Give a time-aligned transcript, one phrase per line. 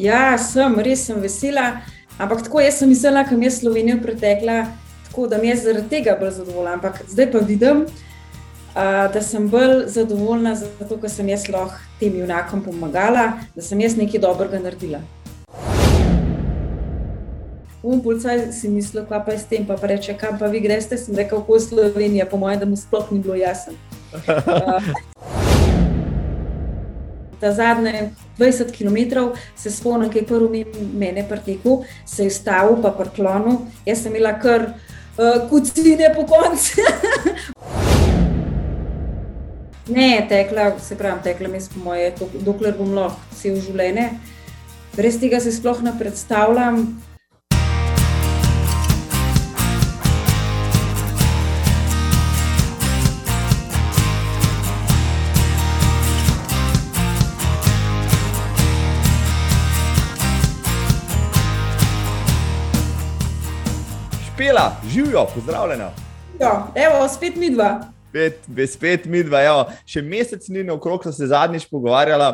[0.00, 1.82] Ja, sem, res sem vesela.
[2.20, 4.62] Ampak tako jaz sem mislila, da mi je Slovenija pretekla
[5.10, 6.72] tako, da mi je zaradi tega bolj zadovoljna.
[6.78, 12.16] Ampak zdaj pa vidim, uh, da sem bolj zadovoljna zato, ker sem jaz lahko tem
[12.16, 15.02] junakom pomagala, da sem jaz nekaj dobrega naredila.
[17.82, 20.96] Umpulcaj si mislil, kaj pa je s tem, pa, pa reče, kam pa vi greste,
[20.96, 23.76] sem rekel, kako Slovenija, po mojem, da mu sploh ni bilo jasno.
[24.12, 24.92] Uh,
[27.40, 28.96] ta zadnje 20 km
[29.56, 30.64] se spomnim, kaj je prvi
[30.94, 33.66] mene pretekel, se je stavil, pa prklonu.
[33.86, 36.80] Jaz sem imela kar uh, kucine po koncu.
[39.96, 44.10] ne, tekla, se pravi, tekla mi smo moje, dokler bom lahko vse v življenje.
[44.96, 47.02] Brez tega se sploh ne predstavljam.
[64.50, 65.90] Špela, živijo, pozdravljena.
[66.40, 67.80] Ja, evo, spet mi dva.
[68.08, 68.34] Spet,
[68.72, 69.60] spet mi dva, evo.
[69.86, 72.32] še mesec ni na okrog, so se zadnjič pogovarjala.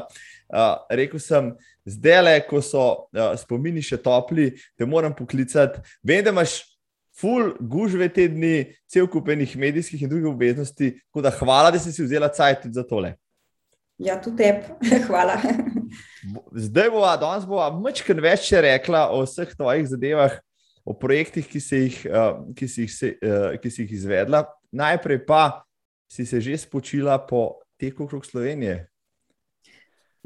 [0.48, 1.50] Uh, rekel sem,
[1.84, 4.46] zdaj le, ko so uh, spomini še topli,
[4.80, 5.82] te moram poklicati.
[6.00, 6.54] Vem, da imaš
[7.20, 10.94] full gužve te dni, cel kupenih medijskih in drugih obveznosti.
[11.10, 13.12] Tako da hvala, da si si vzela cajt za tole.
[14.00, 14.72] Ja, tudi tebi,
[15.10, 15.36] hvala.
[16.64, 20.40] Zdaj bova, danes bova mačken več rekla o vseh tvojih zadevah
[20.86, 24.46] o projektih, ki si jih, uh, ki si jih, se, uh, ki si jih izvedla.
[24.70, 25.66] Najprej pa
[26.06, 28.86] si se že spočila po teku okrog Slovenije.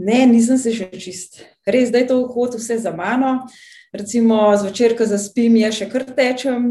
[0.00, 1.42] Ne, nisem se še čist.
[1.69, 3.44] Res, da je to hod vse za mano.
[3.92, 6.70] Recimo zvečer, ko zaspim, je še kar tečem,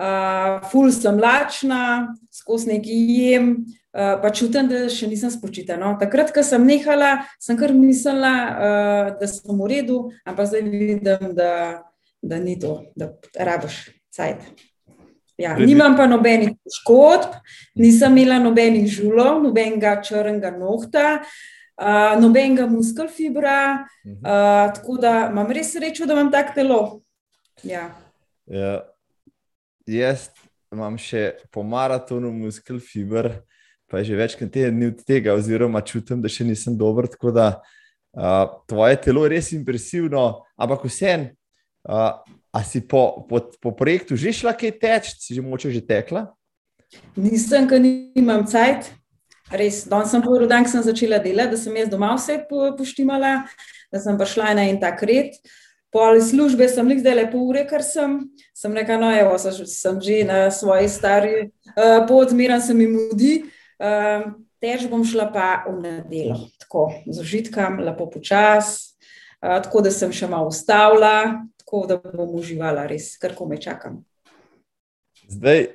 [0.00, 3.50] uh, ful sem lačna, skozi neki jem,
[3.92, 5.76] uh, pa čutim, da še nisem spočita.
[5.80, 5.96] No.
[6.00, 11.34] Takrat, ko sem nehala, sem kar mislila, uh, da sem v redu, ampak zdaj vidim,
[11.36, 11.52] da
[12.22, 14.42] da ni to, da rabiš cajt.
[15.38, 17.36] Ja, nimam pa nobenih škodb,
[17.78, 21.20] nisem imela nobenih žulov, nobenega črnega nohta,
[21.78, 27.04] uh, nobenega muskelfibra, uh, tako da imam res srečo, da imam tak telo.
[27.62, 27.86] Ja.
[28.50, 28.80] Ja,
[29.86, 30.26] jaz
[30.74, 33.30] imam še po maratonu muskelfibr,
[33.86, 37.06] pa je že več kot teden dni od tega, oziroma čutim, da še nisem dober.
[37.14, 40.26] Tako da uh, tvoje telo je res impresivno,
[40.58, 41.30] ampak vseeno.
[41.88, 42.20] Uh,
[42.52, 46.28] a si po, po, po projektu že šla kaj teč, si že moče že tekla?
[47.16, 48.92] Nisem, ker nimam cajt.
[49.48, 52.36] Res, danes sem povedal, da sem začela delati, da sem jaz doma vse
[52.76, 53.48] poštimala,
[53.88, 55.32] da sem prišla na en tak red.
[55.88, 58.18] Po ali službe sem jih zdaj lepo ure, ker sem,
[58.52, 63.48] sem rekla, no, evo, sem že na svoji stari uh, pot, zmeram se mi mudi.
[63.80, 68.98] Uh, tež bom šla pa v nedelo, tako z užitkom, lepo počas,
[69.40, 74.00] uh, tako da sem še malo ustavila, tako da bom uživala, res, kar kome čakam.
[75.28, 75.66] Zdaj,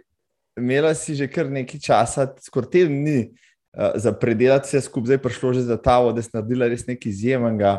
[0.57, 5.21] imela si že kar nekaj časa, skoraj teden dni uh, za predelati vse skupaj, zdaj
[5.21, 7.75] prišlo že za ta vod, da si naredila res nekaj izjemnega.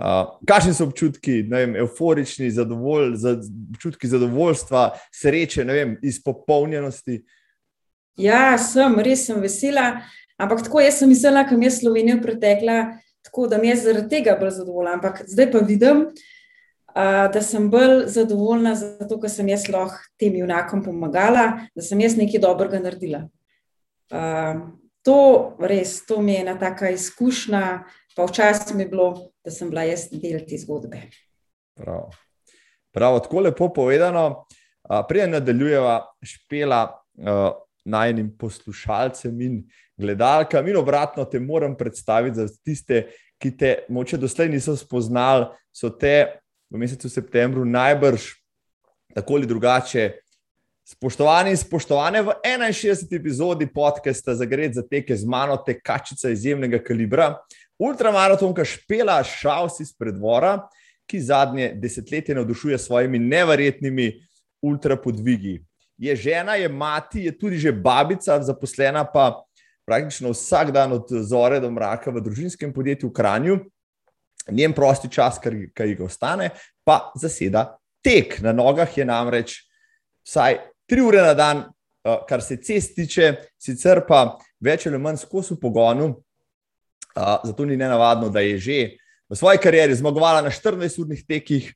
[0.00, 3.36] Uh, kakšni so občutki, vem, euforični, zadovolj, za,
[3.74, 7.20] občutki zadovoljstva, sreče, vem, izpopolnjenosti?
[8.16, 10.00] Ja, sem, res sem vesela.
[10.40, 12.96] Ampak tako jaz sem mislila, da mi je Slovenija pretekla,
[13.28, 14.96] tako da mi je zaradi tega bolj zadovoljna.
[14.96, 16.28] Ampak zdaj pa vidim, uh,
[16.94, 22.16] da sem bolj zadovoljna, zato ker sem jaz lahko tem junakom pomagala, da sem jaz
[22.18, 23.24] nekaj dobrega naredila.
[24.10, 24.66] Uh,
[25.06, 27.62] to res, to mi je ena taka izkušnja,
[28.16, 29.10] pa včasih mi je bilo,
[29.44, 31.04] da sem bila jaz del te zgodbe.
[31.78, 32.10] Prav.
[32.92, 34.46] Prav, tako lepo povedano.
[35.08, 37.52] Prej nadaljujeva špela uh,
[37.84, 39.60] najnim poslušalcem in
[39.96, 43.06] gledalkam, in obratno te moram predstaviti za tiste,
[43.38, 48.30] ki te moče doslej niso spoznali, so te v mesecu septembru najbrž
[49.14, 50.12] tako ali drugače.
[50.90, 53.14] Spoštovani in spoštovane, v 61.
[53.14, 57.36] epizodi podcasta za gred za teke z mano, tekačica izjemnega kalibra,
[57.78, 60.66] ultramaratonka Špela Šaus iz predvora,
[61.06, 64.12] ki zadnje desetletje navdušuje s svojimi neverjetnimi
[64.62, 65.60] ultrapodvigi.
[65.98, 69.42] Je žena, je mati, je tudi že babica, zaposlena pa
[69.86, 73.58] praktično vsak dan od zore do mraka v družinskem podjetju v Kranju
[74.52, 76.50] njen prosti čas, kar jih ostane,
[76.84, 77.66] pa zaseda
[78.04, 78.40] tek.
[78.42, 79.56] Na nogah je namreč
[80.26, 80.58] vsaj
[80.90, 81.64] tri ure na dan,
[82.04, 86.14] eh, kar se cest tiče, sicer pa več ali manj skozi pogonu.
[87.16, 88.96] Eh, zato ni nenavadno, da je že
[89.30, 91.74] v svoji karieri zmagovala na 14-urnih tekih,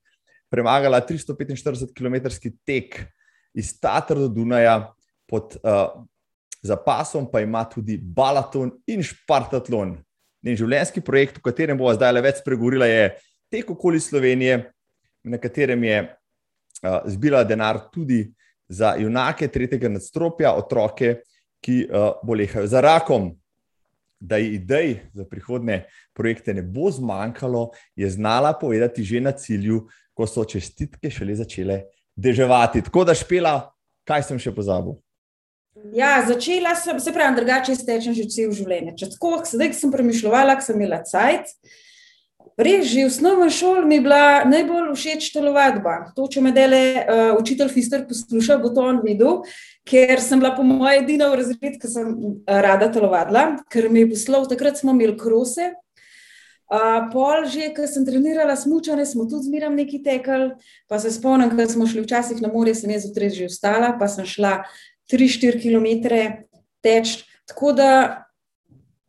[0.51, 2.31] premagala 345 km
[2.67, 3.07] tek
[3.55, 4.93] iz Tatra do Dunaja,
[5.27, 6.05] pod uh,
[6.63, 9.97] zapasom pa ima tudi Balaton in Špartatlon
[10.45, 13.15] njen življenjski projekt, o katerem bo zdaj le več spregovorila, je
[13.53, 14.61] tek okoli Slovenije,
[15.25, 18.27] na katerem je uh, zbila denar tudi
[18.69, 21.23] za junake tretjega nadstropja, otroke,
[21.65, 23.33] ki uh, bolehajo za rakom.
[24.25, 25.83] Da je idej za prihodne
[26.17, 29.83] projekte ne bo zmanjkalo, je znala povedati že na cilju,
[30.15, 31.81] ko so čestitke šele začele
[32.17, 32.85] deževati.
[32.87, 33.57] Tako da špela,
[34.07, 34.95] kaj sem še pozabil.
[35.93, 38.95] Ja, začela sem, se pravi, drugače stečem že cel življenje.
[39.03, 41.53] Če tako, sedaj sem premišljala, sem imela cajt.
[42.55, 46.15] Res, že v osnovni šoli mi je bila najbolj všeč telovadba.
[46.15, 49.43] To, če me dele uh, učitelj Fister posluša, bo to on videl,
[49.85, 54.05] ker sem bila po mojem edina v razredu, ki sem uh, rada telovadila, ker mi
[54.05, 55.73] je poslal, takrat smo imeli krose.
[56.71, 60.55] Uh, pol že, ko sem trenirala smučanje, smo tudi zmeram neki tekali,
[60.89, 64.09] pa se spomnim, ko smo šli včasih na morje, sem jaz zjutraj že vstala, pa
[64.09, 64.63] sem šla
[65.13, 65.89] 3-4 km
[66.85, 67.23] teč.
[67.49, 67.91] Tako da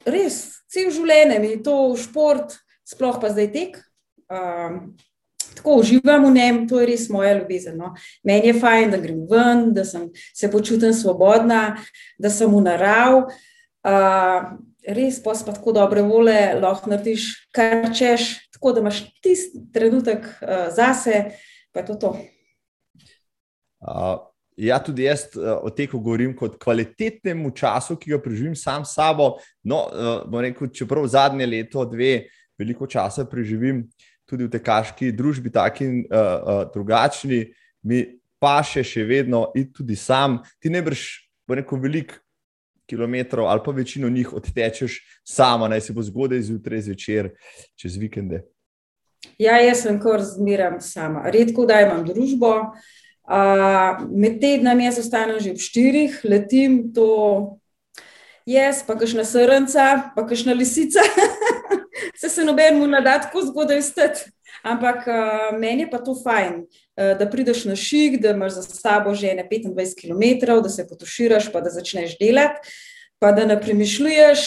[0.05, 3.79] res, cel življenje mi je to šport sploh pa zdaj tek.
[4.29, 4.95] Um,
[5.55, 7.77] tako uživam v njem, to je res moja ljubezen.
[7.79, 7.93] No.
[8.27, 11.77] Meni je fajn, da grem ven, da sem, se počutim svobodna,
[12.19, 13.25] da sem v narav.
[13.85, 14.55] Uh,
[14.85, 20.25] res pa spet tako dobre vole, lahko narediš kar češ, tako da imaš tisti trenutek
[20.25, 21.25] uh, zase,
[21.73, 22.15] pa je to to.
[23.85, 24.34] Uh.
[24.55, 29.35] Ja, tudi jaz o teku govorim kot kvalitetnemu času, ki ga preživim sam s sabo.
[29.63, 29.83] No,
[30.31, 33.83] rekel, čeprav zadnje leto, dve, veliko časa preživim
[34.25, 37.43] tudi v tekaški družbi, taki in uh, uh, drugačni,
[37.83, 38.01] mi
[38.41, 40.39] pa še še vedno in tudi sam.
[40.63, 41.03] Ti ne brž,
[41.45, 42.21] bo neko veliko
[42.89, 47.31] kilometrov ali pa večino njih odtečeš sama, naj se bo zgodaj zjutraj, zvečer,
[47.75, 48.45] čez vikende.
[49.41, 51.25] Ja, jaz sem kar zmeram sama.
[51.33, 52.51] Redko da imam družbo.
[52.61, 52.93] Uh,
[53.27, 57.57] med tednom jaz ostanem že ob štirih, letim to
[58.45, 61.01] jaz, pa kakšna srnca, pa kakšna lisica.
[62.19, 64.31] se se noben mu nada tako zgodaj stati.
[64.65, 68.61] Ampak uh, meni je pa to fajn, uh, da prideš na šik, da imaš za
[68.63, 72.73] sabo že 25 km, da se potuširaš, pa da začneš delati,
[73.19, 74.41] pa da ne premišljuješ,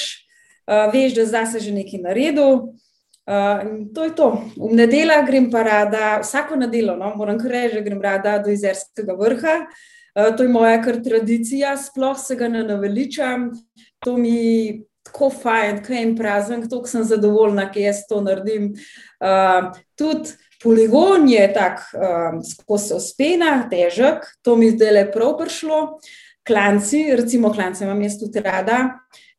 [0.67, 2.75] uh, veš, da zdaj se že nekaj naredil.
[3.29, 4.29] Uh, to je to.
[4.57, 9.13] V nedeljo grem pa rada, vsako nedeljo, no, moram reči, da grem rada do Izerskega
[9.19, 9.57] vrha.
[10.17, 13.51] Uh, to je moja kar tradicija, sploh se ga ne naveličam.
[14.01, 18.71] To mi tako fajn, kaj jim prazen, tako sem zadovoljna, ki jaz to naredim.
[19.21, 20.33] Uh, tudi
[20.63, 25.83] poligon je tak, um, skozi ospena, težek, to mi zdaj le prav prišlo.
[26.49, 28.79] Klanci, recimo klance imam jaz tudi rada,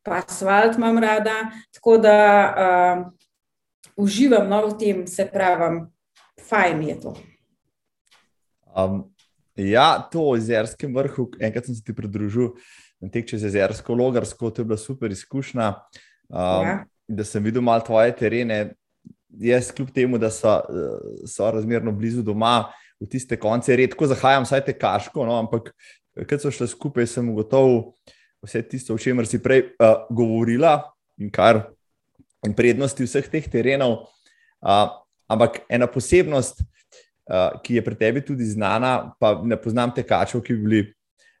[0.06, 1.40] pa asfalt imam rada,
[1.74, 2.20] tako da
[2.54, 3.02] uh,
[4.00, 5.84] uživam no, v tem, se pravim,
[6.48, 7.14] fajn je to.
[8.70, 9.02] Um,
[9.56, 12.54] ja, to o Zerskem vrhu, enkrat sem se ti pridružil
[13.12, 15.72] tek čez jezersko, logarsko, to je bila super izkušnja.
[16.28, 16.76] Um, ja.
[17.08, 18.74] Da sem videl malo tvoje terene.
[19.40, 20.58] Jaz, kljub temu, da so,
[21.26, 25.70] so razmerno blizu doma, v tiste konce redko zahajam, vsaj te kaško, no, ampak
[26.28, 27.92] kad so šle skupaj, sem ugotovil
[28.44, 30.82] vse tisto, o čemer si prej uh, govorila
[31.20, 31.70] in kar
[32.46, 34.08] in prednosti vseh teh terenov.
[34.60, 34.88] Uh,
[35.30, 40.56] ampak ena posebnost, uh, ki je pri tebi tudi znana, pa ne poznam tekačev, ki
[40.56, 40.82] bi bili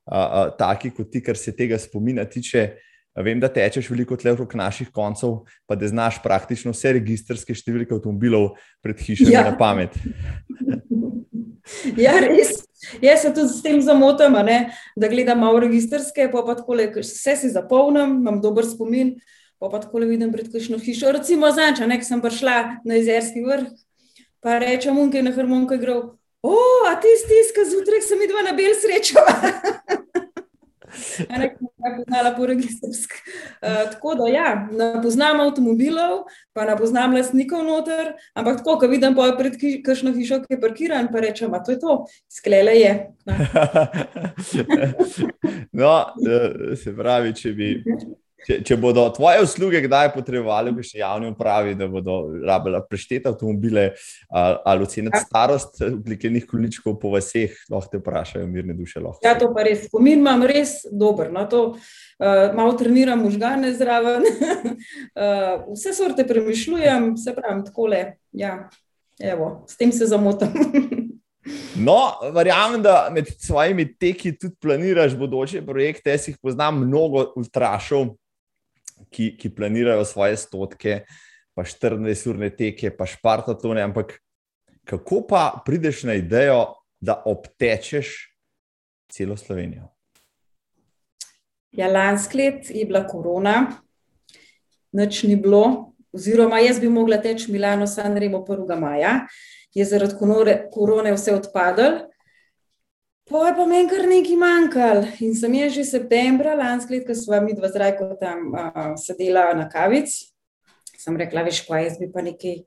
[0.06, 2.70] uh, taki kot ti, kar se tega spomina tiče.
[3.20, 7.96] Vem, da tečeš veliko tle okrog naših koncev, pa da znaš praktično vse registrske številke
[7.96, 8.52] avtomobilov
[8.84, 9.42] pred hišami ja.
[9.50, 9.96] na pamet.
[11.98, 12.60] Ja, res.
[13.02, 14.38] Jaz se tudi s tem zamotam,
[14.96, 19.12] da gledam malo registrske, pa, pa tako le, vse si zapolnim, imam dober spomin,
[19.60, 21.12] pa, pa tako le vidim pred kakšno hišo.
[21.20, 23.68] Recimo, zanča, nek sem prišla na jezerski vrh,
[24.40, 26.08] pa rečem, unke na harmonko igral,
[26.42, 26.56] O,
[26.90, 29.20] a ti stiska zjutraj, sem videla na bel srečo.
[31.96, 33.14] Poznala po registrski.
[33.62, 38.88] Uh, tako da, ja, ne poznam avtomobilov, pa ne poznam lastnikov noter, ampak tako, ko
[38.88, 42.94] vidim pa pred kakšno hišo, ki je parkiran, pa rečem, da je to, sklele je.
[45.80, 45.92] no,
[46.24, 47.84] eh, se pravi, če bi
[48.46, 52.16] Če, če bodo tvoje usluge kdaj potrebovali, bi še javni upravi, da bodo
[52.46, 53.90] rabili prešteti avtomobile
[54.28, 55.24] ali, ali oceniti ja.
[55.26, 59.02] starost oblikenih količkov po vseh, lahko te vprašajo, mirne duše.
[59.04, 59.20] Lahko.
[59.26, 59.86] Ja, to pa res.
[59.90, 61.30] Spomin imam res dober.
[61.34, 68.04] No, to, uh, malo treniram možgane zraven, uh, vse sorte premišljujem, se pravim tako le.
[68.32, 68.56] Ja,
[69.20, 70.54] evo, s tem se zamotam.
[71.76, 71.96] No,
[72.34, 76.10] verjamem, da med svojimi teki tudi planiraš bodoče projekte.
[76.10, 78.14] Jaz jih poznam mnogo ultrašov,
[79.10, 81.04] ki, ki planirajo svoje stotke,
[81.54, 83.82] pa 14-urne teke, pa špartatone.
[83.82, 84.18] Ampak
[84.84, 88.36] kako pa prideš na idejo, da obtečeš
[89.08, 89.88] celo Slovenijo?
[91.72, 93.70] Ja, lansko let je bila korona,
[94.92, 98.80] noč ni bilo, oziroma jaz bi mogla teči Milano San Remo 1.
[98.80, 99.20] maja,
[99.74, 100.14] je zaradi
[100.72, 102.10] korone vse odpadlo.
[103.30, 105.02] Pa je pa meni kar nekaj manjkalo.
[105.22, 109.52] In sem jaz že septembra lansko leto, ko smo mi dva zrajko tam uh, sedela
[109.54, 110.32] na kavici,
[110.98, 112.64] sem rekla, veš, kaj jaz bi pa nekaj.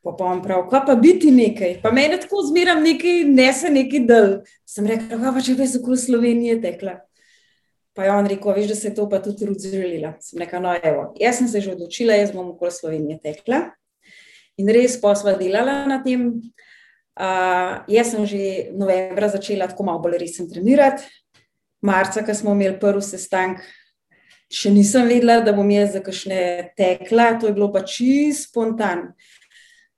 [0.00, 1.80] Pa pa vam prav, kaj pa biti nekaj.
[1.82, 4.30] Pa meni tako zmeram nekaj, ne se nekaj del.
[4.64, 6.94] Sem rekla, kaj pa če bi se okoli Slovenije tekla.
[7.98, 10.14] Pa je on rekel, veš, da se je to pa tudi razdelila.
[10.22, 13.64] Sem rekla, no, evo, jaz sem se že odločila, jaz bom okoli Slovenije tekla.
[14.56, 16.30] In res pa sva delala na tem.
[17.18, 21.04] Uh, jaz sem že novembra začela tako malo bolj resno trenirati.
[21.82, 23.64] Marca, ko smo imeli prvi sestanek,
[24.52, 29.14] še nisem vedela, da bom jaz za kakšne tekla, to je bilo pa čisto spontano.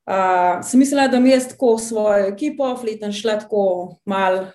[0.03, 4.49] Uh, sem mislila, da mi jaz tako svojo ekipo, fletem šla tako mal.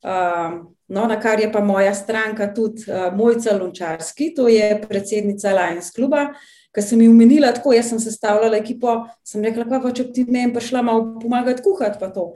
[0.00, 5.54] Uh, no, na kar je pa moja stranka tudi uh, Mojca Lončarski, to je predsednica
[5.54, 6.30] Lions kluba.
[6.30, 10.06] Uh, Ker sem jim umenila tako, jaz sem sestavljala ekipo, sem rekla, pa, pa če
[10.06, 12.30] bi ti meni prišla malo pomagati kuhati, pa to.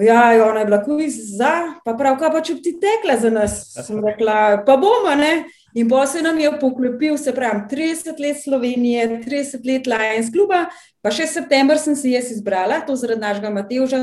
[0.00, 1.52] Ja, ona je bila kuj za,
[1.84, 5.44] pa prav, kaj pa če bi ti tekla za nas, sem rekla, pa bomo, ne.
[5.76, 10.66] In bo se nam je poklepil, se pravi, 30 let Slovenije, 30 let Lions kluba,
[11.00, 14.02] pa še september sem si jaz izbrala, to zaradi našega Matevža,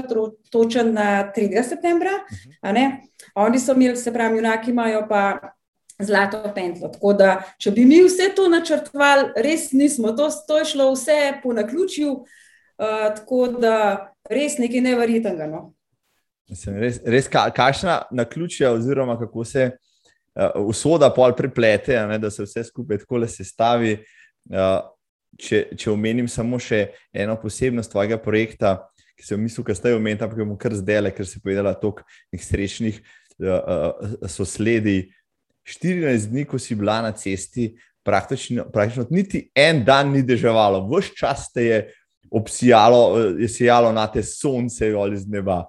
[0.49, 1.61] točen na 3.
[1.69, 2.17] septembra,
[2.73, 2.85] ne.
[3.37, 5.23] Oni so imeli, se pravi, junaki imajo pa
[5.99, 6.89] zlato pentlo.
[6.93, 11.19] Tako da, če bi mi vse to načrtovali, res nismo, to, to je šlo vse
[11.43, 13.75] po naključju, uh, tako da
[14.29, 15.49] res nekaj nevrjetnega.
[15.51, 15.69] No.
[16.49, 22.31] Mislim, res, res ka, kakšna naključja, oziroma kako se uh, usoda pol priplete, ne, da
[22.31, 23.97] se vse skupaj tako le sestavi.
[24.49, 24.79] Uh,
[25.39, 28.73] če, če omenim samo še eno posebnost tvojega projekta,
[29.19, 32.07] ki sem mislil, da ste jo omenili, ampak bom kar zdaj, ker si povedala toliko
[32.39, 32.99] srečnih
[33.43, 35.09] uh, uh, sosledi.
[35.67, 37.71] 14 dni, ko si bila na cesti,
[38.03, 41.81] praktično, praktično niti en dan ni deževalo, vse čas te je
[42.31, 45.65] obsijalo, je sijalo na te sonce ali z neba.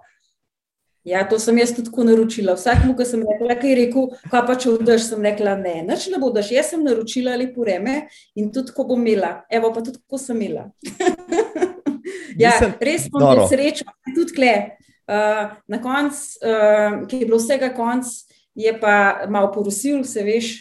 [1.05, 2.55] Ja, to sem jaz tudi naročila.
[2.59, 6.11] Vsakmu, ki sem rekla, kaj je rekel, kaj pa če vdaš, sem rekla, ne, nič
[6.13, 6.51] ne boš.
[6.53, 8.03] Jaz sem naročila lepo vreme
[8.37, 9.39] in tudi ko bom imela.
[9.49, 10.69] Evo pa tudi ko sem imela.
[12.43, 14.55] ja, Nisem, res sem imela srečo, tudi kle.
[15.11, 18.13] Uh, na koncu, uh, ki je bilo vsega konc,
[18.63, 20.59] je pa malo porosil, se veš.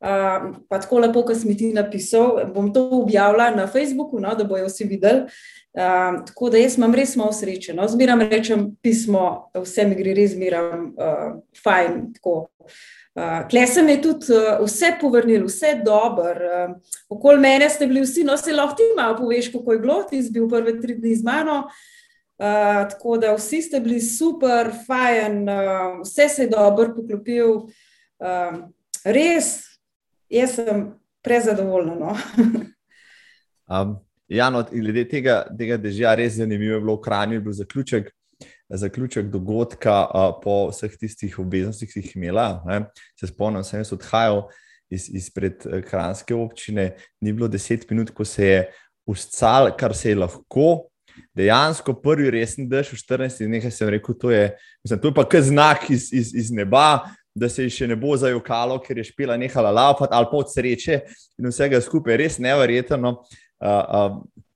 [0.00, 4.46] Uh, pa tako lepo, kot si ti napisal, bom to objavila na Facebooku, no, da
[4.48, 5.26] bojo vsi videli.
[5.76, 7.74] Uh, tako da jaz imam res malo sreče.
[7.76, 7.84] No.
[7.88, 12.00] Zmeram rečem pismo, vse mi gre res zmeram uh, fajn.
[12.24, 12.40] Uh,
[13.50, 16.42] Kle sem je tudi uh, vse povrnil, vse dober.
[16.48, 20.02] Uh, okoli mene ste bili vsi, no se lahko ti malo poveš, kako je bilo,
[20.10, 21.62] ti si bil prve tri dni z mano.
[22.40, 27.50] Uh, tako da vsi ste bili super, fajn, uh, vse se je dobro poklopil.
[27.52, 28.62] Uh,
[29.04, 29.58] res,
[30.32, 30.86] jaz sem
[31.20, 31.94] prezadovoljna.
[32.00, 32.14] No.
[33.82, 33.92] um,
[34.28, 38.08] ja, no, glede tega, tega dežja, res zanimivo je bilo v Kranju, bil zaključek,
[38.72, 42.62] zaključek dogodka uh, po vseh tistih obveznostih, ki jih imela.
[42.64, 42.86] Ne.
[43.20, 44.46] Se spomnim, sem jaz odhajal
[44.88, 45.60] iz, izpred
[45.92, 48.68] Kranjske občine, ni bilo deset minut, ko se je
[49.04, 50.70] uscal, kar se je lahko
[51.36, 54.50] dejansko prvi resni dež v 14 dneh, sem rekel, to je,
[54.84, 57.96] mislim, to je pa kar znak iz, iz, iz neba, da se je še ne
[57.96, 61.00] bo zajokalo, ker je špila nehala laupati ali pa od sreče
[61.38, 63.20] in vsega skupaj, res nevrjetno.
[63.60, 64.48] Uh, uh,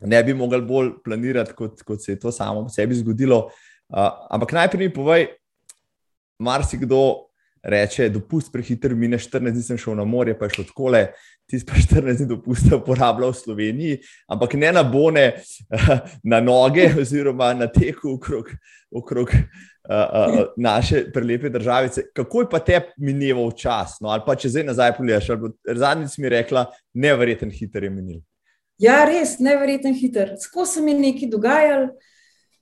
[0.00, 3.48] ne bi mogli bolj planirati, kot, kot se je to samo sebi zgodilo.
[3.88, 5.26] Uh, ampak najprej mi povej,
[6.40, 7.30] marsikdo
[7.62, 11.02] reče, dopust prehiter, mine 14 dni sem šel na morje, pa je šlo tako le,
[11.50, 13.98] ti pa 14 dni dopusta uporabljal v Sloveniji,
[14.30, 15.24] ampak ne na bone,
[16.32, 18.52] na noge oziroma na teku okrog,
[18.90, 19.40] okrog uh,
[19.90, 21.90] uh, naše prelepe države.
[22.14, 23.98] Kako je pa te mineval čas?
[24.00, 25.32] No, ali pa če zdaj nazaj pogledaš,
[25.66, 28.22] zadnjič mi rekla, nevreten hiter je minil.
[28.80, 30.36] Ja, res, nevreten hiter.
[30.40, 31.90] Tako se mi je nekaj dogajalo.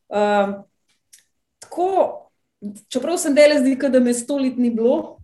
[0.08, 0.56] Uh,
[1.62, 1.90] tako,
[2.88, 5.18] čeprav sem delal zdi, da me sto let ni bilo,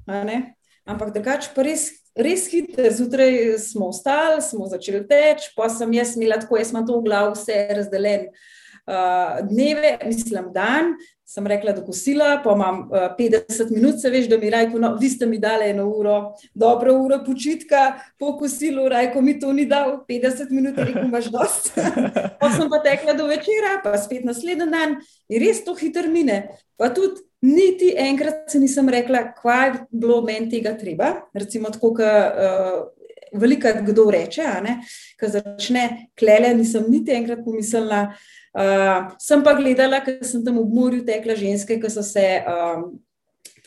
[0.84, 2.90] ampak drugače pa res, res hitro.
[2.90, 7.08] Zjutraj smo vstali, smo začeli teči, pa sem jaz imela tako, jaz imam to v
[7.08, 8.34] glavu vse razdeljeno.
[8.84, 10.90] Uh, dneve, mislim, dan,
[11.24, 14.90] sem rekla, da kosila, pa imam uh, 50 minut, se veš, da mi rajko, no,
[15.00, 19.64] vi ste mi dali eno uro, dobro uro počitka, po kosilu, rajko mi to ni
[19.64, 21.72] dal, 50 minut, rekel, imaš dost.
[22.40, 24.98] pa sem pa tekla do večera, pa spet naslednji dan
[25.32, 26.42] in res to hitro mine.
[26.76, 31.12] Pa tudi niti enkrat se nisem rekla, kaj je bilo meni tega treba.
[31.36, 34.46] Recimo, tako, ka, uh, velika kdo reče,
[35.20, 35.84] ki začne
[36.18, 38.06] klele, nisem niti enkrat pomislila.
[38.54, 42.92] Uh, sem pa gledala, ker sem tam v morju tekla ženske, ki so se um,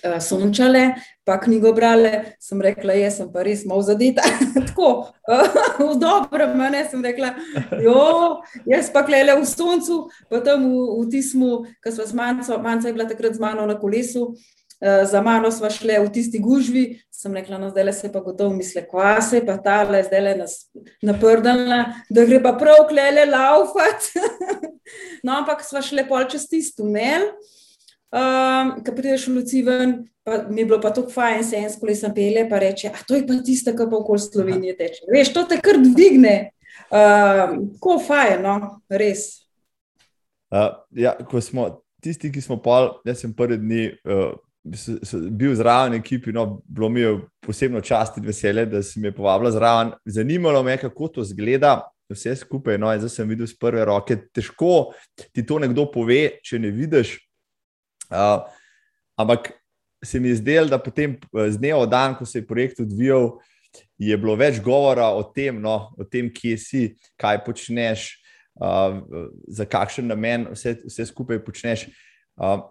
[0.04, 4.26] uh, sončale, pa knjigo brale, sem rekla, jaz sem pa res malo zadeta.
[4.70, 4.92] Tako,
[5.30, 7.34] uh, v dobrem, ne sem rekla,
[7.84, 8.04] jo,
[8.70, 12.92] jaz pa klele v soncu, pa tam v, v tismu, ki smo z manjco, manjca
[12.92, 14.34] je bila takrat z mano na kolesu.
[14.78, 18.54] Uh, za mano smo šli v tisti gužvi, sem rekla, no, zdaj se pa gotovo
[18.54, 20.36] misli, kva se pa ta le zdaj le
[21.02, 21.80] naprdala,
[22.14, 24.12] da gre pa prav klele laufat.
[25.26, 27.26] no, ampak smo šli pol čez tisti tunel,
[28.58, 29.96] Um, ko prideš v Luci ven,
[30.26, 33.04] pa mi je bilo pa tako fajn, se en skoli sem pele, pa reče, a
[33.08, 35.08] to je pa tista, ki pa okoli Slovenije teče.
[35.14, 36.36] Veš, to te kar dvigne.
[36.88, 38.56] Um, ko fajn, no,
[38.90, 39.28] res.
[40.54, 41.70] Uh, ja, ko smo
[42.04, 44.32] tisti, ki smo pol, jaz sem prvi dni uh,
[45.32, 49.52] bil zraven ekipi, no, bilo mi je posebno čast in veselje, da si me povabila
[49.52, 49.94] zraven.
[50.06, 51.82] Zanimalo me je, kako to zgleda.
[52.08, 54.16] Vse skupaj, no, zdaj sem videl z prve roke.
[54.32, 54.94] Težko
[55.36, 57.18] ti to nekdo pove, če ne vidiš,
[58.10, 58.46] Uh,
[59.18, 59.52] ampak
[60.04, 62.80] se mi je zdelo, da potem eh, z dneva v dan, ko se je projekt
[62.80, 63.38] odvijal,
[63.98, 66.82] je bilo več govora o tem, no, o tem kje si,
[67.18, 68.08] kaj počneš,
[68.62, 69.02] uh,
[69.54, 71.88] za kakšen namen vse, vse skupaj počneš.
[72.38, 72.62] Uh,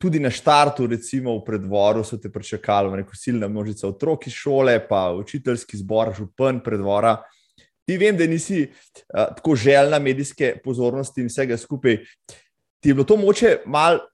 [0.00, 4.76] tudi na štartu, recimo v predvoru, so te pričakali, neko silna množica otrok iz šole,
[4.88, 7.18] pa učiteljski zbor, župan predvora.
[7.88, 12.00] Ti vem, da nisi uh, tako željna medijske pozornosti in vsega skupaj.
[12.80, 14.09] Ti je bilo to moče malo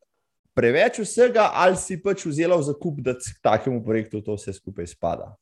[0.56, 4.88] preveč vsega, ali si pač vzela v zakup, da k takemu projektu to vse skupaj
[4.88, 5.34] spada?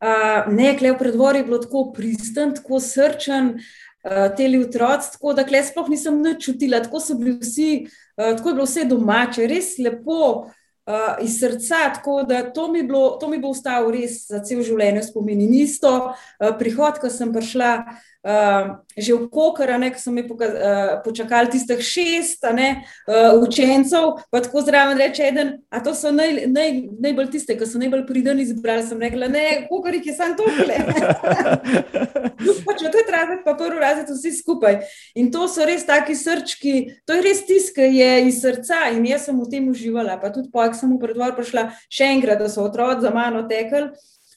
[0.00, 5.34] Uh, ne, klej v predvoru je bilo tako pristen, tako srčen, uh, teli otroci, tako
[5.36, 8.88] da klej sploh nisem nič čutila, tako so bili vsi, uh, tako je bilo vse
[8.90, 10.50] domače, res lepo.
[10.90, 14.64] Uh, iz srca, tako da to mi, bilo, to mi bo ostalo res za cel
[14.66, 15.44] življenje spomini.
[15.60, 16.14] Isto uh,
[16.58, 21.50] prihod, ko sem prišla uh, uh, že v Kokar, ki so mi pokaz, uh, počakali
[21.50, 26.82] tistih šest ne, uh, učencev, pa tako zraven reče: eden, A to so naj, naj,
[27.00, 28.82] najbolj tiste, ki so najbolj pridni izbrali.
[28.86, 30.76] Sem rekla: Ne, Kokar jih je samo tokle.
[32.66, 34.80] pač to je razred, pa prvi razred, vsi skupaj.
[35.14, 36.74] In to so res taki srčki,
[37.06, 40.18] to je res tiska je iz srca in jaz sem v tem uživala.
[40.20, 43.44] Pa tudi po, ko sem v predvor prišla še enkrat, da so otroci za mano
[43.48, 43.90] tekli.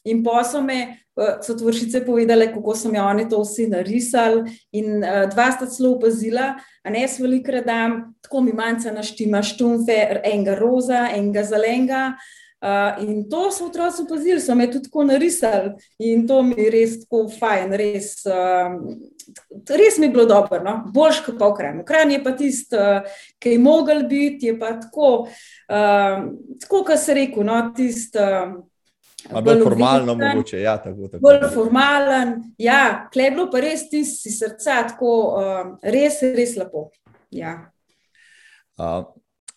[0.04, 0.42] In pa
[1.18, 4.52] me so tvoršice povedale, kako so mi oni to vsi narisali.
[4.72, 9.44] In uh, dva sta celo opazila, a ne s veliko redam, tako mi manjka naštima
[9.44, 12.14] štumfe, enega roza, enega zelenega.
[12.64, 16.70] Uh, in to so otroci opazili, so me tudi tako narisali in to mi je
[16.72, 18.78] res tako fajn, res, uh,
[19.68, 20.78] res mi je bilo dobro, no?
[20.96, 21.84] boljš kot pa v kraju.
[21.86, 26.24] Kraj je pa tisto, uh, ki je mogel biti, je pa tako, uh,
[26.64, 27.60] tako kot se rekel, no?
[27.76, 28.24] tisto.
[28.24, 28.62] Uh,
[29.32, 30.60] Bolj formalno, mogoče.
[30.62, 31.22] Ja, tako, tako.
[31.22, 32.34] Bolj formalen.
[32.58, 36.90] Ja, kleblo pa res ti si srca, tako um, res, res lepo.
[37.32, 37.56] Ja.
[38.78, 39.06] Uh,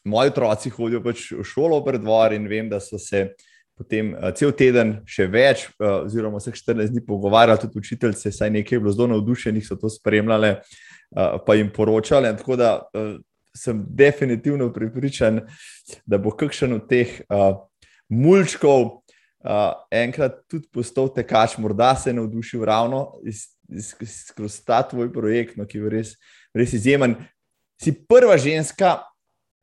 [0.04, 3.30] moji otroci hodijo pač v šolo pred dvor in vem, da so se
[3.76, 8.52] potem uh, cel teden še več, uh, oziroma vseh 14 dni pogovarjali, tudi učiteljice, saj
[8.54, 12.32] nekaj je bilo zelo navdušenih, so to spremljali, uh, pa jim poročali.
[12.38, 13.16] Tako da uh,
[13.56, 15.42] sem definitivno pripričan,
[16.06, 17.56] da bo kakšen od teh uh,
[18.12, 19.05] mulčkov
[19.46, 23.06] uh, enkrat tudi postal tekač, morda se je navdušil ravno
[24.26, 26.14] skozi ta tvoj projekt, no, ki je res,
[26.54, 27.16] res izjemen.
[27.82, 28.98] Si prva ženska,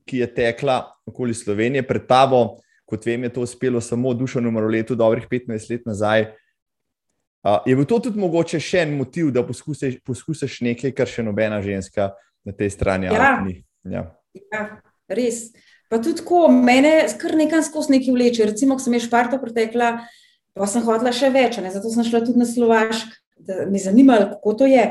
[0.07, 4.67] ki je tekla okoli Slovenije, pred tabo, kot vem, je to uspelo samo dušo numero
[4.67, 6.27] letu, dobrih 15 let nazaj.
[7.43, 11.23] Uh, je bil to tudi mogoče še en motiv, da poskusiš, poskusiš nekaj, kar še
[11.23, 13.33] nobena ženska na tej strani ja.
[13.43, 13.57] ni?
[13.83, 14.05] Ja.
[14.31, 14.63] ja,
[15.11, 15.49] res.
[15.93, 18.47] Pa tudi tako, mene kar nekaj skozi neki vleče.
[18.49, 19.91] Recimo, ko sem jaz Šparto pretekla,
[20.57, 21.69] pa sem hodila še več, ne?
[21.69, 24.87] zato sem šla tudi na Slovašk, da me zanimalo, kako to je.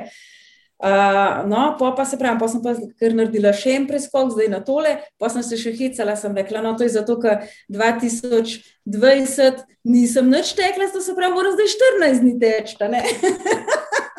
[0.82, 4.52] Uh, no, pa, pa se pravi, pa sem pa kar naredila še en preskok, zdaj
[4.54, 9.66] na tole, pa sem se še hecala, sem rekla, no, to je zato, ker 2020
[9.82, 13.02] nisem nič tekla, to se pravi, moram zdaj 14 dni teč, ne?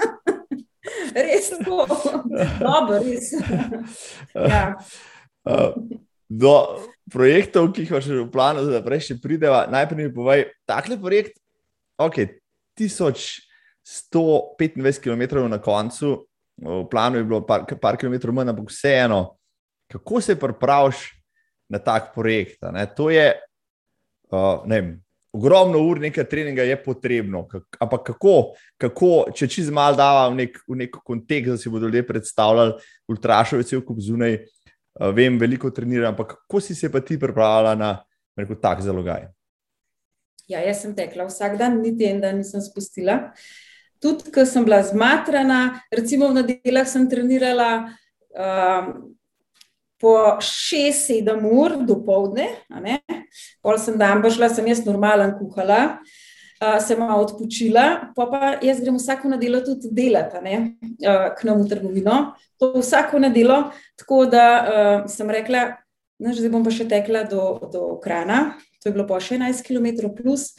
[1.32, 1.86] res tako,
[2.68, 3.38] dobro, res.
[4.52, 4.66] ja.
[5.48, 9.68] uh do projektov, ki jih imaš v planu, da prej še prideva.
[9.72, 11.34] Najprej mi povej, takle projekt,
[12.02, 12.18] ok,
[12.80, 16.08] 1125 km na koncu,
[16.58, 19.38] v planu je bilo par, par km manj, ampak vseeno,
[19.92, 20.98] kako se pripraviš
[21.70, 22.58] na tak projekt?
[22.74, 22.86] Ne?
[22.98, 23.34] To je,
[24.32, 25.00] uh, ne vem.
[25.34, 27.50] Ogromno ur nekaj treninga je potrebno,
[27.82, 31.90] ampak kako, kako če čez malo dava v nek, v nek kontekst, da si bodo
[31.90, 32.78] ljudje predstavljali,
[33.10, 34.46] ultrašove cel kup zunaj,
[35.14, 37.92] vem, veliko treniram, ampak kako si se pa ti pripravljala na
[38.38, 39.28] rekel, tak zalogaj?
[40.48, 43.32] Ja, jaz sem tekla vsak dan, niti en dan nisem spustila.
[44.04, 47.70] Tudi, ko sem bila zmatrana, recimo na delah sem trenirala
[48.36, 48.90] um,
[49.98, 52.50] po 6-7 ur do povdne,
[53.64, 55.80] pol sem dan šla, sem jaz normalen kuhala.
[56.04, 56.33] Uh,
[56.82, 61.70] sem malo odpočila, pa, pa jaz grem vsako nedeljo tudi delati uh, k nam v
[61.70, 62.20] trgovino.
[62.62, 65.66] To vsako nedeljo, tako da uh, sem rekla,
[66.20, 69.66] da zdaj bom pa še tekla do, do Krana, to je bilo pa še 11
[69.68, 70.12] km.
[70.16, 70.54] Plus.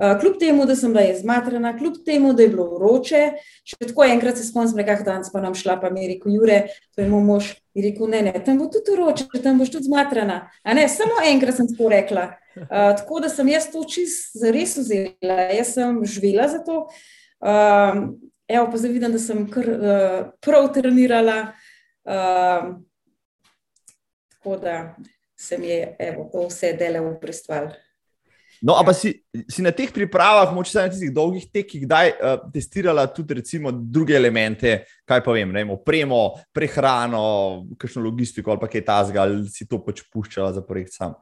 [0.00, 3.22] Uh, kljub temu, da sem bila izmatrana, kljub temu, da je bilo vroče,
[3.68, 6.58] še tako enkrat se spomnim, nekaj dan pa nam šla, pa mi je rekel, Jure,
[6.94, 7.50] to je moj mož.
[7.72, 10.42] In rekel, ne, ne, tam bo tudi vroče, tam boš tudi zmatrana.
[10.64, 12.26] A ne, samo enkrat sem tako rekla.
[12.56, 16.82] Uh, tako da sem jaz to čist zares vzela, jaz sem živela za to.
[17.40, 18.02] Uh,
[18.48, 21.38] evo, pa zdaj vidim, da sem kar uh, prav trenirala.
[22.04, 22.74] Uh,
[24.36, 24.94] tako da
[25.38, 27.72] se mi je evo, to vse dele v prestval.
[28.62, 29.10] No, ampak si,
[29.50, 34.14] si na teh pripravah, moče na tistih dolgih tekih, kdaj uh, testirala tudi recimo, druge
[34.14, 37.24] elemente, kaj pa vem, ne, opremo, prehrano,
[37.74, 41.18] kakšno logistiko ali kaj tasga, ali si to pač puščala za projekt sam?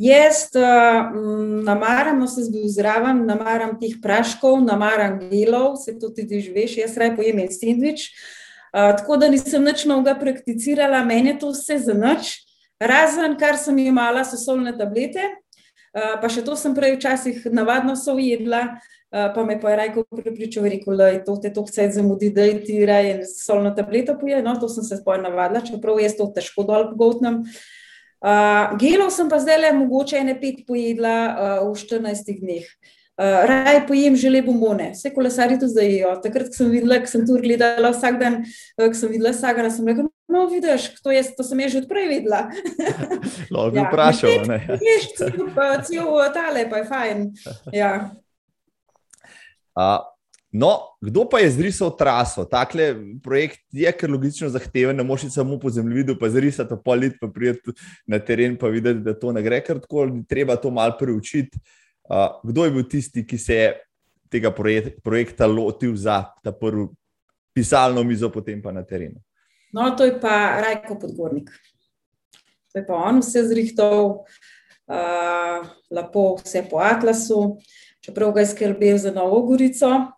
[0.00, 1.12] Jaz uh,
[1.68, 6.96] namaram, no se zbil zraven, namaram teh praškov, namaram gelov, se to tudi živiš, jaz
[6.96, 8.10] raj pojem en sendvič.
[8.72, 12.38] Uh, tako da nisem nič novega prakticirala, meni je to vse za nič.
[12.80, 15.45] Razen, kar sem imela, so solne tablete, Eh,
[16.20, 20.04] pa še to sem prej včasih navadno so ujedla, uh, pa me pa je Rajko
[20.10, 24.18] pripričal, rekel, da je to te toliko cajt zamudi, da je ti raje solno tableto
[24.20, 27.42] poje, no, to sem se spoj navadila, čeprav jaz to težko dol pogotnem.
[28.16, 31.16] Uh, gelov sem pa zdaj le mogoče ene pet pojedla
[31.62, 32.64] uh, v 14 dneh.
[32.64, 36.10] Uh, raj pojem žele bombone, vse kolesari to zdaj jejo.
[36.22, 38.42] Takrat, ko sem videla, ko sem tu gledala vsak dan,
[38.76, 42.42] ko sem videla Sagana, sem rekla, no vidiš, to, je, to sem že odprej videla.
[43.50, 43.86] Lahko bi ja.
[43.88, 44.58] vprašal, ne?
[44.82, 47.24] Veš, cel tale pa je fajn.
[47.72, 47.92] Ja.
[49.76, 50.04] Uh,
[50.52, 52.44] no, kdo pa je zrisal traso?
[52.44, 52.92] Takle
[53.24, 57.32] projekt je kar logično zahteven, ne moš samo po zemljevidu, pa zrisati pol let, pa
[57.32, 57.72] prijeti
[58.06, 61.60] na teren, pa videti, da to ne gre kar tako, treba to mal preučiti
[62.42, 63.68] kdo je bil tisti, ki se je
[64.30, 66.88] tega projek projekta lotil za ta prvi
[67.54, 69.16] pisalno mizo, potem pa na terenu?
[69.72, 71.50] No, to je pa Rajko Podgornik.
[72.72, 74.26] To je pa on vse zrihtal,
[74.92, 75.58] uh,
[75.90, 77.56] lepo vse po Atlasu,
[78.04, 80.12] čeprav ga je skrbel za Novo Gorico,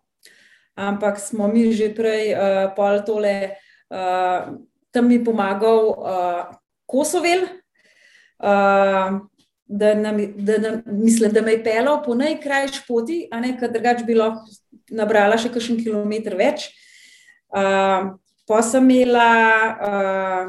[0.74, 3.54] ampak smo mi že prej uh, pol tole,
[3.94, 4.58] uh,
[4.90, 6.42] tam mi pomagal uh,
[6.86, 7.46] Kosovel.
[8.38, 9.22] Uh,
[9.68, 13.72] da, nam, da, nam, mislim, da me je pelal po najkrajši poti, a ne, ker
[13.72, 14.48] drugač bi lahko
[14.90, 16.70] nabrala še kakšen kilometr več.
[17.52, 18.16] Uh,
[18.48, 19.28] pa sem imela
[19.76, 20.46] uh,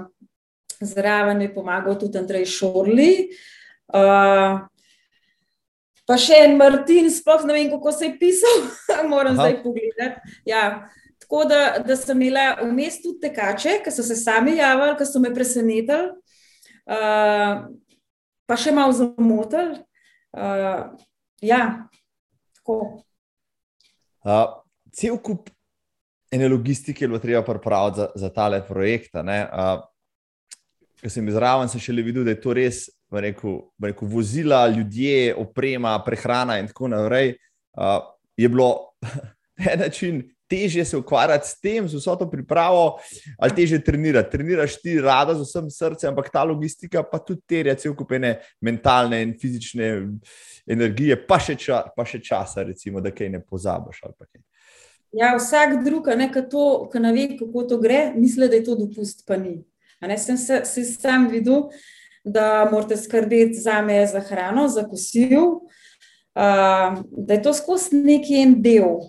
[0.80, 3.12] zraven, mi je pomagal tudi Andrej Šorli.
[3.92, 4.64] Uh,
[6.08, 8.64] pa še en Martin, sploh ne vem, kako se je pisal,
[9.12, 9.42] moram Aha.
[9.44, 10.40] zdaj pogledati.
[10.48, 10.64] Ja.
[11.20, 15.20] Tako da, da sem imela vmes tudi tekače, ki so se sami javili, ki so
[15.22, 16.16] me presenetili.
[16.90, 17.68] Uh,
[18.50, 19.78] pa še malo zamotil.
[20.34, 20.90] Uh,
[21.46, 21.86] ja,
[22.58, 23.04] tako.
[24.26, 24.58] Uh,
[24.94, 25.52] cel kup
[26.34, 29.14] ene logistike je bilo treba pripraviti za, za tale projekt.
[29.16, 29.80] Uh,
[31.00, 35.32] Ker sem izraven, sem še le videl, da je to res, rekel, rekel, vozila, ljudje,
[35.40, 37.38] oprema, prehrana in tako naprej.
[37.78, 38.02] Uh,
[38.36, 38.70] je bilo
[39.62, 42.98] na en način težje se ukvarjati s tem, z vso to pripravo,
[43.38, 44.32] ali težje trenirati.
[44.32, 49.22] Treniraš ti rada z vsem srcem, ampak ta logistika pa tudi terja cel kupene mentalne
[49.24, 49.92] in fizične
[50.68, 54.02] energije, pa še, ča, pa še časa, recimo, da kaj ne pozabiš.
[55.16, 59.38] Ja, vsak drug, ki ne ve, kako to gre, misli, da je to dopust, pa
[59.38, 59.60] ni.
[60.02, 61.68] Ne, sem se, se sam videl,
[62.24, 65.48] da morate skrbeti za me, za hrano, za kosil,
[66.38, 69.02] uh, da je to skozi neki en del.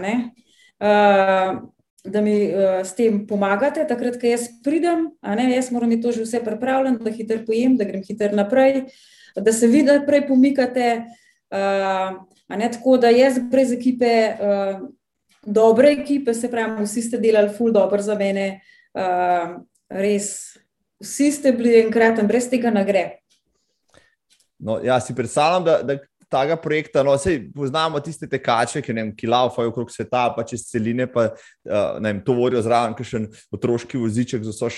[0.00, 0.30] Ne?
[0.80, 6.06] Da mi uh, s tem pomagate, takrat, ko jaz pridem, a ne jaz moram imeti
[6.06, 8.86] to že vse pripravljeno, da hitro pojem, da grem hitro naprej,
[9.36, 10.90] da se vidi, da prej pomikate.
[11.50, 12.16] Uh,
[12.48, 14.10] ne, tako da jaz brez ekipe,
[15.46, 18.60] dobre ekipe, se pravi, vsi ste delali ful dobro za mene,
[19.90, 20.26] res,
[21.02, 23.04] vsi ste bili enkraten, brez tega ne gre.
[24.58, 25.98] No, ja, si predstavljam, da, da
[26.30, 27.02] tega projekta.
[27.06, 31.98] No, sej, poznamo tiste tekače, ki, ki laufajo okrog sveta, pa čez celine, pa uh,
[32.02, 33.22] vem, to vodijo zraven, ki še
[33.54, 34.70] otroški voziček z vso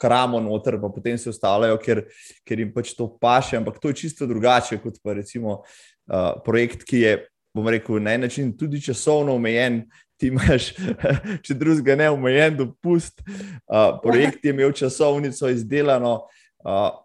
[0.00, 2.04] kramo noter, pa potem se ostavljajo, ker,
[2.46, 3.58] ker jim pač to paše.
[3.60, 7.14] Ampak to je čisto drugače kot pa recimo uh, projekt, ki je,
[7.54, 9.84] bom rekel, na en način tudi časovno omejen.
[10.14, 10.70] Ti imaš,
[11.44, 13.18] če drugega ne, omejen dopust.
[13.66, 16.20] Uh, projekt je imel časovnico izdelano.
[16.64, 17.03] Uh,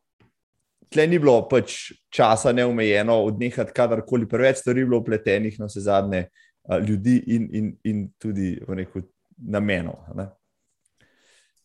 [0.89, 6.25] tle ni bilo pač časa neomejeno, odnehati kadarkoli, preveč stvari bilo upletenih na vse zadnje
[6.87, 9.01] ljudi in, in, in tudi neko
[9.37, 10.03] namenov.
[10.15, 10.27] Ne?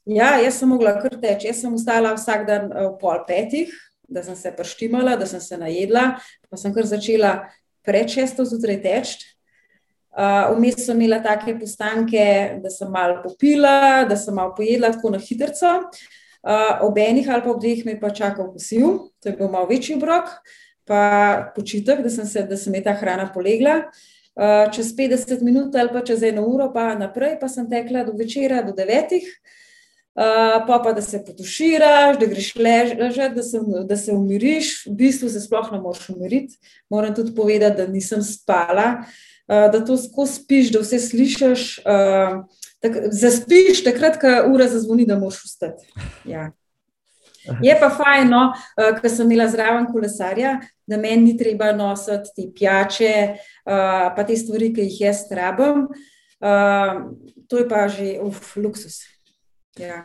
[0.04, 1.48] Ja, jaz sem mogla kar teči.
[1.48, 3.72] Jaz sem ustala vsak dan ob uh, pol petih,
[4.08, 6.18] da sem se prštimala, da sem se najedla,
[6.50, 7.36] pa sem kar začela
[7.84, 9.30] pred šesto zjutraj teči.
[10.14, 12.26] Uh, vmes sem imela take postanke,
[12.62, 15.50] da sem malo popila, da sem malo pojedla, tako na hitro.
[15.50, 16.04] Uh,
[16.84, 19.66] ob enih ali pa ob dveh me je pa čakal kosil, to je bil malo
[19.66, 20.28] večji obrok,
[20.84, 23.84] pa počitek, da sem se, da sem je ta hrana polegla.
[24.34, 28.16] Uh, čez 50 minut ali pa čez eno uro, pa naprej, pa sem tekla do
[28.18, 29.22] večera, do devetih.
[30.14, 35.30] Uh, pa pa da se potuširaš, da greš ležati, da, da se umiriš, v bistvu
[35.30, 36.58] se sploh ne moreš umiriti.
[36.90, 39.14] Moram tudi povedati, da nisem spala, uh,
[39.48, 41.64] Eh, da to skozi spiš, da vse slišiš.
[41.84, 42.44] Uh,
[42.84, 45.88] tak, zaspiš, takrat, ko ura zazvoni, da moš vstati.
[46.28, 46.50] Ja.
[47.64, 48.42] Je pa fajn, no,
[48.80, 53.14] eh, ker sem imela zraven kolesarja, da meni ni treba nositi te pijače,
[53.64, 55.86] uh, pa te stvari, ki jih jaz rabim.
[56.44, 57.08] Uh,
[57.48, 59.00] to je pa že uf, luksus.
[59.80, 60.04] Ja.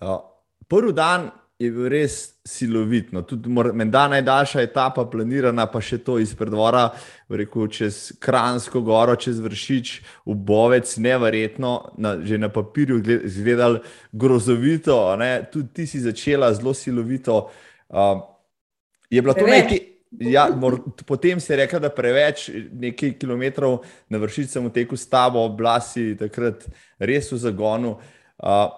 [0.00, 0.18] Uh,
[0.66, 2.14] prvi dan je bil res
[2.48, 3.10] silovit.
[3.12, 3.20] No.
[3.28, 6.86] Tudi menda najdaljša etapa, planirana, pa še to iz predvora,
[7.28, 9.92] rekel, čez Kransko goro, čez Vršič,
[10.24, 14.96] v Bovec, neverjetno, na, že na papirju izgledal grozovito.
[15.20, 15.34] Ne.
[15.52, 17.50] Tudi ti si začela zelo silovito.
[17.92, 18.24] Uh,
[19.12, 19.86] je bilo to nekaj.
[20.26, 25.06] Ja, mor, potem si rekla, da preveč nekaj kilometrov na vršič sem v teku s
[25.06, 26.64] tabo, oblasi takrat
[26.98, 27.98] res v zagonu.
[28.40, 28.72] Uh,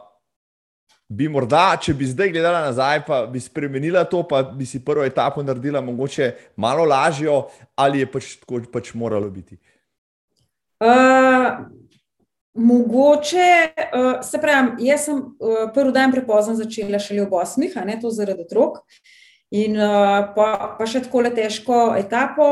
[1.16, 5.04] bi morda, če bi zdaj gledala nazaj, pa bi spremenila to, pa bi si prvo
[5.04, 7.46] etapo naredila mogoče malo lažjo,
[7.76, 9.58] ali je pač tako pač moralo biti?
[10.82, 11.62] Uh,
[12.58, 13.48] mogoče,
[13.86, 18.10] uh, se pravi, jaz sem uh, prvi dan prepozno začela šele ob osmih, ne to
[18.10, 18.82] zaradi otrok.
[19.52, 22.48] In uh, pa, pa še tako le težko etapo.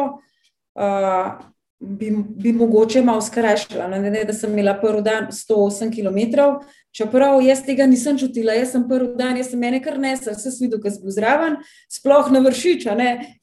[0.76, 1.40] Uh,
[1.80, 3.88] bi, bi mogoče malo skrajšala.
[3.88, 6.20] Ne, ne, da sem imela prvi dan 108 km,
[6.96, 8.54] čeprav jaz tega nisem čutila.
[8.56, 11.58] Jaz sem prvi dan, jaz sem mene kar nesel, vse svidu, ki sem bil zraven,
[11.90, 12.96] sploh na vršiča.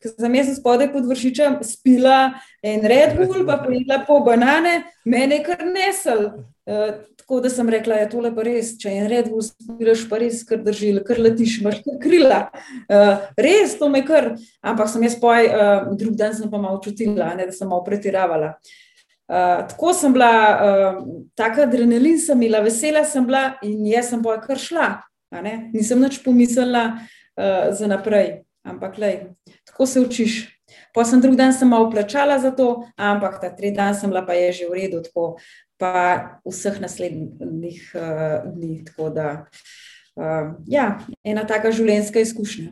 [0.04, 2.20] Ker sem jaz spodaj pod vršičem spila
[2.66, 6.30] en Red Bull, pa pojedla po banane, mene kar nesel.
[6.68, 10.02] Uh, tako da sem rekla, da ja, je tole pa res, če en red, uspiraš
[10.12, 12.42] pa res, kar drži, kar letiš, imaš kar krila.
[12.92, 16.82] Uh, res, to me kar, ampak sem jaz poj, uh, drug dan sem pa malo
[16.84, 18.58] čutila, ne, da sem malo pretiravala.
[18.58, 18.87] Uh,
[19.28, 21.04] tako sem bila, uh,
[21.36, 24.88] tako adrenalin sem imela, vesela sem bila in jaz sem poj kar šla.
[25.74, 29.18] Nisem nič pomislila uh, za naprej, ampak lej,
[29.68, 30.38] tako se učiš.
[30.96, 34.34] Pa sem drug dan samo plačala za to, ampak ta tretji dan sem bila pa
[34.34, 35.38] je že v redu, tako
[35.78, 38.84] pa vseh naslednjih uh, dni.
[38.88, 39.46] Tako da,
[40.16, 42.72] uh, ja, ena taka življenjska izkušnja.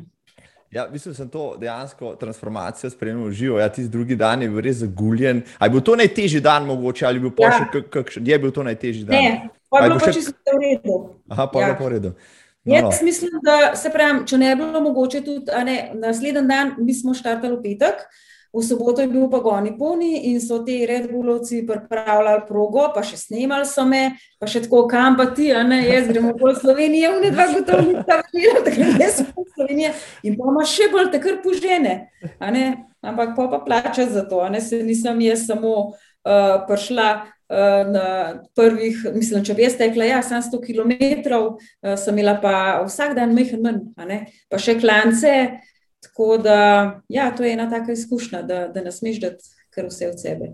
[0.75, 3.59] Ja, mislim, da sem to dejansko transformacijo spremljal živo.
[3.59, 5.41] Ja, tisti drugi dan je bil res zaguljen.
[5.57, 7.51] Ali je bil to najtežji dan, mogoče, ali je bil ja.
[7.55, 8.27] še kakšen?
[8.27, 9.15] Je bil to najtežji dan?
[9.15, 10.13] Ne, pa je bilo še...
[10.17, 10.97] čisto v redu.
[11.31, 11.77] Aha, pa je ja.
[11.79, 12.11] bilo v redu.
[12.65, 13.05] No, Jaz no.
[13.07, 17.15] mislim, da se pravi, če ne bi bilo mogoče tudi, ne, naslednji dan, mi smo
[17.15, 21.65] štartali v petek, uh, V soboto je bil pa goni poni in so ti redbulovci
[21.67, 25.81] pripravljali progo, pa še snimali so me, pa še tako kam pa ti, a ne
[25.83, 29.91] jaz gremo po Sloveniji, v ne dva gotovo nisem videla, da gremo jaz po Sloveniji
[30.23, 31.95] in pa imaš še bolj te kar požene,
[32.39, 32.65] a ne,
[33.03, 37.13] ampak pa pa plača za to, a ne se nisem jaz samo uh, prišla.
[37.45, 38.05] Uh, na
[38.57, 40.95] prvih, mislim, če bi jaz tekla, ja, 700 km,
[41.37, 44.15] uh, sem imela pa vsak dan mehen manj,
[44.49, 45.29] pa še klance,
[46.05, 46.59] Tako da,
[47.09, 50.51] ja, to je ena taka izkušnja, da, da ne smeš dati kar vse od sebe.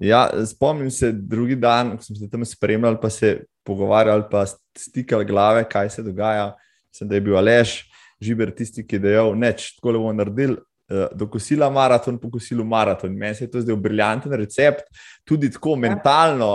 [0.00, 4.46] Ja, spomnim se drugi dan, ko smo se tam spremljali, pa se pogovarjali, pa
[4.78, 6.54] stikali glave, kaj se dogaja.
[6.92, 7.84] Mislim, da je bil Aleš,
[8.20, 10.56] živer tisti, ki je dejal, neč, tako le bomo naredili.
[10.90, 13.12] Eh, do kosila maraton, po kosilu maraton.
[13.14, 14.88] Meni se je to zdel briljanten recept,
[15.24, 15.76] tudi tako ja.
[15.76, 16.48] mentalno.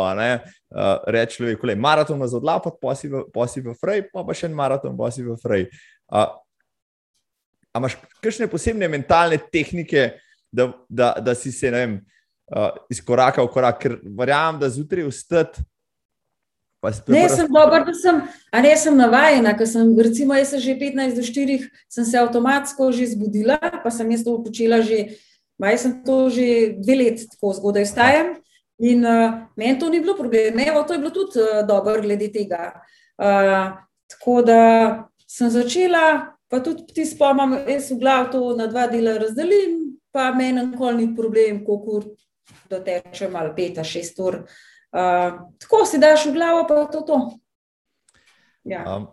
[0.75, 2.73] Uh, Reči človek, da je maraton za odlapot,
[3.33, 5.69] posi v frej, pa pa še en maraton, posi v frej.
[6.11, 6.33] Uh,
[7.75, 10.13] Ali imaš kakšne posebne mentalne tehnike,
[10.47, 11.97] da, da, da si se vem,
[12.55, 15.65] uh, izkorakal v korak, ker verjamem, da zjutraj vstati.
[17.09, 18.19] Ne, sem dober, da sem,
[18.53, 22.19] a ne sem navajena, ker sem, recimo, jaz sem že 15 do 4, sem se
[22.19, 25.17] avtomatsko že zbudila, pa sem jaz to počela že,
[25.57, 28.35] ma jaz sem to že dve let tako zgodaj vstajam
[28.77, 32.29] in uh, meni to ni bilo problem, evo, to je bilo tudi uh, dobro glede
[32.29, 32.77] tega.
[33.17, 34.61] Uh, tako da
[35.25, 39.73] sem začela Pa tudi ti spomnim, jaz v glavu to na dva dela razdelim,
[40.07, 42.05] pa meni nikoli ni problem, koliko ur
[42.71, 44.37] dotečem ali pet, šest ur.
[44.95, 47.01] Uh, tako si daš v glavo, pa to.
[47.03, 47.17] to.
[48.63, 48.85] Ja.
[48.87, 49.09] Um.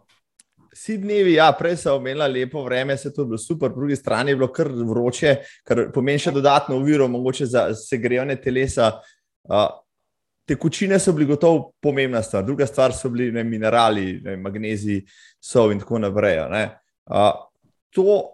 [0.73, 3.97] Vsi dnevi, ja, prej so imeli lepo vreme, se je to bilo super, po drugi
[3.97, 5.33] strani je bilo kar vroče,
[5.67, 8.93] kar pomeni še dodatno uviro, mogoče za segrejene telesa.
[9.51, 9.67] Uh,
[10.49, 15.03] tekočine so bili gotovo pomembna stvar, druga stvar so bili ne, minerali, ne, magnezij,
[15.43, 16.39] sol in tako naprej.
[17.07, 17.35] Uh,
[17.91, 18.31] to,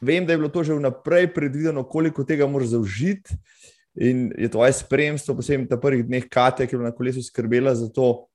[0.00, 3.36] vem, da je bilo to že vnaprej predvideno, koliko tega moraš zaužiti.
[3.96, 7.88] In je tvoje spremstvo, posebej ta prvih dneh, Katja, ki je na kolesu skrbela za
[7.88, 8.28] to.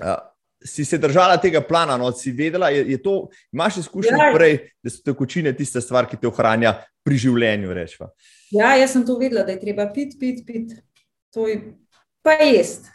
[0.00, 0.16] Uh,
[0.64, 4.32] si se držala tega plana, no, si vedela, je, je to, imaš izkušnje ja.
[4.34, 6.72] prej, da so tekočine tista stvar, ki te ohranja
[7.06, 7.74] pri življenju.
[7.76, 8.10] Rečva.
[8.50, 10.74] Ja, jaz sem to vedela, da je treba pit, pit, pit.
[11.36, 11.60] To je
[12.24, 12.90] pa jest.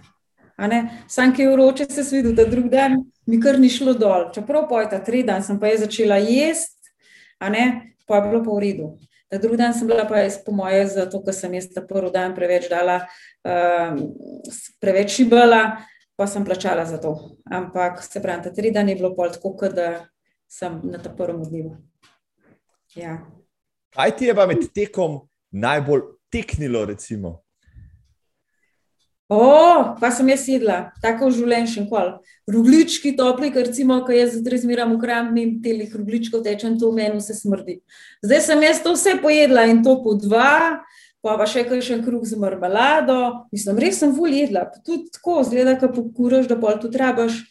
[1.08, 4.30] Sam, ki je vroče, se svidi, da drug dan mi kar ni šlo dol.
[4.34, 6.94] Čeprav po ta tri dan sem pa je začela jesti,
[7.40, 7.50] pa
[8.16, 8.94] je bilo pa v redu.
[9.34, 12.12] Ta drugi dan sem bila pa jaz, po moje, zato ker sem jaz ta prvi
[12.14, 13.00] dan preveč dala,
[13.42, 14.04] um,
[14.78, 15.82] preveč šibala,
[16.16, 17.16] pa sem plačala za to.
[17.50, 20.06] Ampak se pravi, ta tri dan je bilo pol tako, da
[20.46, 21.74] sem na ta prvem dnevu.
[22.94, 23.24] Ja.
[23.98, 27.43] Kaj ti je pa med tekom najbolj teknilo, recimo?
[29.34, 32.10] O, pa sem jaz jedla, tako v življenju še kol.
[32.54, 37.00] Ruglički topli, ker recimo, ko jaz zdaj zmeram v kramni telih rugličkov, tečem to v
[37.00, 37.80] meni, vse smrdi.
[38.22, 40.84] Zdaj sem jaz to vse pojedla in to po dva,
[41.26, 43.48] pa pa še kakšen kruh z marmelado.
[43.56, 47.42] Mislim, res sem vul jedla, tudi tako, zgleda, ko pokuraš, da pol tu trabaš.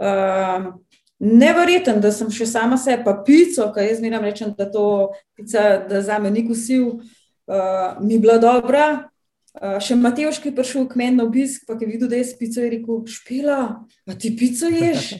[0.00, 0.72] Uh,
[1.20, 5.76] Neverjeten, da sem še sama se, pa pico, kaj jaz zmeram rečem, da to pica,
[5.84, 9.09] da za me ni kosil, uh, mi bila dobra,
[9.50, 12.28] Uh, še Matejš, ki je prišel k meni na obisk, pa je videl, da je
[12.28, 15.10] spico, je rekel: Špila, a ti pico ješ?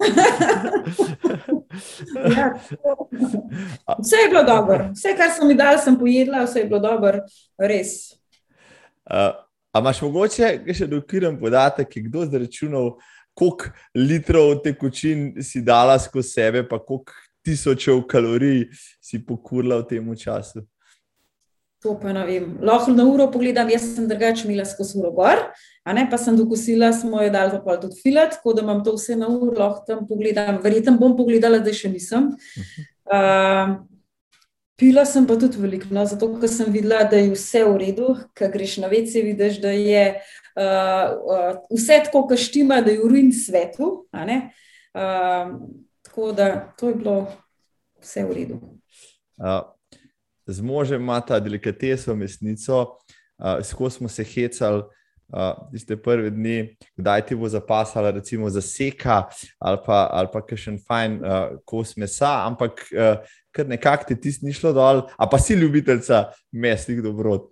[2.36, 2.46] ja,
[3.98, 7.24] vse je bilo dobro, vse, kar sem mi dal, sem pojedla, vse je bilo dobro,
[7.58, 8.14] res.
[9.10, 9.34] Uh,
[9.74, 12.94] a imaš mogoče še dokiren podatek, kdo je zračunal,
[13.34, 18.68] koliko litrov tekočin si dala skozi sebe, pa koliko tisočev kalorij
[19.02, 20.62] si pokurila v tem času?
[21.80, 22.48] To pa ne vem.
[22.60, 25.38] Lahko na uro pogledam, jaz sem drugače imela skozi uro gor,
[25.84, 28.92] a ne pa sem dokosila, smo jo dali pa tudi filat, tako da imam to
[28.98, 30.58] vse na uro, lahko tam pogledam.
[30.60, 32.28] Verjetno bom pogledala, da še nisem.
[33.08, 33.78] Uh,
[34.76, 38.12] pila sem pa tudi veliko, no, zato ker sem videla, da je vse v redu,
[38.36, 43.00] ker greš na vece, vidiš, da je uh, uh, vse tako, kar štima, da je
[43.00, 43.92] v ruin svetu.
[44.12, 45.58] Uh,
[46.04, 47.20] tako da to je bilo
[48.04, 48.64] vse v redu.
[49.40, 49.79] Uh
[50.52, 52.80] z možem ima ta delikateso, mesnico,
[53.38, 54.82] uh, skozi smo se hecali.
[55.30, 59.28] Uh, tiste prve dni, kdaj ti bo zapasala, recimo za seka
[59.62, 63.22] ali pa, ali pa še en fajn uh, kos mesa, ampak uh,
[63.54, 67.46] kar nekako ti tisti ni šlo dol, a pa si ljubiteljca mesnih dobrot.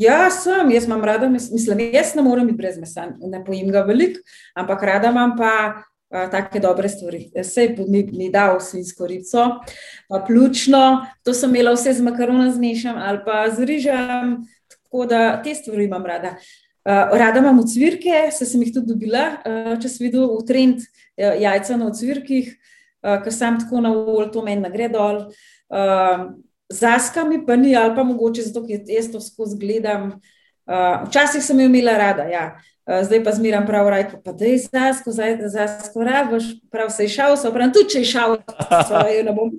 [0.00, 3.82] Ja, sem, jaz imam rada, mislim, jaz ne morem biti brez mesa, ne pojim ga
[3.84, 4.22] veliko,
[4.54, 7.30] ampak rada imam pa take dobre stvari.
[7.34, 9.46] Vse mi, mi dal svinsko rico,
[10.08, 14.34] pa pljučno, to sem imela vse z makaronom zmešam ali pa z rižem,
[14.68, 16.34] tako da te stvari imam rada.
[16.80, 20.80] Uh, rada imam ucvirke, se sem jih tudi dobila, uh, če sem videl v trend
[20.80, 22.54] uh, jajca na ucvirkih,
[23.04, 25.26] uh, ker sem tako na ul, to meni gre dol.
[25.68, 26.30] Uh,
[26.70, 30.20] Zaskami pa ni, ali pa mogoče zato, ker jaz to skozi gledam.
[30.70, 32.44] Uh, včasih sem jo imela rada, ja.
[32.90, 35.12] Eh, zdaj pa zmeram prav, rajko, pa da je zasko,
[35.46, 38.36] zasko rabaš, prav se je šal, so prav, tudi če je šal,
[38.88, 39.52] svoje ne bom.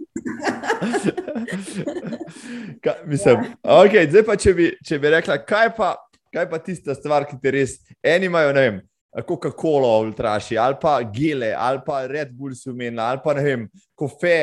[2.84, 3.78] Ka, mislim, ja.
[3.78, 5.94] okay, zdaj pa, če bi, če bi rekla, kaj pa,
[6.34, 8.84] kaj pa tista stvar, ki te res, eni imajo, ne vem,
[9.28, 13.68] Coca-Cola, ultraši, ali pa gele, ali pa Red Bull si umenila, ali pa ne vem,
[13.96, 14.38] kofe,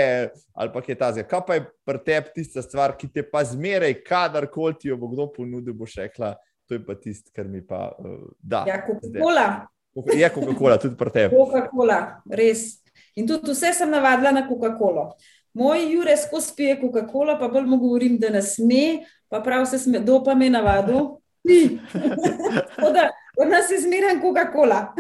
[0.57, 1.29] ali pa kaj tazga.
[1.29, 5.12] Kaj pa je pri tebi tista stvar, ki te pa zmeraj, kadarkoli ti jo bo
[5.12, 6.38] kdo ponudil, boš rekla,
[6.69, 8.65] to je pa tisto, kar mi pa uh, da.
[8.69, 9.67] Ja, Coca-Cola.
[10.15, 11.37] Je Coca-Cola, tudi pri tebi.
[11.37, 11.99] Coca-Cola,
[12.31, 12.85] res.
[13.17, 15.11] In tudi vse sem navadila na Coca-Colo.
[15.59, 19.79] Moj Jure skozi pije Coca-Cola, pa bolj mu govorim, da ne sme, pa prav se
[19.79, 21.19] sme, do pa me navadu.
[23.39, 24.93] Od nas je zmeren Coca-Cola.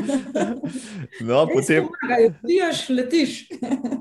[1.20, 1.88] No, potem.
[2.46, 3.48] Piješ, letiš.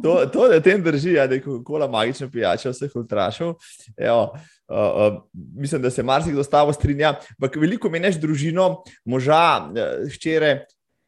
[0.04, 3.56] To, to je tem drži, ja, da je Coca-Cola magična pijača vseh ultrašov.
[3.98, 5.22] Evo, Uh, uh,
[5.56, 7.16] mislim, da se marsikdo s tabo strinja.
[7.38, 9.70] Ampak veliko meniš družino, moža,
[10.12, 10.66] ščere.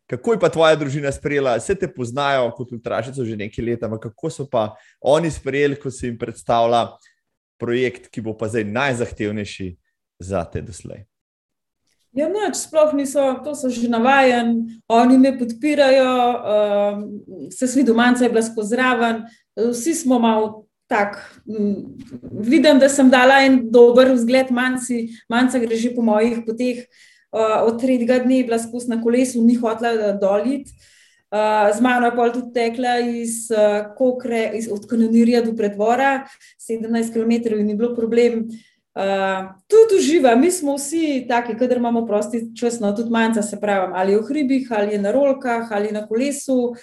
[0.10, 1.58] Kako je pa tvoja družina sprejela?
[1.60, 5.92] Vse te poznajo kot ultrašico že nekaj let, ampak kako so pa oni sprejeli, ko
[5.94, 6.88] si jim predstavlja
[7.62, 9.70] projekt, ki bo pa zdaj najzahtevnejši
[10.24, 11.04] za te doslej?
[12.18, 17.04] Ja, noč, sploh niso, to so že navajeni, oni me podpirajo, um,
[17.54, 19.22] se svi doma, je bila skozi zraven,
[19.54, 21.20] vsi smo malo tak,
[22.42, 24.80] vidim, da sem dala en dober vzgled, manj
[25.54, 26.88] se gre že po mojih poteh.
[27.30, 30.74] Uh, od tretjega dne je bila skozi na kolesu, ni hotela doliti.
[31.30, 36.26] Uh, z mano je pol tudi tekla iz uh, Kokre, iz, od Kanonirja do predvora,
[36.58, 38.48] 17 km in ni bilo problem.
[38.98, 43.62] Uh, tudi uživa, mi smo vsi taki, kader imamo prosti čas, no, tudi manjka se
[43.62, 46.74] pravi, ali v hribih, ali na rolkah, ali na kolesu.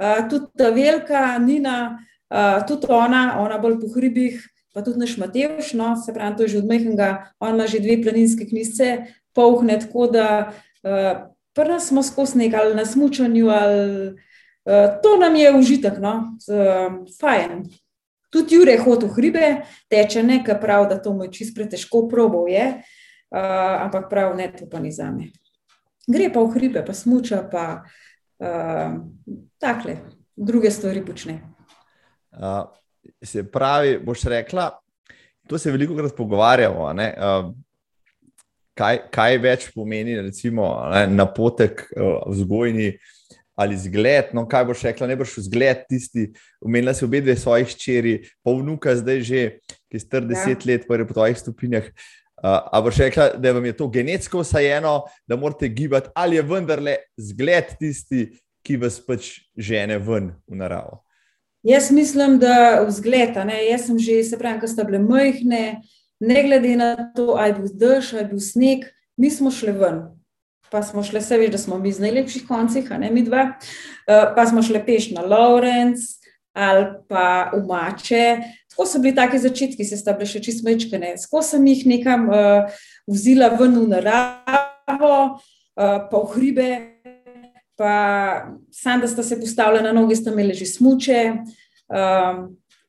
[0.00, 2.00] Uh, tudi ta velika Nina,
[2.30, 4.40] uh, tudi ona, ona bolj po hribih,
[4.74, 7.10] pa tudi naš Matejš, no, se pravi, to je že od mehanga,
[7.40, 8.96] on ima že dve planinske knjige,
[9.34, 10.52] polhne, tako da
[10.82, 16.38] uh, prvo smo skozi nekaj ali na smučanju, ali uh, to nam je užitek, no,
[16.48, 17.64] uh, fajn.
[18.30, 19.46] Tudi Jure hodi v hribe,
[19.90, 24.52] teče nekaj prav, da to mu je čist pretežko, probov je, uh, ampak prav ne,
[24.54, 25.32] to pa ni za me.
[26.06, 28.94] Gre pa v hribe, pa smuča, pa uh,
[29.58, 29.98] takle,
[30.36, 31.40] druge stvari počne.
[32.40, 32.64] Uh,
[33.24, 34.70] se pravi, boš rekla,
[35.48, 36.86] to se veliko krat pogovarjamo.
[36.88, 37.50] Uh,
[38.80, 42.94] kaj, kaj več pomeni, recimo, ne, napotek uh, vzgojni
[43.60, 44.32] ali zgled.
[44.36, 46.30] No, kaj boš rekla, ne boš zgled tisti,
[46.64, 48.14] umenila si obe dve svojih čeri,
[48.44, 49.42] pa vnuka zdaj že,
[49.92, 50.70] ki ste 40 ja.
[50.70, 51.90] let, pa je po tvojih stopinjah.
[52.40, 56.46] Uh, a boš rekla, da vam je to genetsko vsajeno, da morate gibati, ali je
[56.48, 58.30] vendarle zgled tisti,
[58.64, 61.02] ki vas pač žene ven v naravo?
[61.62, 63.36] Jaz mislim, da vzgled,
[63.70, 65.82] jaz sem že, se pravi, ko sta bile majhne,
[66.20, 69.76] ne glede na to, ali je bil dež, ali je bil sneg, mi smo šli
[69.76, 70.00] ven
[70.70, 73.42] pa smo šli, se veš, da smo mi z najlepših koncih, a ne mi dva,
[73.50, 76.20] uh, pa smo šli peš na Lawrence
[76.54, 78.38] ali pa v Mače.
[78.70, 81.12] Tako so bili taki začetki, se sta bili še čisto mečkane.
[81.22, 86.68] Tako sem jih nekam uh, vzela ven v naravo, uh, pa v hribe,
[87.80, 91.20] pa sam, da sta se postavila na noge, sta imeli že smuče.
[91.88, 92.42] Um,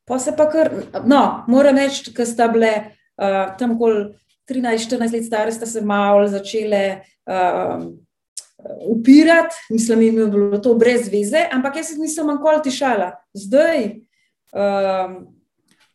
[0.04, 0.68] pa se pa kar,
[1.08, 2.74] no, moram reči, ker sta bile
[3.16, 4.12] uh, tam kol
[4.52, 6.82] 13-14 let stare, sta se malo začele
[7.24, 7.86] um,
[8.92, 13.14] upirati, mislim, da je bilo to brez veze, ampak jaz se nisem manjkoli tišala.
[13.32, 13.88] Zdaj,
[14.52, 15.16] um,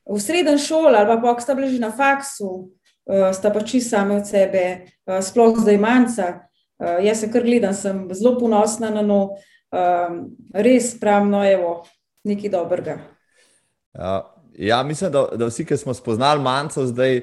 [0.08, 2.48] v srednjem šoli ali pa ko sta bili že na faksu,
[3.12, 6.32] uh, sta pa čisto same od sebe, uh, sploh zdaj manjca.
[6.76, 9.20] Uh, jaz se kar gledam, sem zelo ponosna na no,
[9.72, 10.22] um,
[10.52, 11.78] res pravno, evo,
[12.24, 12.98] nekaj dobrega.
[13.96, 14.16] Ja.
[14.58, 17.18] Ja, mislim, da, da vsi, ki smo spoznali manjco zdaj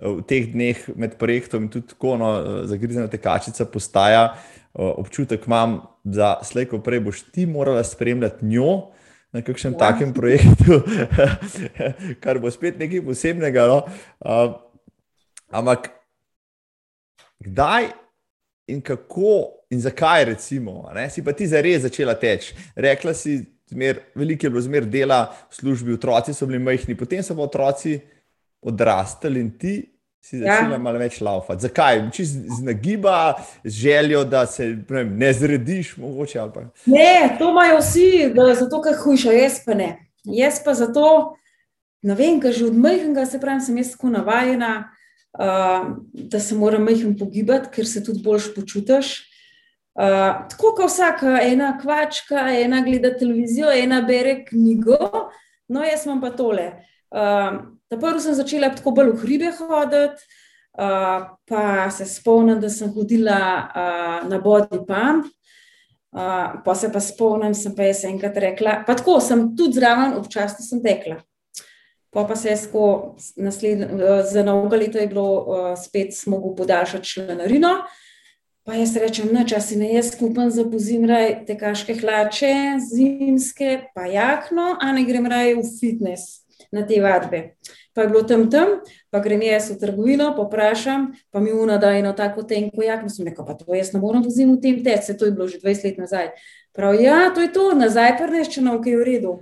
[0.00, 2.30] v teh dneh med projektom in tudi tako, no,
[2.64, 4.22] zagrizena tekačica postaja,
[4.72, 8.88] občutek imam, da slejko prej boš ti morala spremljati njo
[9.36, 9.78] na kakšnem ja.
[9.78, 10.80] takem projektu,
[12.24, 13.66] kar bo spet nekaj posebnega.
[13.68, 13.82] No.
[14.24, 14.56] Uh,
[15.52, 15.90] ampak
[17.44, 17.92] kdaj
[18.68, 22.54] in kako in zakaj, recimo, ne, si pa ti zares začela teči?
[22.76, 23.40] Rekla si,
[23.70, 27.44] zmer, veliko je bilo zmer dela v službi, otroci so bili majhni, potem so pa
[27.44, 27.98] otroci
[28.64, 29.76] odrastali in ti
[30.20, 30.82] si začela ja.
[30.82, 31.64] malo več laufati.
[31.68, 32.02] Zakaj?
[32.12, 36.44] Če z nagiba, z željo, da se vem, ne zrediš, mogoče.
[36.86, 39.90] Ne, to imajo vsi, da, zato ker hujša, jaz pa ne.
[40.28, 41.36] Jaz pa zato,
[42.04, 44.90] ne vem, ker že od majhnega se pravim, sem jaz tako navajena,
[45.38, 49.14] uh, da se moram majhen pogibati, ker se tudi boljš počutiš.
[49.98, 54.98] Uh, tako kot vsaka, ena kvačka, ena gleda televizijo, ena bere knjigo,
[55.68, 56.68] no, jaz imam pa tole.
[57.10, 57.58] Uh,
[57.90, 60.28] prvo sem začela tako bolj v hribe hoditi,
[60.78, 65.24] uh, pa se spomnim, da sem hodila uh, na bodi pam.
[66.08, 70.14] Uh, pa se pa spomnim, sem pa jaz enkrat rekla, pa tako sem tudi zraven,
[70.16, 71.18] občasno sem tekla.
[72.10, 73.14] Pa pa se je sko,
[74.32, 77.68] za novo leto je bilo uh, spet smo podaljšati članarino.
[78.68, 82.50] Pa jaz rečem, no, če si ne jaz skupaj za pozimraj te kaške hlače,
[82.84, 86.42] zimske, pa jakno, a ne grem raje v fitness
[86.72, 87.40] na te vadbe.
[87.96, 88.74] Pa je bilo tam tam,
[89.10, 93.26] pa grem jaz v trgovino, poprašam, pa mi una da eno tako tenko jakno, sem
[93.26, 95.62] rekel, pa to jaz ne moram pozim v tem tec, se to je bilo že
[95.64, 96.28] 20 let nazaj.
[96.76, 99.32] Prav, ja, to je to, nazaj prnešče na ok, v redu.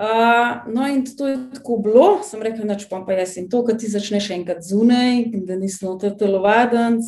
[0.00, 3.76] Uh, no, in to je tako bilo, sem rekel, noč pa jaz in to, kad
[3.82, 7.04] ti začneš enkrat zunaj, da nismo telovadenc,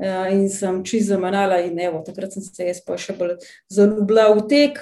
[0.00, 3.34] Eh, in sem čisto zamanala, in evo, takrat sem se jaz pa še bolj
[3.68, 4.78] zaljubila v tek.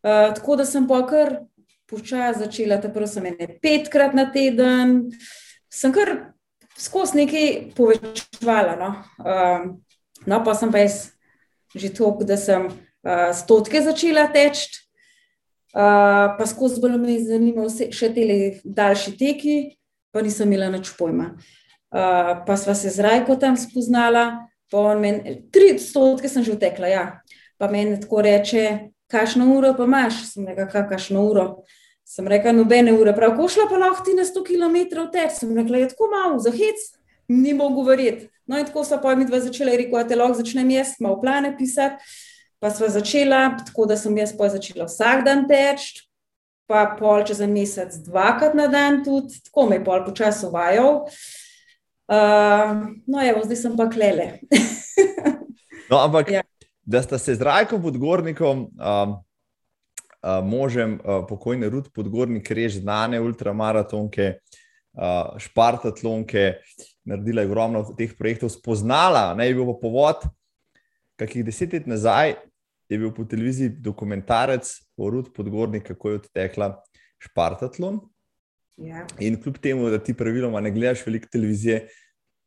[0.00, 1.30] Uh, tako da sem pa kar
[1.88, 5.10] počasi začela, tako sem ene petkrat na teden,
[5.72, 6.12] sem kar
[6.76, 8.76] skozi nekaj povečevala.
[8.80, 8.90] No.
[9.20, 9.66] Uh,
[10.28, 11.10] no, pa sem pa jaz
[11.76, 14.68] že toliko, da sem uh, stotke začela teči,
[15.74, 18.26] uh, pa skozi bolj me zanimali še te
[18.64, 19.56] daljši teki,
[20.10, 21.32] pa nisem imela nič pojma.
[21.90, 24.46] Uh, pa sva se z Rajko tam spoznala.
[24.70, 27.04] Men, tri odstotke sem že vtekla, ja.
[27.58, 31.46] pa meni tako reče, kakšno uro pa imaš, sem rekla, kakšno uro.
[32.06, 34.76] Sem rekla, nobene ure, prav, ko šla pa lahko ti na 100 km
[35.10, 36.86] teč, sem rekla, je tako malo, za hec,
[37.30, 38.30] ni mogo verjeti.
[38.46, 41.52] No in tako so pa mi dva začela, rekel, te lahko začnem jaz, malo plane
[41.58, 41.98] pisati,
[42.60, 46.04] pa sva začela, tako da sem jaz pa začela vsak dan teč,
[46.68, 51.00] pa pol čez en mesec, dvakrat na dan tudi, tako me je pol počasovajal.
[52.10, 54.42] Uh, no, evo, zdaj sem pa klele.
[55.90, 56.44] no, ampak, ja.
[56.82, 59.16] da ste se z Rajkom podgornikom, um,
[60.20, 64.34] uh, možem uh, pokojne Rud podgornik, rež znane ultramaratonke,
[64.98, 66.60] uh, špartatlonke,
[67.08, 70.26] naredila je ogromno teh projektov, spoznala, ne je bil povod,
[71.18, 72.36] kakih deset let nazaj
[72.90, 76.72] je bil po televiziji dokumentarec o Rud podgornik, kako je odtekla
[77.22, 78.00] špartatlon.
[78.76, 79.04] Ja.
[79.20, 81.84] In kljub temu, da ti praviloma ne gledaš veliko televizije,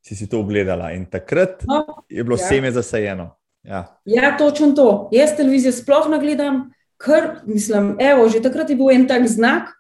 [0.04, 0.92] si, si to ogledala.
[0.92, 2.48] In takrat no, je bilo ja.
[2.48, 3.30] seme zasajeno.
[3.64, 3.86] Ja.
[4.06, 5.10] ja, točno to.
[5.12, 6.66] Jaz televizijo sploh ne gledam,
[7.00, 9.72] ker mislim, evo, že takrat je bil en tak znak.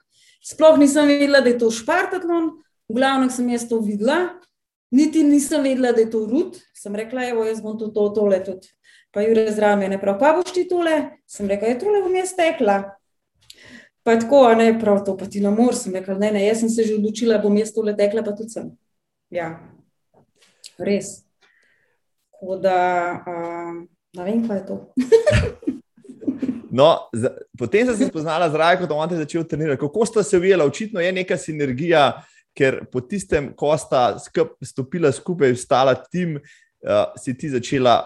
[0.43, 2.49] Sploh nisem vedela, da je to špartatlon,
[2.88, 4.28] v glavnem sem jaz to videla,
[4.91, 6.59] niti nisem vedela, da je to rud.
[6.76, 8.72] Sem rekla, evo, jaz bom to, to tole tudi.
[9.14, 10.93] Pa Jure zraven me je prav, pa boš ti tole?
[11.30, 12.78] Sem rekla, je tole bom jaz tekla.
[14.03, 16.41] Pa je tako, a ne prav to, pa ti na mor, sem rekla, ne, ne,
[16.47, 18.72] jaz sem se že odločila, bom jaz tole tekla, pa tudi sem.
[19.30, 19.51] Ja,
[20.82, 21.20] res.
[22.34, 22.80] Tako da,
[23.22, 23.78] uh,
[24.18, 24.80] ne vem, kaj je to.
[26.82, 29.82] no, z, potem sem se spoznala z Rajko, da imate začel trenirati.
[29.86, 30.66] Kako ste se ujeli?
[30.66, 32.09] Očitno je neka sinergija,
[32.57, 36.39] ker po tistem, ko sta skup, stopila skupaj, stala tim,
[36.82, 38.01] uh, si ti začela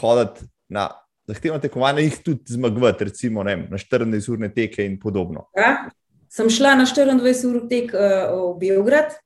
[0.00, 0.88] hoditi na
[1.26, 5.48] zahtevno tekmovanje, jih tudi zmagovati, recimo ne, na 24-urne teke in podobno.
[5.56, 5.88] Ja,
[6.30, 9.16] sem šla na 24-ur tek uh, v Beograd,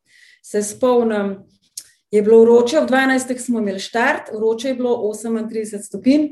[0.45, 1.39] se spomnim.
[2.11, 3.37] Je bilo vroče, v 12.
[3.39, 6.25] smo imeli štart, vroče je bilo 38 stopinj,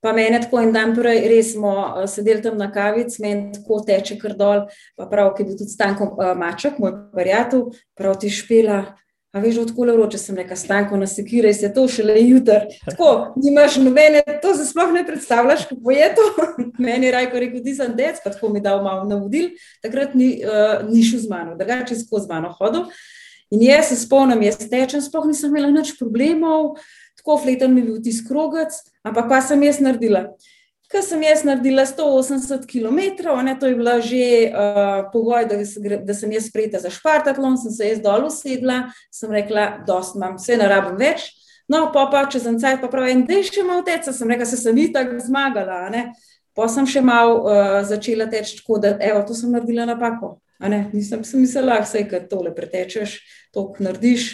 [0.00, 3.80] pa meni tako en dan prej, res smo uh, sedeli tam na kavici, meni tako
[3.86, 4.66] teče kar dol,
[4.96, 8.84] pa prav, ki je bil tudi stanko uh, maček, moj prijatelj, prav ti špela,
[9.34, 12.68] A veš, odkole vroče sem rekel, stanko na sekiraj, se to šele jutr.
[12.84, 16.26] Tako, nimaš nobene, to se sploh ne predstavljaš, kako je to.
[16.86, 19.50] Meni je rajko rekel, ti sem dec, pa tako mi dal malo navodil,
[19.82, 22.86] takrat ni, uh, ni šel z mano, drugače skozi mano hodil.
[23.50, 26.76] In jaz se spomnim, jaz tečem, sploh nisem imela nič problemov,
[27.18, 30.28] tako fleten mi je bil tisk rogac, ampak pa sem jaz naredila.
[30.94, 33.00] Ker sem jaz naredila 180 km,
[33.42, 35.56] ne, to je bila že uh, pogoj, da,
[35.98, 40.36] da sem jaz sprejeta za špartatlon, sem se jaz dol usedla, sem rekla, dost imam,
[40.38, 41.26] vse ne rabim več.
[41.66, 44.46] No, pa pa če sem cajt, pa pravim, da je še malo teca, sem rekla,
[44.46, 45.80] se sem itak zmagala.
[45.90, 46.04] Ne.
[46.54, 50.36] Pa sem še malo uh, začela teči tako, da evo, to sem naredila napako.
[50.94, 53.18] Nisem si mislila, da se tole pretečeš,
[53.50, 54.30] to narediš,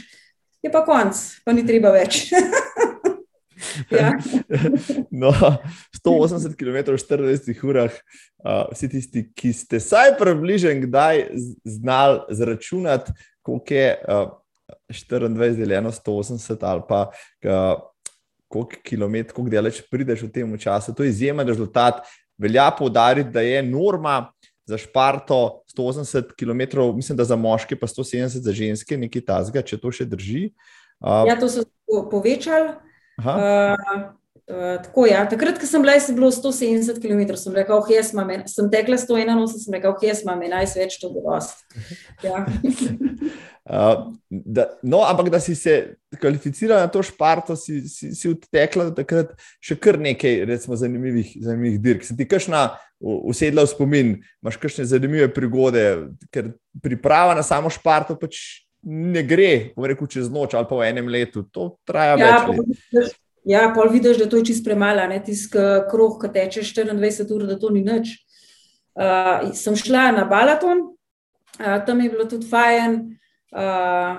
[0.60, 2.26] je pa konc, pa ni treba več.
[3.90, 4.12] Ja.
[5.22, 5.32] no,
[6.04, 7.94] 180 km v 40 urah,
[8.44, 11.26] uh, vsi tisti, ki ste vsaj približen, kdaj
[11.64, 14.28] znali zračunati, koliko je uh,
[14.88, 17.90] 24 deljeno 180 ali pa uh,
[18.48, 20.94] koliko km, koliko delač prideš v tem času.
[20.94, 22.02] To je izjemen rezultat.
[22.38, 24.32] Velja poudariti, da je norma.
[24.70, 29.80] Za Šparto 180 km, mislim, da za moške, pa 170 za ženske, nekaj tasga, če
[29.82, 30.52] to še drži.
[31.02, 31.64] Uh, ja, to so
[32.10, 32.76] povečali.
[33.20, 34.10] Uh,
[34.48, 35.22] uh, tako, ja.
[35.28, 38.98] Takrat, ko sem bila, je bilo 170 km, sem rekla, oh, jaz imam, sem tekla
[38.98, 41.84] 181, sem rekla, oh, jaz imam, naj se več to dosti.
[42.26, 42.44] Ja.
[43.76, 44.06] uh,
[44.82, 45.76] no, ampak da si se
[46.20, 51.82] kvalificirala na to šparto, si, si, si odtekla takrat še kar nekaj, recimo, zanimivih, zanimivih
[51.84, 52.08] dirk.
[52.08, 55.84] Si ti kašna usedla v spomin, imaš kakšne zanimive prigode,
[56.34, 56.52] ker
[56.84, 61.10] priprava na samo šparto pač ne gre, bom rekel, čez noč ali pa v enem
[61.12, 62.64] letu, to traja ja, več.
[62.96, 63.18] Let.
[63.48, 65.54] Ja, pol vidiš, da to je čist premala, ne tisk
[65.90, 68.18] krog, ki teče 24 ur, da to ni nič.
[69.00, 70.82] Uh, sem šla na Balaton,
[71.56, 72.96] uh, tam je bilo tudi fajn,
[73.54, 74.18] uh,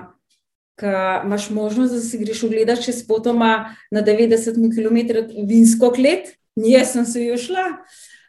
[0.80, 0.96] ker
[1.26, 7.06] imaš možnost, da si greš ogledati čez potoma na 90 km vinsko klet, jaz sem
[7.06, 7.68] se jo šla.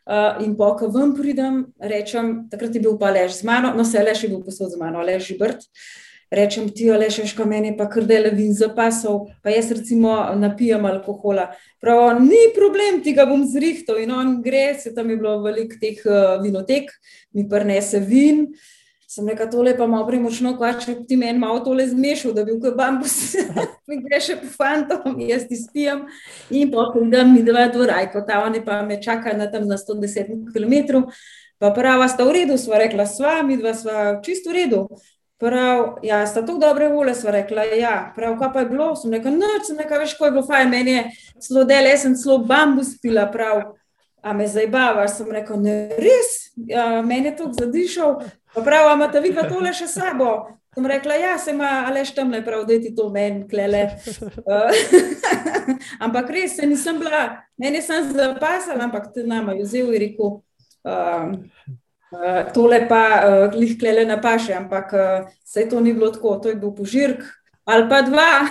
[0.03, 3.87] Uh, in po, ko vam pridem, rečem, takrat je bil pa lež z mano, no
[3.87, 5.63] se je lež bil posod z mano, lež je brt.
[6.33, 10.15] Uh, rečem ti, ale še ško meni, pa kar dele vin zapasov, pa jaz recimo
[10.39, 11.51] napijem alkohola.
[11.83, 15.77] Prav, ni problem, ti ga bom zrihtal in on gre, se tam je bilo veliko
[15.81, 16.89] teh uh, vinotek,
[17.37, 18.47] mi prnese vin.
[19.13, 22.73] Sem rekel, tole pa malo premočno, če ti meni malo tole zmešal, da bi bil
[22.73, 23.35] bambus,
[23.87, 26.07] mi gre še po fantom, jaz ti spijem
[26.49, 30.49] in potem da mi dva dvorajko, ta oni pa me čaka na tam na 110
[30.49, 31.05] km.
[31.61, 34.79] Pa prava sta v redu, sva rekla, sva, mi dva sva čisto v redu.
[35.43, 37.63] Prav, ja, sta tako dobre volje, sva rekla.
[37.75, 38.85] Ja, prav, kaj pa je bilo?
[38.95, 41.01] Sem rekla, noč, sem rekla, veš, ko je bilo fajn, meni je
[41.43, 43.59] zelo del, jaz sem zelo bambus pila, prav,
[44.23, 45.17] a me zabavaš.
[45.17, 46.31] Sem rekla, ne, res,
[46.71, 48.21] ja, meni je to zadišal.
[48.55, 50.31] Pa prav, a imate vidva tole še sabo?
[50.73, 53.83] Sem rekla, ja, se ima, ale štem le prav, da ti to meni klele.
[56.07, 57.25] ampak res, se nisem bila,
[57.59, 60.37] meni sem zapasala, ampak te nama je vzel in rekel.
[62.13, 66.11] Um, tole pa uh, eh, lihkele na paše, ampak uh, eh, se to ni bilo
[66.13, 67.25] tako, to je bil požirk,
[67.65, 68.31] ali pa dva.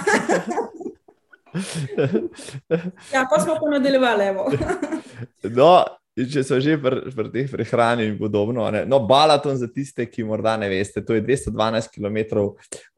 [3.14, 4.34] ja, pa smo pa nadaljevali.
[5.58, 5.86] no,
[6.18, 8.66] če so že pri, pri teh prehrani in podobno.
[8.74, 8.82] Ne?
[8.82, 12.18] No, Balaton za tiste, ki morda ne veste, to je 212 km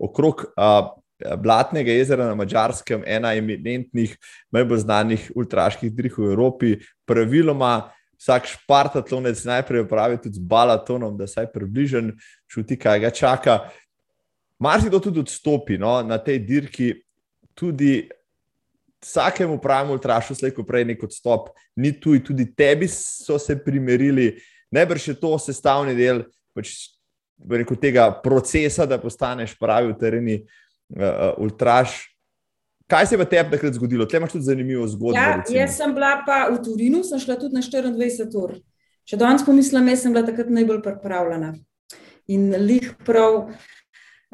[0.00, 0.48] okrog.
[0.56, 4.16] Uh, Blatnega jezera na Mačarskem, ena eminentnih,
[4.52, 6.72] najbolj znanih ultraških drih v Evropi.
[7.06, 12.12] Praviloma, vsak špartatlonec najprej opravi tudi z balatonom, da se približen
[12.50, 13.58] čuti, kaj ga čaka.
[14.58, 16.92] Marsi to tudi odstopi no, na tej dirki,
[17.54, 18.08] tudi
[19.04, 24.32] vsakemu pravemu ultrašu, slejko prej nek odstop, ni tu, tudi tebi so se primerili,
[24.72, 26.24] najbrž je to sestavni del
[26.56, 26.72] pač,
[27.50, 32.13] rekel, tega procesa, da postaneš pravi v tereni uh, ultraš.
[32.94, 34.06] Kaj se je v tebi takrat zgodilo?
[34.06, 35.18] Tle imaš tudi zanimivo zgodbo.
[35.18, 38.52] Ja, jaz sem bila pa v Turinu, sem šla tudi na 24 ur.
[39.02, 41.56] Če danes pomislim, jaz sem bila takrat najbolj pripravljena.
[42.30, 43.48] In lih prav.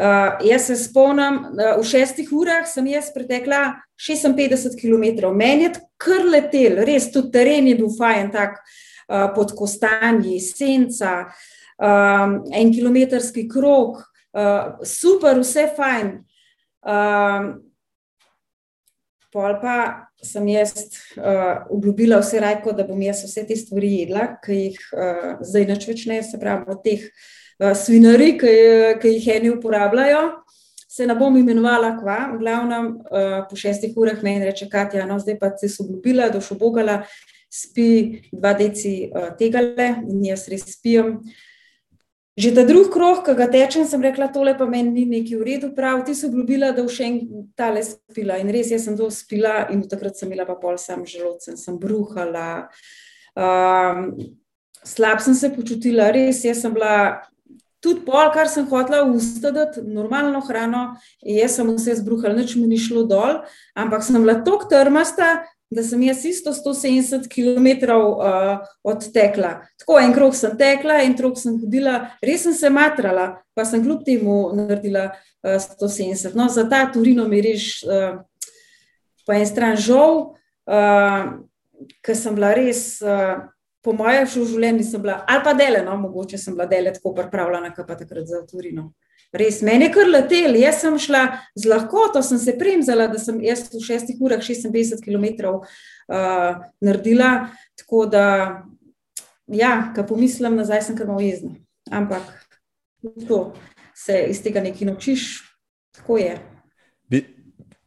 [0.01, 5.73] Uh, jaz se spomnim, uh, v šestih urah sem jaz pretekla 56 km, meni je
[6.01, 11.17] kar letel, res tudi teren je bil fajn, tak uh, pod kostanji, senca,
[11.81, 14.05] um, en kilometrski krok,
[14.37, 16.15] uh, super, vse fajn.
[16.81, 17.53] Um,
[19.33, 19.77] pol pa
[20.23, 20.75] sem jaz
[21.17, 25.69] uh, obljubila vse rajko, da bom jaz vse te stvari jedla, ki jih uh, zdaj
[25.71, 28.55] neč več ne, se pravi, od teh uh, svinari, ki,
[29.01, 30.25] ki jih eni uporabljajo
[30.91, 35.21] se ne bom imenovala kva, v glavnem uh, po šestih urah meni reče, Katja, no
[35.23, 37.05] zdaj pa se so obljubila, da še bogala,
[37.51, 37.87] spi
[38.33, 41.21] dva deci uh, tega le in jaz res spijem.
[42.39, 45.47] Že ta drug krok, ki ga tečem, sem rekla, tole pa meni ni neki v
[45.47, 47.17] redu, prav, ti so obljubila, da v še en
[47.59, 48.39] tale spila.
[48.39, 51.75] In res, jaz sem to spila in takrat sem imela pa pol sam želodcem, sem
[51.81, 52.71] bruhala.
[53.35, 54.15] Um,
[54.87, 57.21] slab sem se počutila, res, jaz sem bila
[57.83, 60.85] tudi pol, kar sem hotela ustediti, normalno hrano,
[61.25, 63.41] jaz sem vse zbruhala, nič mi ni šlo dol,
[63.75, 65.41] ampak sem bila tako trmasta,
[65.71, 69.53] da sem jaz isto 170 km uh, odtekla.
[69.79, 73.85] Tako en krok sem tekla, en krok sem hodila, res sem se matrala, pa sem
[73.85, 76.35] kljub temu naredila uh, 170.
[76.35, 78.19] No, za ta Turino mi reš uh,
[79.27, 80.35] po en stran žal,
[80.67, 81.31] uh,
[82.03, 82.99] ker sem bila res.
[83.05, 83.47] Uh,
[83.81, 87.71] po mojem življenju nisem bila, ali pa dele, no, mogoče sem bila dele tako pripravljena,
[87.73, 88.91] kot pa takrat za Turino.
[89.33, 91.23] Res, meni je kar letel, jaz sem šla
[91.55, 97.51] z lahkoto, sem se premzala, da sem jaz v šestih urah 56 km uh, naredila.
[97.79, 98.25] Tako da,
[99.47, 101.55] ja, ko pomislim nazaj, sem kar malo jezna.
[101.95, 102.27] Ampak
[103.29, 103.53] to
[103.95, 105.29] se iz tega nekaj naučiš,
[105.95, 106.35] tako je.
[107.07, 107.23] Bi,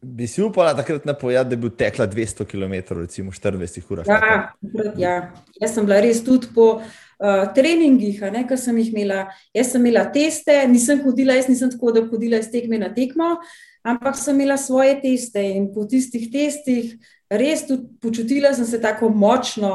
[0.04, 4.02] Bi si upala takrat napovedati, da bi tekla 200 km, recimo 40 ur?
[4.08, 4.52] Ja,
[4.98, 5.14] ja,
[5.62, 6.82] jaz sem bila res tudi po
[7.20, 9.28] uh, treningih, ki sem jih imela.
[9.54, 13.38] Jaz sem imela teste, nisem hodila, jaz nisem tako, da hodila iz tekme na tekmo,
[13.84, 16.96] ampak sem imela svoje teste in po tistih testih
[17.38, 19.74] res tudi počutila sem se tako močno,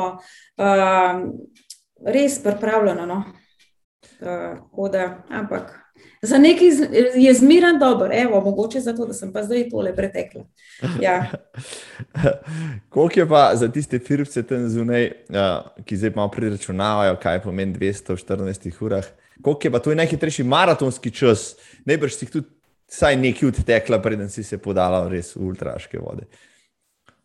[0.59, 1.20] uh,
[2.07, 3.07] res pripravljena.
[3.07, 3.22] No?
[4.20, 5.74] Uh, da, ampak.
[6.23, 6.69] Za nekaj
[7.14, 10.45] je zmeren dober, evo, mogoče zato, da sem pa zdaj tole pretekla.
[11.01, 11.31] Ja.
[12.93, 15.11] Koliko je pa za tiste firme tam zunaj,
[15.85, 19.05] ki zdaj malo priračunavajo, kaj pomeni 214 urah?
[19.43, 21.55] Koliko je pa to najhitrejši maratonski čas?
[21.85, 22.49] Najbrž si tudi
[22.89, 26.27] vsaj nekaj odtekla, preden si se podala res v ultraške vode.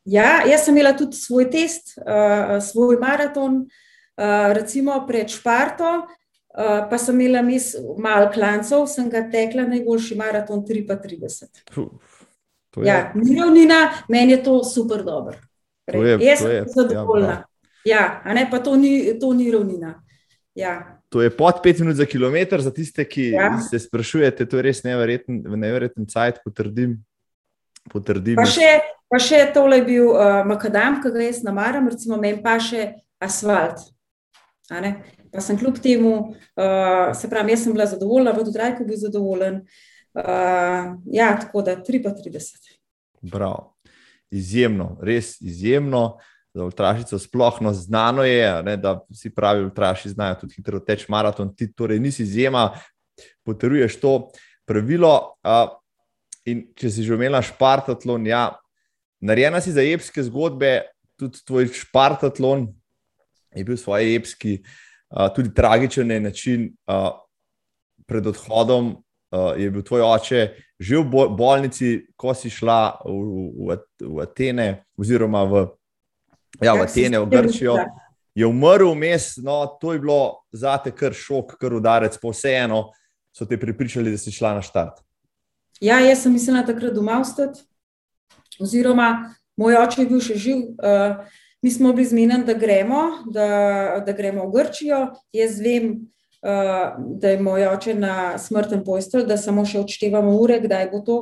[0.05, 6.03] Ja, jaz sem imela tudi svoj test, uh, svoj maraton, uh, recimo pred Šparto.
[6.53, 11.47] Uh, pa sem imela mis, malo klancov, sem ga tekla, najboljši maraton 33.
[12.85, 13.79] Ja, ni ravnina,
[14.09, 15.33] meni je to super dobro.
[16.21, 17.43] Jaz sem zadovoljna.
[17.85, 19.95] Ja, a ne pa to ni, to ni ravnina.
[20.55, 20.99] Ja.
[21.09, 23.57] To je pod 5 minut za kilometr, za tiste, ki ja.
[23.61, 26.99] se sprašujete, to je res neverjeten, neverjeten cajt, potrdim.
[27.89, 28.37] potrdim.
[28.37, 28.69] Pa, še,
[29.09, 32.93] pa še tole je bil uh, makadam, ki ga jaz namaram, recimo meni pa še
[33.21, 33.89] asfalt
[35.33, 39.63] pa sem kljub temu, uh, se pravi, jaz sem bila zadovoljna, v Dudrajku bil zadovoljen.
[40.13, 42.77] Uh, ja, tako da 33.
[43.31, 43.71] Prav.
[44.31, 46.19] Izjemno, res izjemno.
[46.53, 51.07] Za ultrašico sploh no, znano je, ne, da vsi pravi ultraši znajo tudi hitro teči
[51.09, 52.67] maraton, ti torej nisi izjema,
[53.41, 54.11] potrjuješ to
[54.69, 55.15] pravilo.
[55.41, 55.71] Uh,
[56.45, 58.51] in če si že omenila Špartatlon, ja,
[59.17, 60.83] narejena si za epske zgodbe,
[61.17, 62.67] tudi tvoj Špartatlon
[63.55, 64.77] je bil svoj epski uh,
[65.35, 66.69] tudi tragičen je način.
[66.87, 67.11] Uh,
[68.05, 68.89] pred odhodom
[69.31, 70.41] uh, je bil tvoj oče
[70.83, 73.15] že v bolnici, ko si šla v,
[73.55, 75.53] v, v Atene, oziroma v,
[76.59, 77.77] ja, v Atene, v Grčijo.
[78.35, 82.89] Je umrl vmes, no, to je bilo za te kar šok, kar udarec, pa vseeno
[83.31, 84.99] so te pripričali, da si šla na štart.
[85.79, 87.63] Ja, jaz sem mislila takrat doma ostati,
[88.59, 90.59] oziroma moj oče je bil še živ.
[90.83, 91.23] Uh,
[91.63, 93.01] mi smo bili zmenjeni, da gremo,
[93.31, 95.07] da, da gremo v Grčijo.
[95.33, 95.93] Jaz vem,
[96.43, 100.99] uh, da je moj oče na smrtnem postelju, da samo še odštevamo ure, kdaj bo
[101.07, 101.17] to.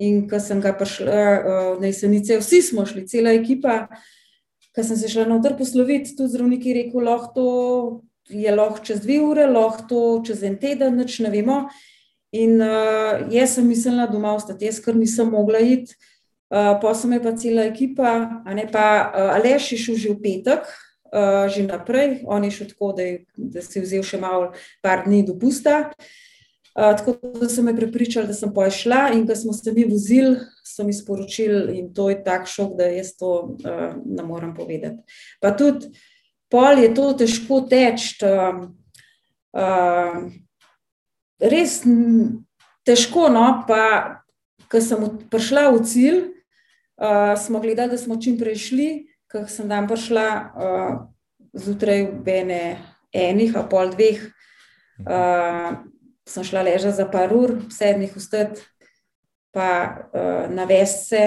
[0.00, 3.82] In ko sem ga prišla uh, na jesenice, vsi smo šli, cela ekipa.
[4.72, 7.46] Ko sem se šla odr posloviti, tudi zdravnik je rekel, lahko
[8.32, 11.66] je lahko čez dve ure, lahko čez en teden, noč ne vemo.
[12.32, 16.00] In uh, jaz sem mislila doma ostati, jaz kar nisem mogla iti,
[16.52, 20.20] uh, pa sem pa cela ekipa, a ne pa uh, Aleš je šel že v
[20.20, 20.68] petek,
[21.12, 24.52] uh, že naprej, on je šel tako, da, je, da si je vzel še malo,
[24.84, 25.90] par dni dopusta.
[26.72, 30.38] Uh, tako da sem me prepričala, da sem pošla, in ko smo se mi vozili,
[30.64, 35.02] so mi sporočili, in to je tak šok, da jaz to uh, ne morem povedati.
[35.40, 35.92] Pa tudi
[36.52, 38.16] pol je to težko teči.
[38.24, 38.68] Uh,
[39.56, 40.32] uh,
[41.42, 41.82] res
[42.86, 43.28] težko.
[43.32, 44.22] No, pa,
[44.70, 46.20] ko sem prišla v cilj,
[47.02, 48.90] uh, smo gledali, da smo čim prej šli.
[49.32, 50.96] Ko sem tam prišla uh,
[51.52, 52.76] zjutraj, bene
[53.12, 54.20] enih, a pol dveh,
[55.04, 55.72] uh,
[56.28, 58.60] sem šla ležati za par ur, sedmih vstet,
[59.52, 59.68] pa
[60.12, 61.22] uh, navesti se,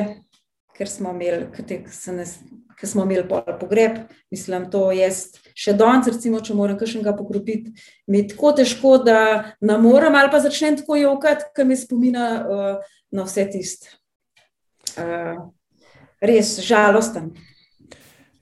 [0.76, 3.26] ker smo imeli, ker smo imeli
[3.60, 4.06] pogreb.
[4.34, 7.74] Mislim, to jaz še danes, recimo, če moram kakšnega pokropiti,
[8.12, 9.20] mi je tako težko, da
[9.62, 13.94] ne morem ali pa začnem tako jokati, ker mi spomina uh, na vse tisto.
[14.96, 15.55] Uh,
[16.28, 17.32] res žalosten.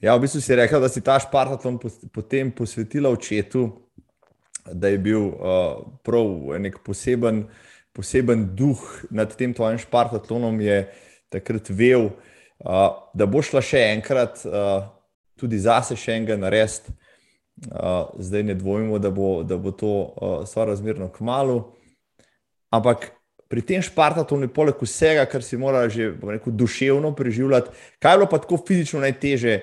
[0.04, 1.78] Ja, v bistvu si rekel, da si ta špartatlon
[2.12, 3.70] potem posvetila očetu,
[4.68, 7.46] da je bil uh, prav nek poseben,
[7.96, 8.82] poseben duh
[9.12, 10.82] nad tem tvojim špartatlonom, je
[11.32, 12.10] takrat vel,
[12.64, 14.92] uh, da bo šla še enkrat uh,
[15.40, 16.92] tudi zase še enega narediti.
[17.70, 21.60] Uh, zdaj ne dvomimo, da bo, da bo to uh, sorazmerno k malu.
[22.74, 23.12] Ampak
[23.48, 27.70] pri tem špartatu je poleg vsega, kar si mora že rekel, duševno preživljati,
[28.00, 29.60] kaj je bilo pa tako fizično najteže.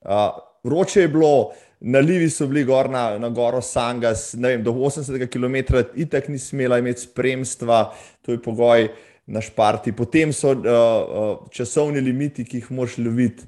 [0.00, 5.26] Uh, vroče je bilo, nalivi so bili gor na, na goro Sangas, vem, do 80
[5.28, 8.88] km, itak ni smela imeti spremstva, to je pogoj
[9.26, 9.92] na šparti.
[9.92, 13.46] Potem so uh, uh, časovni limiti, ki jih moš loviti.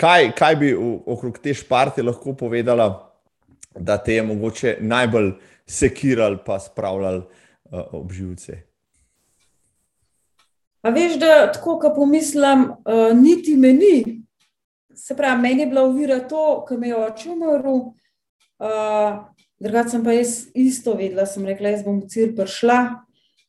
[0.00, 2.88] Kaj, kaj bi okrog te šparte lahko povedala,
[3.76, 5.32] da te je mogoče najbolj
[5.68, 8.69] sekiral, pa spravljal uh, ob živce?
[10.82, 14.22] A veš, da tako, ko pomislim, uh, niti meni,
[14.96, 17.76] se pravi, meni je bila uvira to, ko me je oče umrl.
[18.60, 19.20] Uh,
[19.60, 22.78] Drugače sem pa jaz isto vedela, sem rekla, jaz bom v cilj prišla.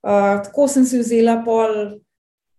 [0.03, 1.75] Uh, tako sem si vzela pol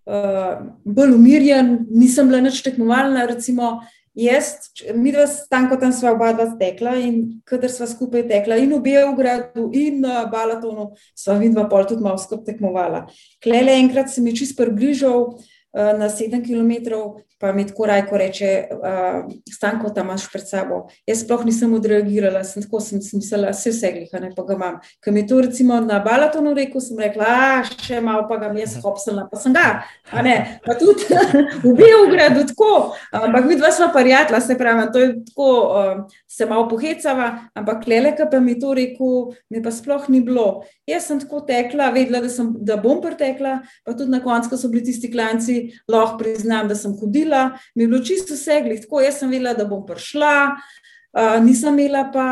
[0.09, 3.27] uh, bolj umirjen, nisem bila nič tekmovalna.
[3.29, 3.83] Recimo,
[4.15, 8.75] jaz, mi dva stanko tam sva oba dva tekla in kadar sva skupaj tekla in
[8.77, 13.07] v Beogradu in na Balatonu, sva vidva pol tudi malo skupaj tekmovala.
[13.43, 15.33] Klele enkrat se mi čist približal
[15.73, 20.77] na sedem kilometrov, pa mi tako rajko reče, uh, stanko tam imaš pred sabo.
[21.07, 24.77] Jaz sploh nisem odreagirala, sem tako sem mislila, vse vse glih, ne pa ga imam.
[25.03, 28.63] Ko mi to recimo na Balatonu rekel, sem rekla, a še malo pa ga mi
[28.63, 29.65] jaz hopsala, pa sem ga,
[30.13, 31.09] a ne, pa tudi
[31.65, 36.47] v Beogradu tako, ampak mi dva smo prijatla, se pravi, to je tako, uh, se
[36.47, 40.63] malo pohecava, ampak leleka pa mi to rekel, mi pa sploh ni bilo.
[40.87, 44.63] Jaz sem tako tekla, vedela, da, sem, da bom pretekla, pa tudi na koncu, ko
[44.63, 49.01] so bili tisti klanci, lahko priznam, da sem hodila mi je bilo čisto vse, tako
[49.01, 52.29] jaz sem vedela, da bom prišla, uh, nisem imela pa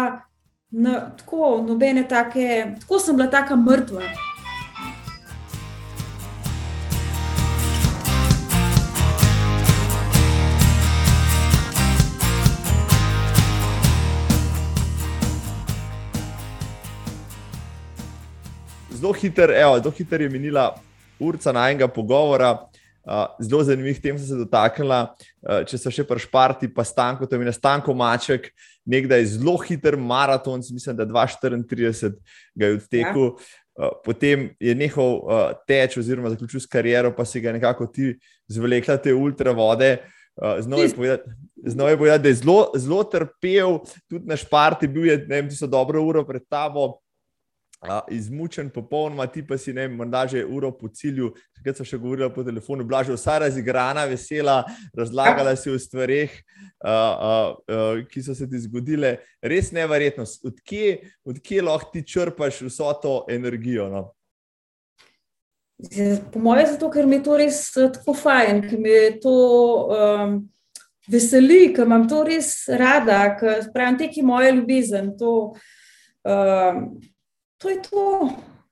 [0.71, 4.03] na, tako nobene take, tako sem bila taka mrtva.
[19.01, 20.75] Zelo hiter, evo, zelo hiter je minila
[21.21, 22.59] urca najnega pogovora
[23.41, 25.15] zelo zanimivih tem se dotaknila.
[25.41, 28.51] Uh, če so še prešparti, pa stanko, to je na stanko Maček,
[28.89, 32.15] nekdaj zelo hiter maraton, mislim, da 2-34
[32.55, 33.27] ga je odtekel.
[33.27, 33.57] Ja.
[33.81, 38.13] Uh, potem je nehal uh, teč, oziroma zaključil s kariero, pa si ga nekako ti
[38.53, 39.95] zvlekla te ultravode.
[40.37, 41.31] Uh, Znova je povedati,
[41.99, 43.79] povedat, da je zelo, zelo trpel,
[44.09, 47.01] tudi na šparti, bil je, ne vem, ti so dobro uro pred tabo,
[48.11, 52.29] izmučen, popolnoma, ti pa si ne, morda že uro po cilju, takrat so še govorili
[52.35, 54.65] po telefonu, bila že vsa razigrana, vesela,
[54.97, 56.35] razlagala si o stvarih,
[58.11, 59.17] ki so se ti zgodile.
[59.43, 63.89] Res neverjetno, odkje, odkje lahko ti črpaš vso to energijo?
[63.89, 64.07] No?
[66.33, 69.37] Po mojem, zato ker mi je to res tako fajn, ker mi je to.
[69.89, 70.41] Um,
[71.11, 75.09] Veseli, ker imam to res rada, ker pravim, teki moje ljubezen.
[75.19, 75.57] To,
[76.23, 76.85] um,
[77.61, 78.05] to je to.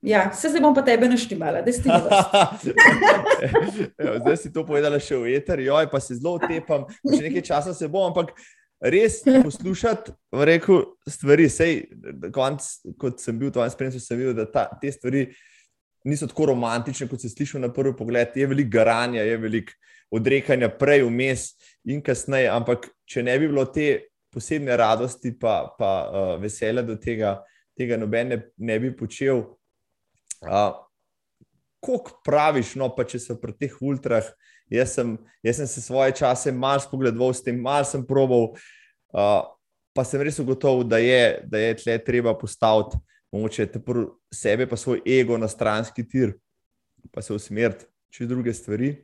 [0.01, 1.89] Ja, se zdaj bom pa tebe naštimala, da si ti
[4.21, 7.75] Zdaj si to povedala še v eter, joj, pa se zelo tepam, še nekaj časa
[7.75, 8.31] se bom, ampak
[8.79, 11.49] res poslušati, rekel, stvari.
[11.51, 11.83] Sej,
[12.35, 12.63] konc,
[12.99, 15.27] kot sem bil v tvojem spremstvu, sem videl, da ta, te stvari
[16.07, 18.39] niso tako romantične, kot se sliši na prvi pogled.
[18.39, 19.75] Je veliko garanja, je veliko
[20.15, 21.51] odrekanja, prej vmes
[21.83, 22.47] in kasneje.
[22.55, 27.41] Ampak če ne bi bilo te posebne radosti, pa, pa uh, veselja do tega,
[27.79, 29.45] tega noben ne, ne bi počel.
[30.43, 30.75] Uh,
[31.79, 34.25] Kako praviš, no, pa če so pri teh ultrah,
[34.67, 35.13] jaz sem,
[35.47, 38.49] jaz sem se svoje čase malo spogledoval s tem, malo sem probal,
[39.15, 39.45] uh,
[39.95, 42.99] pa sem res ugotovil, da je, da je tle treba postaviti
[43.31, 43.67] mogoče
[44.33, 46.33] sebe, pa svoj ego na stranski tir,
[47.11, 48.97] pa se usmeriti čez druge stvari.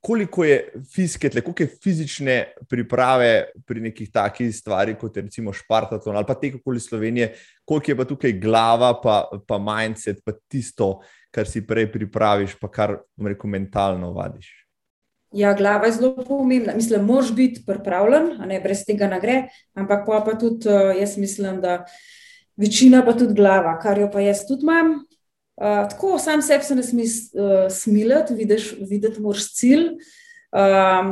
[0.00, 2.36] Koliko je fizike, koliko je fizične
[2.68, 7.34] priprave pri nekih takih stvarih, kot je recimo Špartaton ali pa te okoli Slovenije,
[7.64, 12.70] koliko je pa tukaj glava, pa, pa mindset, pa tisto, kar si prej pripraviš, pa
[12.72, 14.60] kar rekel, mentalno vadiš.
[15.32, 16.72] Ja, glava je zelo pomembna.
[16.74, 19.36] Mislim, moraš biti pripravljen, ne, brez tega ne gre.
[19.78, 21.84] Ampak pa, pa tudi eh, jaz mislim, da
[22.56, 24.96] večina pa tudi glava, kar jo pa jaz tudi imam.
[25.60, 29.90] Uh, tako, sam sebi se ne smeš uh, smiliti, vidiš, videti moraš cilj,
[30.56, 31.10] um,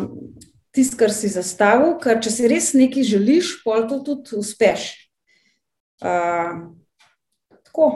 [0.73, 4.89] tisto, kar si zastavil, ker če si res nekaj želiš, pol to tudi uspeš.
[6.01, 6.73] Uh,
[7.69, 7.91] tako.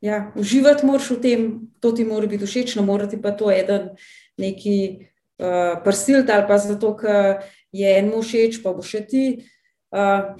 [0.00, 1.46] Ja, uživati moraš v tem,
[1.84, 3.90] to ti mora biti všeč, no mora ti pa to eden
[4.38, 4.76] neki
[5.42, 7.42] uh, prsilt ali pa zato, ker
[7.76, 9.24] je eno všeč, pa bo še ti.
[9.92, 10.38] Uh,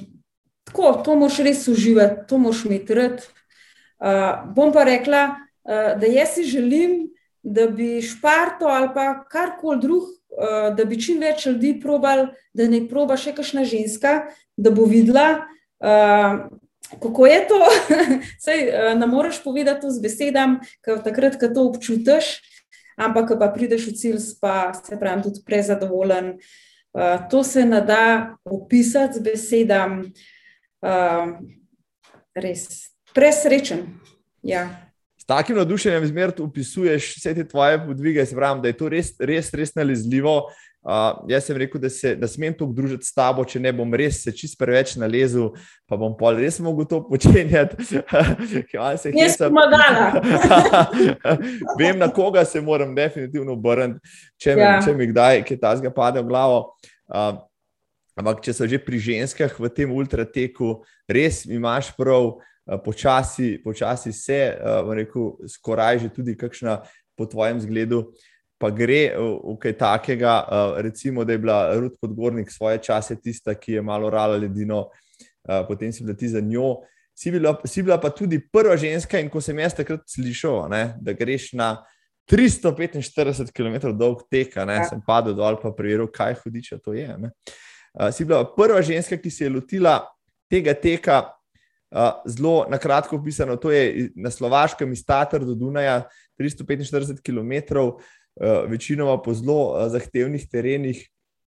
[0.71, 3.27] tako, to moraš res uživati, to moraš imeti rad.
[3.99, 5.23] Uh, bom pa rekla,
[5.67, 7.09] uh, da jaz si želim,
[7.43, 12.69] da bi Šparto ali pa karkoli drug, uh, da bi čim več ljudi probal, da
[12.71, 15.49] ne proba še kakšna ženska, da bo videla,
[15.83, 16.47] uh,
[17.03, 17.59] kako je to.
[18.45, 22.37] Sej, uh, ne moreš povedati to z besedami, ker takrat, ko to občutiš,
[22.95, 26.37] ampak pa prideš v cilj, pa se pravi, tudi prezadovoljen.
[26.95, 30.13] Uh, to se ne da opisati z besedami.
[30.79, 31.35] Uh,
[32.39, 33.87] res presrečen.
[34.43, 34.69] Ja.
[35.19, 39.12] S takim navdušenjem zmeraj opisuješ vse te tvoje podvige, se pravi, da je to res,
[39.19, 40.41] res, res nalezljivo.
[40.89, 43.91] Uh, jaz sem rekel, da se da smem tu družiti s tabo, če ne bom
[43.99, 45.51] res se čist preveč nalezel,
[45.91, 47.99] pa bom pa res mogel to počenjati.
[48.77, 50.23] Jaz sem pomagala.
[51.81, 54.01] Vem, na koga se moram definitivno obrniti,
[54.39, 54.79] če, ja.
[54.87, 56.62] če mi kdaj kaj tasga pade v glavo.
[57.11, 57.43] Uh,
[58.16, 60.79] ampak, če so že pri ženskah v tem ultrateku,
[61.11, 62.39] res imaš prav.
[62.69, 66.83] Eh, počasi, počasi se, uh, rekel, skoraj že tudi kakšna
[67.16, 68.12] po tvojem zgledu,
[68.61, 70.35] pa gre v, kaj takega.
[70.45, 74.91] Uh, recimo, da je bila Rud Podgornik svoje čase tista, ki je malo rala ledino,
[75.49, 76.85] uh, potem si bila ti za njo.
[77.16, 80.93] Si bila, si bila pa tudi prva ženska, in ko sem jaz takrat slišal, ne,
[81.01, 81.79] da greš na
[82.29, 84.85] 345 km dolg tek, ne, ja.
[84.93, 87.09] sem padel dol in preveril, kaj hudiče to je.
[87.16, 90.03] Uh, si bila prva ženska, ki se je lotila
[90.53, 91.38] tega teka
[92.26, 93.57] zelo na kratko opisano.
[93.57, 96.09] To je na Slovaškem, iz Tatar do Dunaja,
[96.41, 101.09] 345 km, uh, večinoma po zelo uh, zahtevnih terenih.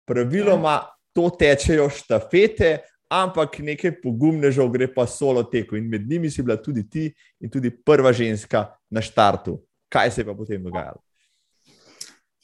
[0.06, 0.82] Praviloma
[1.14, 2.78] to tečejo štafete,
[3.10, 5.76] ampak nekaj pogumnežev gre pa solo teko.
[5.76, 9.60] In med njimi si bila tudi ti in tudi prva ženska na štartu.
[9.90, 11.02] Kaj se je pa potem dogajalo?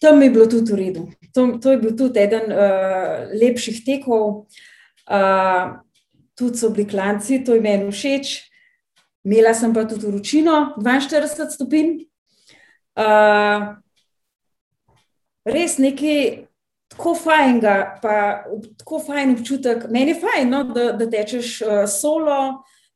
[0.02, 1.08] Tam je bilo tudi v redu.
[1.34, 4.50] To, to je bil tudi eden uh, lepših tekov.
[5.06, 5.85] Uh,
[6.38, 8.36] tudi so bili klanci, to je meni všeč.
[9.26, 11.96] Imela sem pa tudi vročino, 42 stopinj.
[12.96, 13.74] Uh,
[15.50, 16.46] res nekaj
[16.94, 18.46] tako fajnega, pa
[18.78, 19.88] tako fajn občutek.
[19.90, 22.38] Meni je fajn, no, da, da tečeš uh, solo,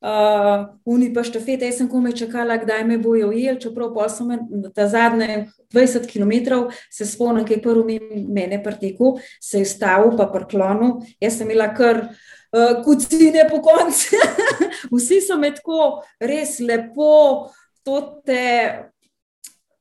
[0.02, 1.68] uh, uni pa štafete.
[1.68, 4.34] Jaz sem komaj čakala, kdaj me bojo ujeli, čeprav pa sem
[4.76, 10.30] ta zadnje 20 km, se spomnim, kaj je prvi mene pretekel, se je stavil, pa
[10.32, 11.00] prklonil.
[11.22, 14.22] Jaz sem imela kar uh, kucine po koncu.
[14.93, 17.50] Vsi so me tako res lepo,
[17.84, 18.45] to te,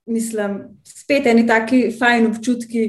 [0.09, 2.89] mislim, spet eni taki fajn občutki.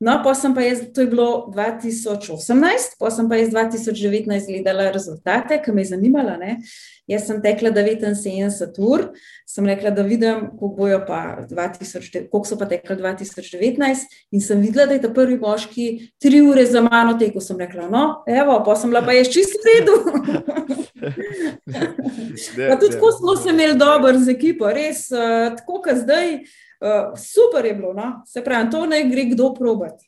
[0.00, 4.86] No, pa sem pa jaz, to je bilo 2018, pa sem pa jaz 2019 gledala
[4.94, 6.38] rezultate, ki me je zanimala.
[6.40, 6.54] Ne?
[7.10, 9.10] Jaz sem tekla 79 ur,
[9.44, 14.86] sem rekla, da vidim, koliko, pa 2000, koliko so pa tekla 2019 in sem videla,
[14.88, 17.44] da je ta prvi moški tri ure za mano tekel.
[17.44, 19.98] Sem rekla, no, evo, pa sem bila pa jaz čisto v redu.
[22.70, 26.38] pa tudi tako smo se imeli dobro z ekipo, res, uh, tako kot zdaj.
[26.80, 28.22] Uh, super je bilo, no?
[28.26, 30.06] se pravi, to naj gre kdo probati.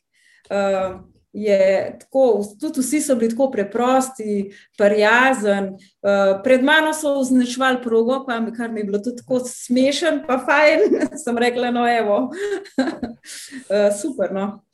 [0.51, 1.01] Uh,
[1.33, 5.65] je tako, tudi vsi so bili tako preprosti, prijazen.
[5.69, 10.39] Uh, pred mano so označevali progo, pa, kar mi je bilo tudi tako smešen, pa
[10.39, 10.81] fajn.
[11.25, 12.31] sem rekla, no, evo,
[12.79, 14.33] uh, super.
[14.33, 14.65] No.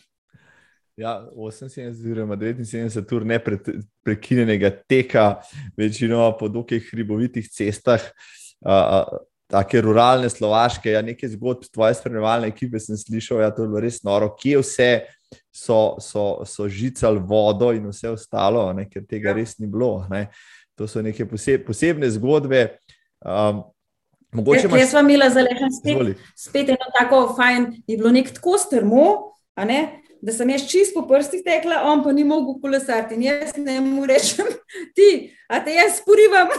[0.97, 5.35] Ja, 78, oziroma 79 ur neprekinjenega teka,
[5.77, 8.03] večino po dokaj hribovitih cestah,
[9.51, 10.93] tako ruralne, slovaške.
[10.93, 14.61] Ja, nekaj zgodb tvoje spremljalne ekipe sem slišal, ja, to je bilo res noro, kje
[14.63, 14.91] vse
[15.53, 19.39] so, so, so žicali vodo in vse ostalo, ne, ker tega ja.
[19.41, 20.05] res ni bilo.
[20.13, 20.29] Ne.
[20.79, 22.69] To so neke poseb, posebne zgodbe.
[23.25, 23.65] Um,
[24.37, 24.81] Mogoče imaš...
[24.81, 29.05] Jaz sem imela za ležen spet, spet eno tako fajn, je bilo nek tako strmo,
[29.57, 29.79] ne,
[30.21, 33.17] da sem jaz čist po prstih tekla, on pa ni mogel kolesati.
[33.17, 34.47] In jaz ne mu rečem,
[34.97, 36.53] ti, a te jaz sporivam.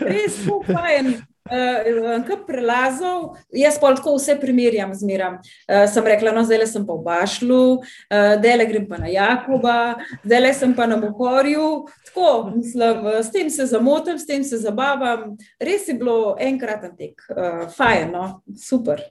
[0.00, 1.20] Res spopajen.
[1.50, 5.38] Uh, Kaj prelazov, jaz pa tako vse primerjam z mirom.
[5.66, 9.78] Uh, sem rekla, no, zdaj sem pa v Bašlu, uh, zdaj grem pa na Jakoba,
[10.22, 11.88] zdaj sem pa na Mohorju.
[12.06, 15.32] Tako, mislim, s tem se zamotim, s tem se zabavam.
[15.58, 18.28] Res je bilo enkraten tek, uh, fajn, no?
[18.54, 19.02] super.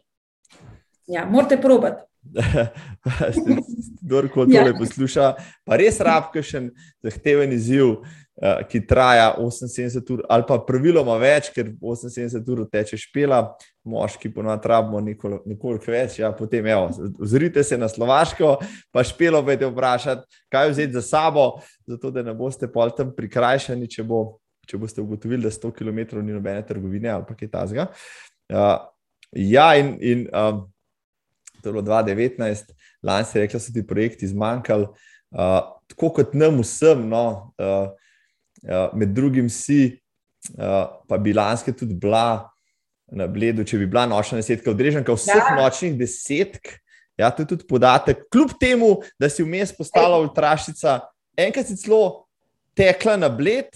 [1.10, 2.06] Ja, morate probati.
[4.04, 4.64] Kdorkoli ja.
[4.64, 5.34] tole posluša,
[5.66, 6.70] pa res rabkašen
[7.04, 8.04] zahteven izziv,
[8.70, 13.42] ki traja 78 ur, ali pa praviloma več, ker 78 ur teče špela,
[13.90, 16.20] moški ponovadi rabimo nekoliko več.
[16.22, 16.88] Ja, potem, evo,
[17.20, 18.54] ozrite se na Slovaško,
[18.96, 21.50] pa špelo vedete vprašati, kaj vzeti za sabo,
[21.88, 24.24] zato da ne boste pol tam prikrajšani, če, bo,
[24.70, 27.90] če boste ugotovili, da 100 km ni nobene trgovine ali pa kaj tasga.
[28.50, 28.76] Uh,
[29.36, 29.98] ja, in.
[30.00, 30.68] in um,
[31.60, 32.72] to je bilo 2019,
[33.04, 34.86] lani si rekla, da so ti projekti zmanjkali,
[35.36, 37.90] uh, tako kot nam vsem, no, uh,
[38.94, 40.00] med drugim si,
[40.58, 42.50] uh, pa bi lanske tudi bila
[43.12, 45.56] na bledu, če bi bila nočna desetka, odreženka vseh ja.
[45.58, 46.76] nočnih desetk.
[47.20, 48.22] Ja, to je tudi podatek.
[48.32, 51.02] Kljub temu, da si vmes postala ultrašica,
[51.36, 52.30] enkrat si celo
[52.78, 53.74] tekla na bled,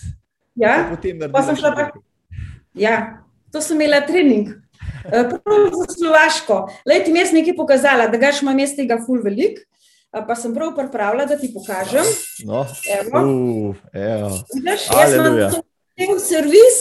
[0.56, 1.74] ja, potem naredila.
[1.76, 1.90] Pa...
[2.80, 2.96] Ja,
[3.52, 4.54] to sem imela trening.
[5.04, 6.60] Eh, prav za Slovaško.
[6.88, 9.60] Lej, ti mi je nekaj pokazala, da ga še imam jaz tega ful velik,
[10.22, 12.05] pa sem prav pripravila, da ti pokažem.
[12.45, 12.66] No,
[13.01, 14.43] evo.
[14.53, 15.39] Vidiš, jaz imam
[15.97, 16.78] cel servis,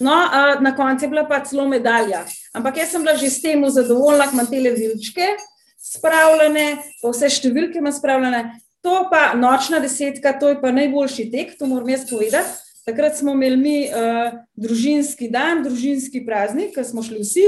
[0.00, 0.14] no,
[0.60, 2.24] na koncu je bila pa celo medalja.
[2.52, 5.32] Ampak jaz sem bila že s tem zadovoljna, imam te vilčke
[5.84, 6.66] spravljene,
[7.02, 8.44] pa vse številke imam spravljene.
[8.84, 12.60] To pa nočna desetka, to je pa najboljši tek, to moram jaz povedati.
[12.84, 17.46] Takrat smo imeli mi uh, družinski dan, družinski praznik, ki smo šli vsi,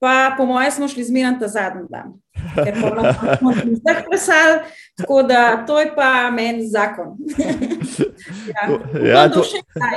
[0.00, 2.14] pa po mojem smo šli zmeraj ta zadnji dan.
[2.54, 2.74] Ker
[3.38, 4.58] smo se vseh plesali,
[4.96, 7.16] tako da to je pa meni zakon.
[8.54, 8.68] ja,
[9.04, 9.44] ja, to,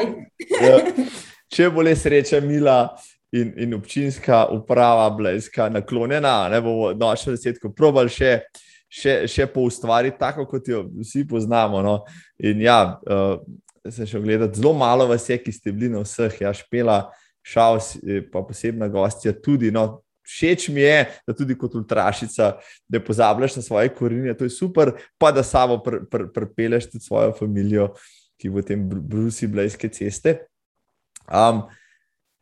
[0.63, 0.77] ja.
[1.51, 2.83] Če bo le sreča, mila
[3.35, 8.35] in, in občinska uprava, blejska, naklonjena, ne bomo nočno desetko probali še.
[8.91, 11.79] Še, še po ustvari, tako kot jo vsi poznamo.
[11.79, 11.93] No.
[12.43, 13.37] In ja, uh,
[13.87, 16.97] sem šel gledati, zelo malo vas je, ki ste bili na vseh, ja, špela,
[17.41, 19.71] šal, eh, pa posebna gostja tudi.
[19.71, 20.01] No,
[20.31, 22.53] všeč mi je, da tudi kot ultrašica,
[22.87, 27.05] da pozabljaš na svoje korenine, to je super, pa da samo prepeleš pr, pr tudi
[27.05, 27.91] svojo družino,
[28.41, 30.39] ki bo v tem brusi blejske ceste.
[31.29, 31.67] Um,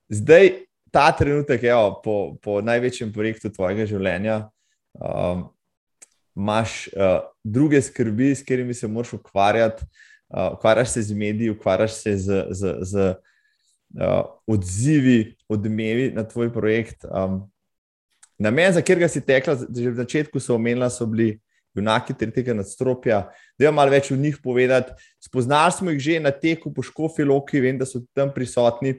[0.10, 4.44] zdaj, ta trenutek, evo, po, po največjem projektu tvojega življenja.
[4.98, 5.50] Um,
[6.40, 9.84] Máš uh, druge skrbi, s katerimi se moraš ukvarjati,
[10.32, 13.08] uh, ukvarjaš se z mediji, ukvarjaš se z, z, z
[14.00, 17.04] uh, odzivi, odmevi na tvoj projekt.
[17.04, 17.42] Um,
[18.40, 21.38] namen, za katerega si tekla, že v začetku so omenila, so bili
[21.76, 23.28] junaki tretjega nadstropja.
[23.60, 24.96] Da je malo več o njih povedati.
[25.22, 28.98] Spoznali smo jih že na teku po Škofi Loki, vem, da so tam prisotni.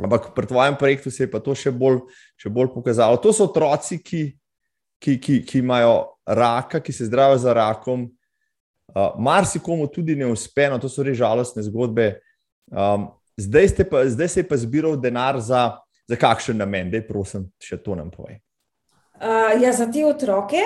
[0.00, 2.00] Ampak pri tvojem projektu se je pa to še bolj,
[2.40, 3.20] še bolj pokazalo.
[3.20, 4.22] To so otroci, ki,
[4.96, 8.08] ki, ki, ki imajo raka, ki se zdravijo za rakom,
[8.94, 12.12] Uh, Marsikomu tudi ne uspe, no, to so res žalostne zgodbe.
[12.70, 13.08] Um,
[13.40, 17.48] zdaj, pa, zdaj se je pa zbiral denar za, za kakšen namen, da je prosim,
[17.62, 18.40] še to nam povej.
[19.14, 20.60] Uh, ja, za te otroke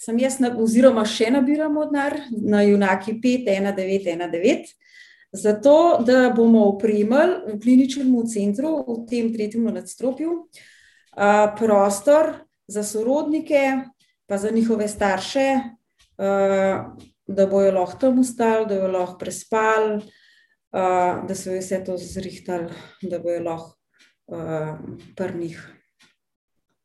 [0.00, 4.76] sem jaz, na, oziroma še nabiramo denar na Junaki 51919.
[5.30, 12.32] Zato, da bomo opremili v kliničnem centru, v tem tretjem nadstropju, uh, prostor
[12.70, 13.62] za sorodnike,
[14.26, 15.46] pa za njihove starše,
[16.18, 16.96] uh,
[17.30, 22.72] da bojo lahko tam ustali, da bojo lahko prespali, uh, da so vse to zrihtali,
[23.02, 23.79] da bojo lahko
[24.30, 24.78] uh,
[25.16, 25.58] prnih.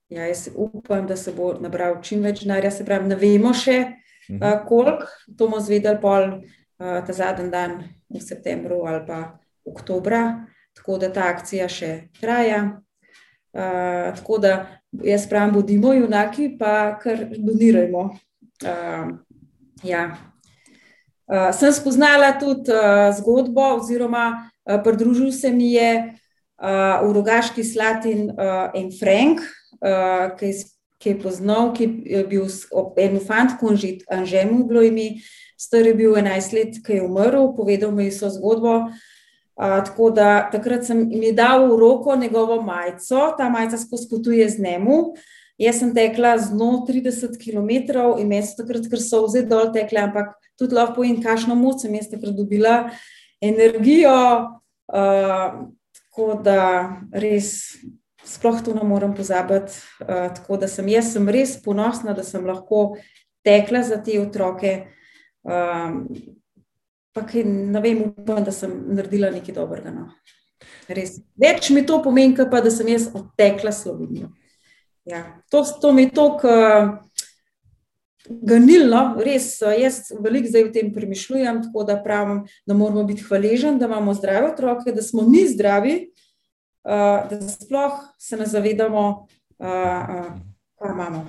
[0.10, 3.80] Ja, jaz upam, da se bo nabral čim več denarja, se pravi, ne vemo še,
[4.36, 7.80] uh, koliko, to bomo zvedeli pol uh, ta zadnji dan
[8.10, 9.20] v septembru ali pa
[9.66, 10.46] oktobra,
[10.78, 11.92] tako da ta akcija še
[12.22, 12.62] traja.
[13.56, 14.54] Uh, tako da
[15.04, 18.10] jaz pravim, bodimo junaki, pa kar donirajmo.
[18.64, 19.16] Uh,
[19.84, 20.04] ja.
[21.28, 25.90] uh, sem spoznala tudi uh, zgodbo, oziroma uh, pridružil se mi je
[26.66, 29.42] v rogaški slatin uh, en Frank,
[29.82, 30.52] uh, ki,
[31.02, 32.48] ki je poznal, ki je bil
[32.98, 35.22] en fant, ko je že bilo ime,
[35.58, 38.90] star je bil 11 let, ki je umrl, povedal mi so zgodbo.
[39.56, 44.50] Uh, tako da takrat sem jim dal v roko njegovo majico, ta majica skozi potuje
[44.50, 45.16] z njemu.
[45.58, 47.72] Jaz sem tekla z dno 30 km
[48.20, 51.86] in meni so takrat, ker so vse dol tekle, ampak tudi lahko povem, kakšno moč
[51.86, 52.90] sem jaz takrat dobila,
[53.40, 54.12] energijo.
[54.92, 55.72] Uh,
[56.16, 57.76] tako da res,
[58.24, 59.74] sploh to ne morem pozabiti.
[60.00, 62.96] Uh, tako da sem jaz sem res ponosna, da sem lahko
[63.44, 64.88] tekla za te otroke.
[65.44, 66.00] Uh,
[67.12, 69.92] pa kaj, ne vem, upam, da sem naredila nekaj dobrega.
[69.92, 70.08] No.
[70.88, 74.32] Več mi to pomeni, pa da sem jaz odtekla Slovenijo.
[75.06, 76.54] Ja, to, to mi je tako
[78.30, 79.60] ganilno, res.
[79.62, 84.14] Jaz veliko zdaj o tem premišljujem, tako da pravim, da moramo biti hvaležni, da imamo
[84.14, 85.96] zdrave otroke, da smo mi zdravi,
[86.84, 89.28] da sploh se ne zavedamo,
[89.60, 91.26] kaj imamo.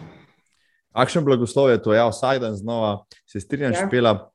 [0.97, 1.92] Kakšen blagoslov je to?
[1.92, 3.86] Ja, vsak dan znova se strinjam, ja.
[3.86, 4.30] špela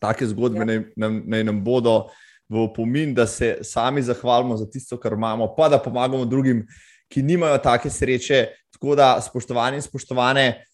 [0.00, 0.64] take zgodbe ja.
[0.64, 2.06] naj, nam, naj nam bodo
[2.48, 6.66] v opomin, da se sami zahvalimo za tisto, kar imamo, pa da pomagamo drugim,
[7.10, 8.46] ki nimajo take sreče.
[8.70, 10.64] Tako da, spoštovani in spoštovane,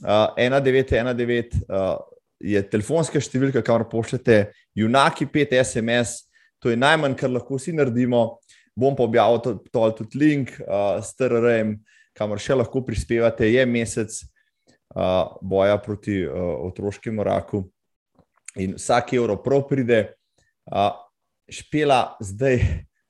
[0.00, 2.00] uh, 1919 uh,
[2.42, 6.24] je telefonska številka, kamor pošljete, junaki 5 SMS,
[6.62, 8.40] to je najmanj, kar lahko vsi naredimo.
[8.78, 11.76] Bom pa objavil to, to, tudi link uh, s TRM,
[12.16, 14.14] kamor še lahko prispevate, je mesec
[14.96, 17.66] uh, boja proti uh, otroškemu raku
[18.56, 20.00] in vsak evro prav pride.
[20.68, 20.92] Uh,
[21.52, 22.62] špela zdaj,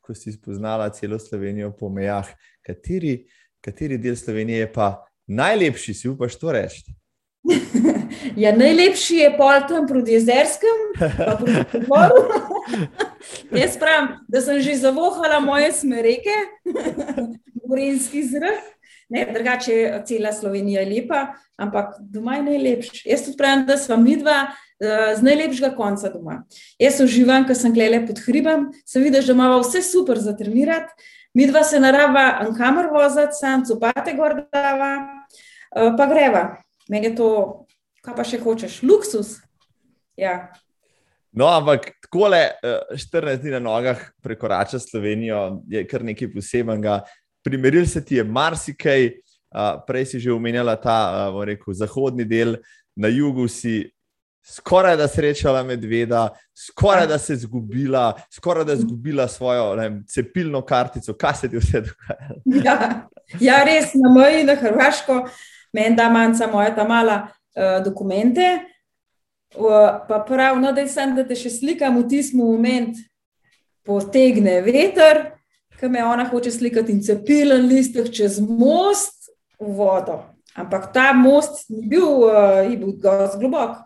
[0.03, 2.27] ko si spoznala celo Slovenijo po mejah,
[2.67, 3.23] kateri,
[3.63, 4.89] kateri del Slovenije je pa
[5.27, 6.85] najlepši, si upaš to reči?
[8.37, 12.21] Ja, najlepši je pol tam proti jezerskem, pa proti moru.
[13.63, 16.37] Jaz pravim, da sem že zavohala moje smereke,
[17.69, 18.63] gorenski zrak.
[19.13, 23.03] Ne, drugače je cela Slovenija lepa, ampak doma je najlepši.
[23.11, 26.39] Jaz tudi pravim, da smo mi dva uh, z najlepšega konca doma.
[26.81, 30.97] Jaz uživam, ker sem gledala pod hribom, sem videla, da imamo vse super za trenirati,
[31.35, 34.93] mi dva se narava en kamer voziti, sam copate gordava,
[35.77, 36.43] uh, pa greva.
[36.91, 37.31] Meni je to,
[38.05, 39.37] kaj pa še hočeš, luksus.
[40.19, 40.53] Ja.
[41.33, 42.43] No, ampak tako le
[42.93, 47.01] 14 dni na nogah prekorača Slovenijo, je kar nekaj posebenega
[47.43, 52.57] primeril se ti je marsikaj, uh, prej si že omenjala ta uh, rekel, zahodni del,
[52.97, 53.89] na jugu si
[54.45, 61.15] skoraj da srečala medveda, skoraj da se izgubila, skoraj da izgubila svojo vem, cepilno kartico.
[61.15, 62.31] Kaj se ti vse dogaja?
[62.65, 63.09] Ja,
[63.41, 65.29] ja, res na meji na Hrvaško,
[65.73, 68.59] meni da manjka moja ta mala uh, dokumente.
[69.55, 73.05] Uh, pa pravno, da sem, da te še slikam v tistem momentu,
[73.85, 75.27] potegne veter,
[75.79, 79.31] ki me ona hoče slikati in cepilen listek čez most
[79.61, 80.23] v vodo.
[80.57, 82.97] Ampak ta most ni bil, uh, bil
[83.41, 83.83] globok.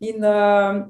[0.00, 0.86] In uh,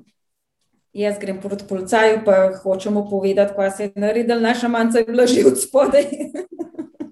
[0.96, 5.26] jaz grem proti policaju, pa hočemo povedati, kaj se je naredil, naša manjka je bila
[5.26, 6.06] že od spodaj.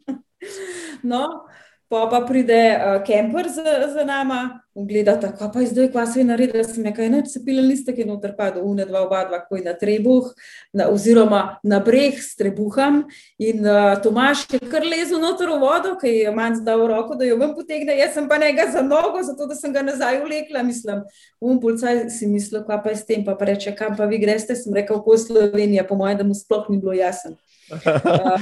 [1.13, 1.47] no,
[1.89, 6.07] Pa pa pride uh, kemper za, za nama in gleda, kako pa je zdaj, kaj
[6.07, 9.05] se je naredilo, da sem nekaj neč cepila listek in noter pa do une dva,
[9.07, 10.32] oba dva, ko je na trebuh,
[10.72, 13.05] na, oziroma na breh s trebuhom.
[13.39, 17.14] In uh, Tomaš je kar lezel noter v vodo, ki je manj zdal v roko,
[17.14, 20.18] da jo ven potegne, jaz sem pa njega za nogo, zato da sem ga nazaj
[20.24, 21.05] vlekla, mislim.
[21.39, 24.18] Um, policaj si mislil, kaj pa je s tem, pa, pa reče, kam pa vi
[24.18, 27.36] greste, sem rekel, ko je Slovenija, po mojem, da mu sploh ni bilo jasno.
[28.05, 28.40] Uh,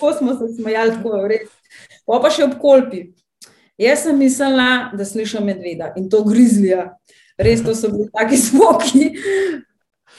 [0.00, 1.52] ko smo se smejali, tako res.
[2.06, 3.08] Pa pa še ob kolpi.
[3.80, 6.92] Jaz sem mislila, da slišim medveda in to grizlja.
[7.36, 9.10] Res to so bili taki smoki.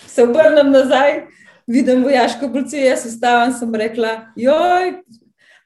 [0.06, 1.24] Se obrnem nazaj,
[1.68, 5.00] vidim vojaško policijo, jaz ustavim, sem rekla, joj,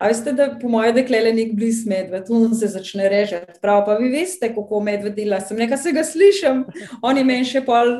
[0.02, 3.60] A veste, da po mojem deklele nek bliz medved, tu se začne režati.
[3.61, 5.38] Prav pa vi veste, kako medved dela.
[5.45, 6.64] Sem nekaj se ga slišim,
[7.06, 7.91] oni meni še pol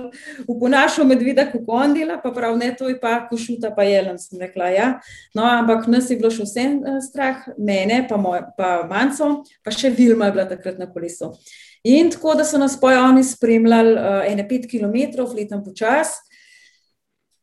[0.50, 4.42] uponašajo medveda, kako on dela, pa prav ne to je pa košuta, pa jelen sem
[4.42, 4.72] rekla.
[4.74, 4.88] Ja.
[5.38, 9.76] No, ampak nas je bilo še vse uh, strah, mene, pa, moj, pa manjco, pa
[9.76, 11.36] še Vilma je bila takrat na kolesu.
[11.86, 16.18] In tako, da so nas pojavni spremljali uh, ene pet km, letam počas.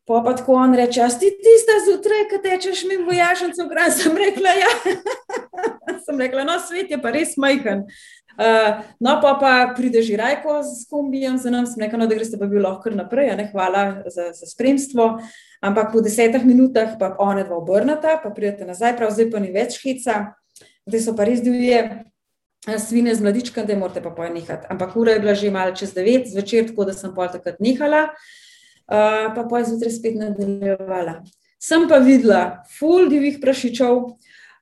[0.08, 4.14] Pa pa tako on reče, ti tiste zjutraj, ki tečeš mi vojašnice v grad, sem
[4.16, 4.70] rekla, ja.
[6.06, 7.84] sem rekla, no, svet je pa res majhen.
[8.38, 12.16] Uh, no, pa pa pride že rajko s kombijem za nam, sem rekla, no, da
[12.16, 15.10] greste pa bil lahko naprej, ne, hvala za, za spremstvo.
[15.60, 19.52] Ampak po desetih minutah pa one dva obrnata, pa pridete nazaj, prav zdaj pa ni
[19.52, 20.32] več hica.
[20.88, 21.84] zdaj so pa res divje.
[22.64, 24.66] Svine z mladičkom, da morate pa poj nehati.
[24.72, 28.08] Ampak ura je bila že malo čez devet zvečer, tako da sem pol takrat nehala,
[28.08, 28.47] uh,
[28.88, 31.18] pa poj zjutraj spet nadaljevala.
[31.60, 33.96] Sem pa videla ful divjih prašičev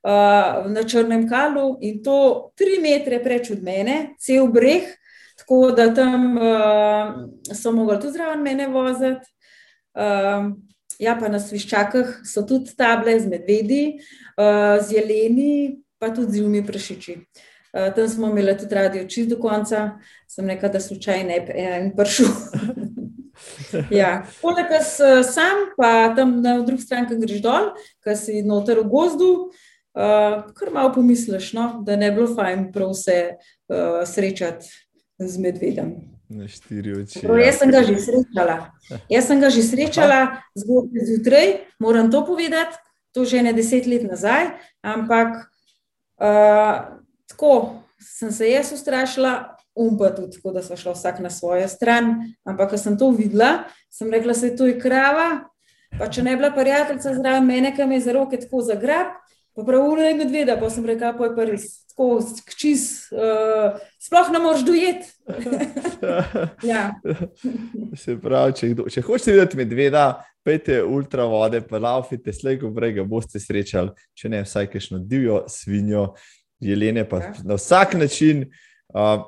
[0.07, 4.89] uh, na črnem kalu in to tri metre preč od mene, cel breh,
[5.37, 7.11] tako da tam uh,
[7.53, 9.29] so mogli tudi zraven mene voziti.
[9.97, 10.53] Uh,
[10.99, 13.83] ja, pa na sviščakah so tudi table z medvedi,
[14.37, 17.19] uh, z jeleni, pa tudi z divjimi prašiči.
[17.77, 19.99] Uh, tam smo imeli tudi radio čist do konca,
[20.29, 22.33] sem rekel, da slučajno ne bi en prišel.
[23.91, 24.11] ja.
[24.41, 27.71] Poleg tega sam, pa tam na drugi strani greš dol,
[28.05, 29.31] ki si noter v gozdu,
[29.97, 31.69] uh, kar malo pomisliš, no?
[31.85, 34.69] da ne bi bilo fajn prav vse uh, srečati
[35.19, 35.95] z medvedem.
[36.29, 37.21] Na štiri oči.
[37.23, 38.57] Prav, jaz sem ga že srečala.
[39.09, 40.19] Jaz sem ga že srečala
[40.55, 42.75] zjutraj, moram to povedati,
[43.15, 44.51] to že ne deset let nazaj,
[44.83, 45.47] ampak
[46.19, 46.99] uh,
[47.31, 52.15] tako sem se jaz ustrašila, umpa tudi, tako da smo šli vsak na svojo stran.
[52.43, 55.47] Ampak, ko sem to videla, sem rekla, je to krava.
[55.97, 59.13] Pa če ne bi bila prijateljica zraven mene, ki me je za roke tako zagrab,
[59.55, 62.19] pa pravulo je medveda, pa sem rekla, pa je pa res tako
[62.59, 65.07] čist, uh, sploh ne moreš dojeti.
[66.71, 66.91] ja.
[67.97, 70.03] Se pravi, če, če hočeš videti medveda,
[70.45, 76.11] pejte ultra vode, pa laufite, slejko brega boste srečali, če ne vsaj kakšno divjo svinjo
[76.61, 77.33] jelene, pa ja.
[77.47, 78.45] na vsak način.
[78.93, 79.25] Uh,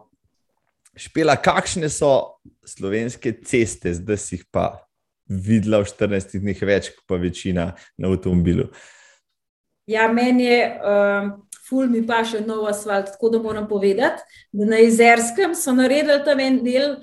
[0.98, 4.86] špela, kakšne so slovenske ceste, zdaj si jih pa
[5.30, 8.70] videla v 14 dneh več, kot pa večina na avtomobilu.
[9.90, 11.30] Ja, meni je, uh,
[11.70, 16.20] ful mi pa še nov asfalt, tako da moram povedati, da na Izerskem so naredili
[16.26, 16.99] tam en del,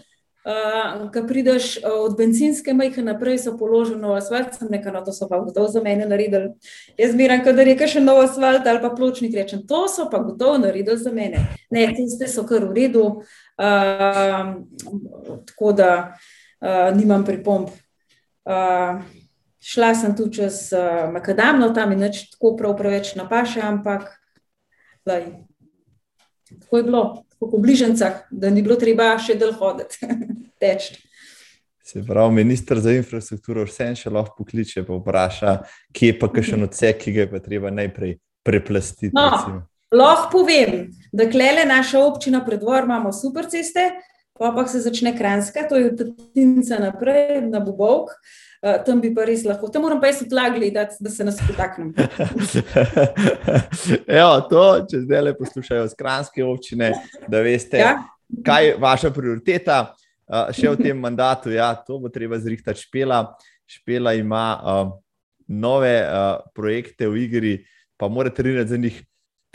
[0.47, 5.01] Uh, ko prideš uh, od benzinske majhne naprej, so položili nov asfalt, sem nekaj, no,
[5.03, 6.53] to so pa gotovo za mene naredili.
[6.95, 10.61] Jaz miram, da rečeš še nov asfalt ali pa pločnik, rečem, to so pa gotovo
[10.63, 11.43] naredili za mene.
[11.75, 13.03] Ne, tiste so kar v redu,
[13.59, 14.55] uh,
[15.47, 15.91] tako da
[16.61, 17.69] uh, nimam pripomb.
[18.47, 19.03] Uh,
[19.61, 24.09] šla sem tu čez uh, Makadamno, tam je neč tako prav preveč napaše, ampak
[25.07, 25.25] laj,
[26.61, 27.03] tako je bilo
[27.41, 30.07] po bližnjicah, da ni bilo treba še del hoditi,
[30.63, 30.97] teči.
[31.87, 35.53] Se pravi, ministr za infrastrukturo vse še lahko pokliče in vpraša,
[35.95, 38.17] kje je pa še en odsek, ki ga je treba najprej
[38.47, 39.15] preplastiti.
[39.15, 39.63] No,
[39.95, 43.91] lahko povem, da klele naša občina predvor imamo super ceste,
[44.39, 46.03] pa pa se začne Kranska, to je od
[46.35, 48.11] Tinca naprej na Bubovk.
[48.63, 51.37] Uh, tam bi pa res lahko, tam moram pa jaz odlagati, da, da se nas
[51.47, 51.93] potaknem.
[54.07, 56.91] Evo, to, če zdaj le poslušajo z Kranske občine,
[57.29, 57.99] da veste, ja?
[58.45, 59.81] kaj je vaša prioriteta.
[60.27, 62.83] Uh, še v tem mandatu, ja, to bo treba zrihtati.
[62.83, 63.21] Špela,
[63.71, 64.89] špela ima uh,
[65.47, 67.53] nove uh, projekte v igri,
[67.95, 69.05] pa morate riniti za njih.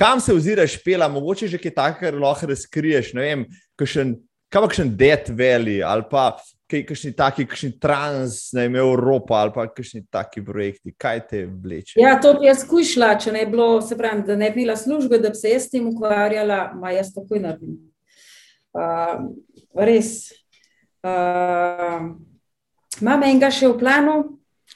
[0.01, 3.43] Kam se ozira špela, mogoče že kaj takega lahko razkriješ, ne vem,
[3.77, 4.15] kakšen
[4.51, 6.35] kaj pa kakšen Death Valley ali pa
[6.71, 11.99] kakšni taki, kakšni trans, ne vem, Evropa ali pa kakšni taki projekti, kaj te vleče?
[11.99, 14.75] Ja, to bi jaz skušala, če ne bi bilo, se pravi, da ne bi bila
[14.79, 17.79] službe, da bi se jaz s tem ukvarjala, ma jaz takoj naredim.
[18.71, 19.27] Uh,
[19.75, 20.31] res.
[21.03, 22.13] Uh,
[23.01, 24.15] imam enega še v planu,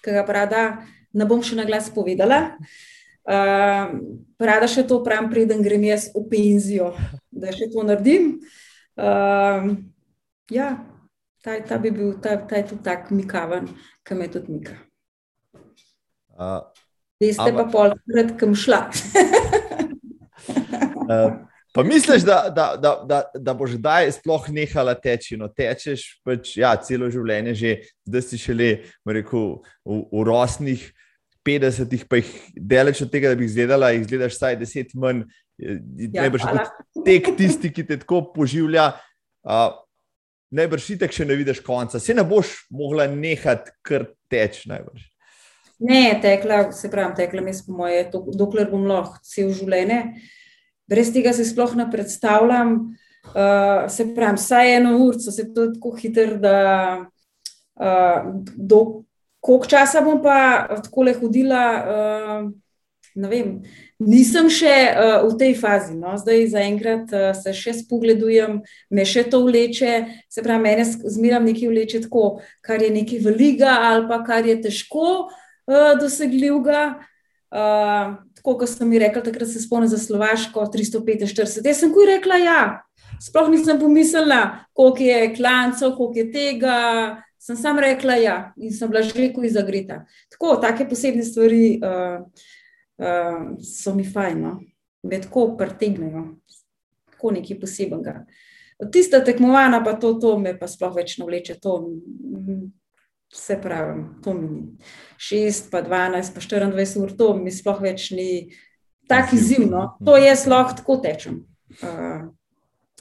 [0.03, 0.65] ki ga prada,
[1.15, 2.43] ne bom še na glas povedala.
[2.59, 2.83] Uh,
[3.25, 6.93] prada še to pravim, preden grem jaz v penzijo,
[7.33, 8.35] da še to naredim.
[8.95, 9.75] Uh,
[10.53, 10.77] ja,
[11.43, 13.67] ta, ta bi bil, ta, ta je tudi tak mikaven,
[14.05, 14.77] ki me tudi mika.
[16.35, 16.61] Uh,
[17.19, 18.85] Veste pa pol, krat, kam šla.
[21.09, 21.31] uh,
[21.75, 25.35] pa misliš, da, da, da, da, da boš zdaj sploh nehala teči?
[25.39, 27.73] No, tečeš pač ja, celo življenje, že
[28.07, 28.69] zdaj si šele
[29.07, 30.87] rekel, v, v rosnih
[31.45, 35.25] 50-ih, pa jih deleč od tega, da bi izgledala, izgledaš vsaj 10 manj.
[35.55, 36.45] Ja, najbrž
[37.05, 38.89] tek tisti, ki te tako poživlja.
[39.45, 39.77] Uh,
[40.55, 44.63] najbrž ti še ne vidiš konca, se ne boš mogla nehati kar teč.
[44.69, 45.05] Najbrž.
[45.85, 50.01] Ne, tekla, se pravi, tekla mi smo moje, dokler bom lahko cel življenje.
[50.89, 52.77] Brez tega se sploh ne predstavljam.
[53.25, 56.57] Uh, se pravi, vsaj eno uro, se to tako hitro, da
[57.01, 58.81] uh, do
[59.45, 61.65] koliko časa bom pa tako le hodila.
[61.85, 62.53] Uh,
[63.15, 63.61] Vem,
[64.03, 66.17] nisem še uh, v tej fazi, no.
[66.19, 68.57] zdaj zaenkrat uh, se še spogledujem,
[68.91, 69.93] me še to vleče,
[70.27, 74.57] se pravi, mene zmeram nekaj vleče tako, kar je nekaj velikega ali pa kar je
[74.67, 76.81] težko uh, dosegljivega.
[77.55, 81.63] Uh, tako kot sem mi rekla, takrat se spomnim za Slovaško 345.
[81.63, 82.59] Jaz sem kuj rekla, ja,
[83.23, 84.41] sploh nisem pomislila,
[84.75, 86.75] koliko je klancev, koliko je tega.
[87.45, 90.03] Sem sam rekla, ja, in sem bila že kuj zagreta.
[90.33, 91.75] Tako, take posebne stvari.
[91.77, 92.23] Uh,
[92.97, 94.41] uh, so mi fajn.
[94.41, 94.55] No?
[95.05, 96.35] me tako pretegnejo,
[97.11, 98.19] tako nekaj posebnega.
[98.91, 101.55] Tista tekmovana, pa to, to me pa sploh več ne vleče.
[101.63, 101.77] To,
[103.35, 104.63] vse pravim, to mi ni.
[105.21, 108.29] 6, pa 12, pa 24 ur, to mi sploh več ni
[109.09, 109.85] tako izzivno.
[110.05, 111.39] To jaz lahko tako tečem.
[111.79, 112.27] Uh,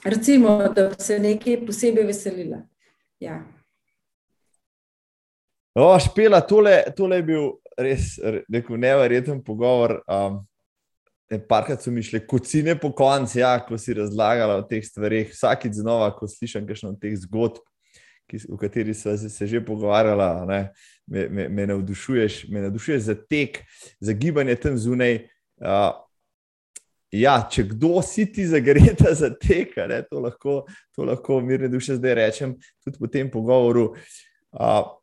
[0.05, 2.63] recimo, da se nekaj posebej veselila.
[3.23, 3.43] Ja.
[5.75, 7.47] O, špela, tole, tole je bil
[7.79, 8.13] res
[8.47, 9.99] rekel, nevreten pogovor.
[10.07, 10.45] Um,
[11.49, 15.33] Parkrat so mi šli kocine po koncu, ja, ko si razlagala o teh stvarih.
[15.33, 17.59] Vsakič znova, ko slišim kakšno od teh zgodb,
[18.31, 20.61] ki, v kateri smo se že pogovarjala, ne,
[21.11, 23.65] me, me, me, navdušuješ, me navdušuješ za tek,
[23.99, 25.25] za gibanje tam zunaj.
[25.59, 25.91] Uh,
[27.11, 30.61] ja, če kdo si ti zagreta za tek, ne, to lahko,
[30.95, 33.95] to lahko mirne duše zdaj rečem, tudi po tem pogovoru.
[34.55, 34.95] Uh,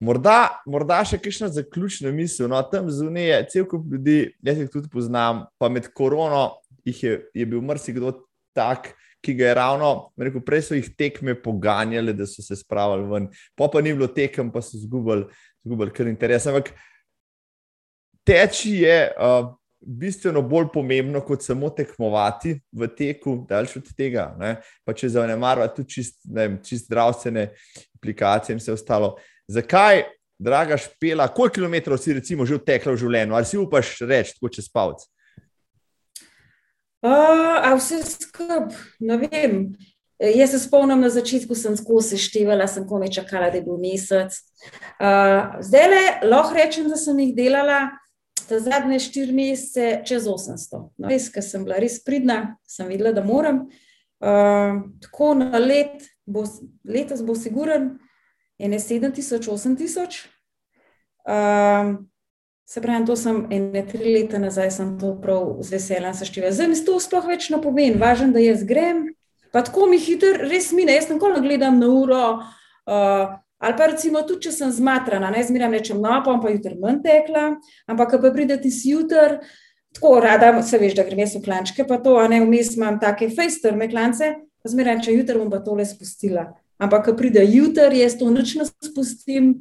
[0.00, 2.48] Morda, morda še kakšna zaključna misel.
[2.48, 6.46] No, tam zunaj je cel kup ljudi, jaz jih tudi poznam, pa med korono
[6.88, 8.14] je, je bil marsikdo
[8.56, 13.08] tak, ki ga je ravno, rekel, prej so jih tekme poganjali, da so se spravili
[13.10, 15.26] ven, pa pa ni bilo tekem, pa so izgubili,
[15.92, 16.46] kar interes.
[16.48, 16.72] Ampak
[18.24, 19.50] teči je uh,
[19.80, 24.30] bistveno bolj pomembno, kot samo tekmovati v teku, daljši od tega.
[24.40, 24.54] Ne?
[24.84, 26.22] Pa če zanemarva tudi čist,
[26.64, 27.50] čist zdravstvene
[28.00, 29.18] aplikacije in vse ostalo.
[29.50, 30.04] Zakaj,
[30.38, 34.50] draga špela, koliko kilometrov si recimo že vtekla v življenju, ali si upaš reči, tako
[34.54, 35.08] čez palce?
[37.00, 38.68] Uh, vse skupaj,
[39.00, 39.54] ne vem.
[40.20, 44.36] Jaz se spomnim, na začetku sem skozi števala, sem komaj čakala, da je bil mesec.
[45.00, 47.80] Uh, zdaj le lahko rečem, da sem jih delala
[48.44, 50.82] za zadnje štiri mesece čez 800.
[51.00, 53.64] No, res, ker sem bila res pridna, sem videla, da moram.
[54.20, 56.44] Uh, tako na let, bo,
[56.84, 57.94] letos bo siguren,
[58.60, 60.20] ene 7000, 8000.
[61.24, 62.10] Um,
[62.70, 66.52] se pravi, to sem ene tri leta nazaj, sem to prav z veseljem seštevila.
[66.54, 69.08] Zdaj mi to sploh več ne pomeni, važno, da jaz grem.
[69.50, 72.26] Pa tako mi hiter, res mine, jaz nekoli gledam na uro.
[72.86, 76.78] Uh, ali pa recimo tudi, če sem zmatrana, ne zmeram rečem, no, pa pa jutri
[76.78, 77.48] manj tekla,
[77.90, 79.40] ampak pa pridete si jutri,
[79.98, 83.00] tako rada, se veš, da grem jaz v klančke, pa to, a ne vmes imam
[83.02, 84.30] take fejstrme klance,
[84.62, 86.46] pa zmeram, če jutri bom pa tole spustila.
[86.80, 89.52] Ampak, ko pride jutri, jaz to noč ne spustim.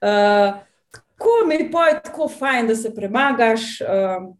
[0.00, 0.58] Uh,
[1.20, 1.70] Ko mi je
[2.02, 4.30] tako fajn, da se premagaš, uh,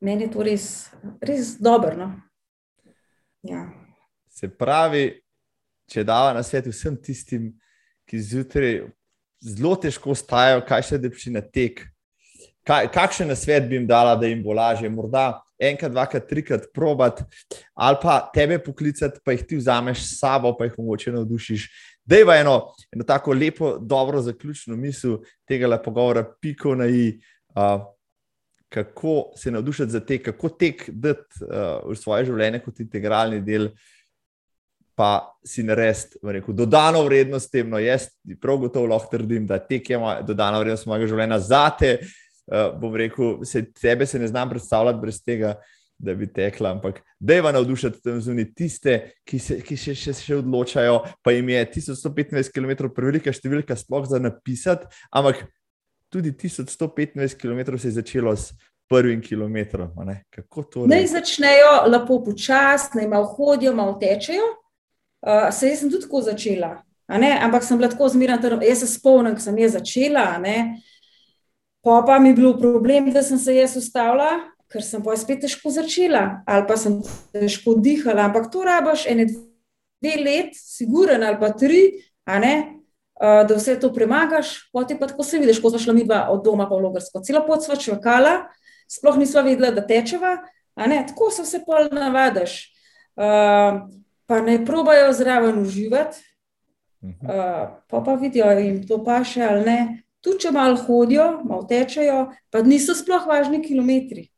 [0.00, 0.88] meni je to res,
[1.20, 1.92] res dobro.
[1.96, 2.06] No?
[3.44, 3.66] Ja.
[4.32, 5.20] Se pravi,
[5.92, 7.50] če dava na svet vsem tistim,
[8.08, 8.86] ki zjutraj
[9.44, 11.84] zelo težko stajajo, kaj še da bi na tek.
[12.64, 14.88] Kaj, kakšen svet bi jim dala, da jim bo lažje?
[14.88, 17.22] Morda enkrat, dvakrat, trikrat probat,
[17.74, 21.68] ali pa tebe poklicati, pa jih ti vzameš s sabo, pa jih mogoče navdušiš.
[22.04, 22.56] Da je eno,
[22.92, 25.18] eno tako lepo, dobro zaključno misel
[25.48, 27.20] tega lepo govora, piko na i,
[27.54, 27.82] uh,
[28.68, 33.70] kako se navdušiti za te, kako tek dati uh, v svoje življenje kot integralni del.
[34.94, 37.70] Pa si narediti, rekel, dodano vrednost tem.
[37.70, 38.10] No, jaz
[38.40, 41.94] prav gotovo lahko trdim, da tek ima dodano vrednost mojega življenja za te,
[42.52, 45.54] uh, uh, bom rekel, se, tebe se ne znam predstavljati brez tega,
[45.98, 46.70] da bi tekla.
[46.70, 48.98] Ampak dejva navdušiti tam zunaj tiste,
[49.28, 54.08] ki se ki še, še, še odločajo, pa jim je 1125 km prevelika številka sploh
[54.10, 55.46] za napisati, ampak
[56.12, 58.52] tudi 1125 km se je začelo s.
[58.92, 59.94] Prvim kilometrom.
[59.96, 64.50] Naj začnejo lepo počasi, naj malo hodijo, malo tečejo.
[65.22, 66.74] Uh, se jaz sem tudi tako začela,
[67.08, 68.36] ampak sem bila tako zmerna.
[68.60, 70.26] Jaz se spomnim, ko sem jaz začela.
[71.82, 74.30] Pa, pa mi je bil problem, da sem se jaz ustavila,
[74.70, 77.00] ker sem pa spet težko začela, ali pa sem
[77.34, 78.28] težko dihala.
[78.28, 81.82] Ampak to rabaš ene dve let, siguren ali pa tri,
[82.30, 84.54] uh, da vse to premagaš.
[84.72, 87.24] Potem pa tako se vidiš, ko smo šli mi dva od doma pa v Logarsko.
[87.26, 88.44] Celo pot sva čakala,
[88.90, 90.36] sploh nisva vedela, da tečeva.
[90.78, 92.60] Tako se vse pol navadiš.
[93.18, 93.82] Uh,
[94.30, 96.22] pa ne probajo zraven uživati,
[97.02, 102.26] uh, pa pa vidijo, jim to paše ali ne tudi če malo hodijo, malo tečejo,
[102.50, 104.28] pa niso sploh važni kilometri.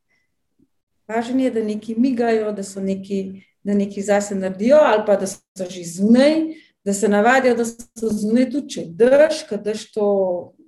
[1.07, 5.29] Važno je, da neki migajo, da so neki, da neki zase naredijo, ali pa da
[5.29, 6.39] so že zunaj,
[6.85, 10.11] da se navadijo, da so zunaj tudi če drž, ker drž to.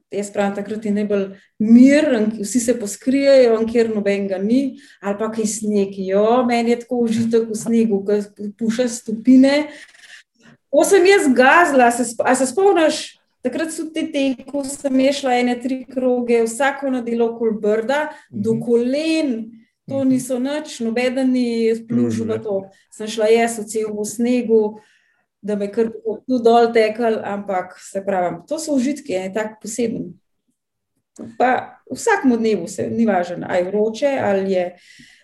[0.07, 1.23] Jaz pravim, takrat je najbolj
[1.59, 2.05] mir,
[2.37, 5.97] vsi se poskrijejo, kjer nobenega ni, ali pa kaj sneg.
[5.99, 9.65] Jo, meni je tako užitek v snegu, ki puša stopine.
[10.71, 13.16] Ko sem jaz gazla, se, se spomniš,
[13.47, 14.03] Takrat so te,
[14.49, 18.43] ko sem šla ene tri kroge, vsako na delo okoli brda, mm -hmm.
[18.43, 19.51] do kolen,
[19.87, 20.09] to mhm.
[20.09, 22.67] niso nič, noben ni splužil na to.
[22.91, 24.79] Sem šla jaz v celem snegu,
[25.41, 25.91] da me kar
[26.27, 30.13] tu dol tekel, ampak se pravi, to so užitki, je tak poseben.
[31.37, 34.75] Pa vsakmu dnevu se ni važno, ali je vroče, ali je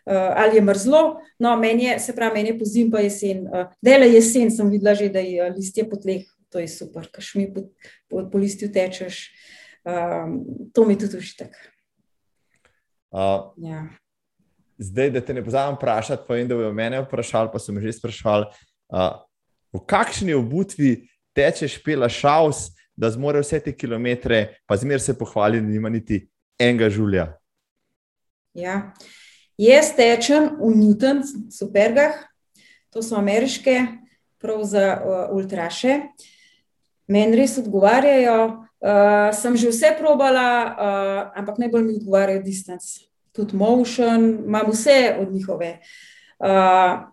[0.06, 1.20] uh, ali je mrzlo.
[1.40, 3.48] No, meni je, se pravi, meni je po zim pa jesen.
[3.48, 7.34] Uh, Dele jesen sem videla že, da je listje po tleh, to je super, kaš
[7.36, 7.66] mi po,
[8.10, 9.26] po, po listju tečeš.
[9.84, 10.44] Um,
[10.74, 11.56] to mi tudi ušitek.
[13.12, 13.88] Uh, ja.
[14.78, 17.98] Zdaj, da te ne pozamem vprašati, pa vem, da bojo mene vprašali, pa sem že
[17.98, 18.46] sprašval,
[18.94, 19.18] uh,
[19.74, 25.62] v kakšni obutvi tečeš pela šaus, da zmore vse te kilometre, pa zmer se pohvali,
[25.62, 26.28] da nima niti
[26.62, 27.32] enega žulja.
[28.54, 28.94] Ja.
[29.58, 32.22] Jaz tečem v Newton, supergah,
[32.94, 34.04] to so ameriške,
[34.42, 36.00] prav za uh, ultraše.
[37.08, 38.64] Meni res odgovarjajo.
[38.84, 45.16] Uh, sem že vse probala, uh, ampak najbolj mi odgovarjajo distance, tudi motion, imam vse
[45.22, 45.80] od njihove.
[46.36, 47.08] Uh,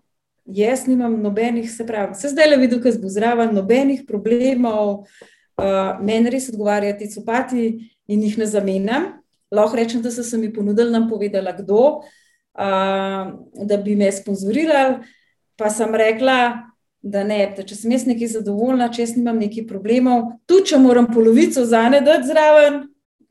[0.45, 5.07] jaz nimam nobenih, se pravi, se zdaj le vidim, kaj zbuzravam, nobenih problemov.
[5.55, 7.63] Uh, meni res odgovarjajo ti copati
[8.11, 9.07] in jih ne zamenjam.
[9.51, 13.31] Lahko rečem, da so se mi ponudili, nam povedala, kdo, uh,
[13.63, 15.07] da bi me sponzorirali.
[15.55, 16.70] Pa sem rekla,
[17.01, 20.81] da ne, da če sem jaz nekaj zadovoljna, če jaz nimam nekih problemov, tudi če
[20.81, 22.83] moram polovico za ne dati zraven,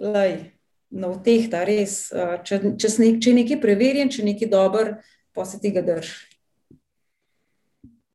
[0.02, 0.34] lej,
[0.90, 2.10] no, v teh ta res.
[2.10, 4.94] Uh, če, če, nek, če nekaj preverjam, če nekaj dober,
[5.36, 6.10] pa se tega drž.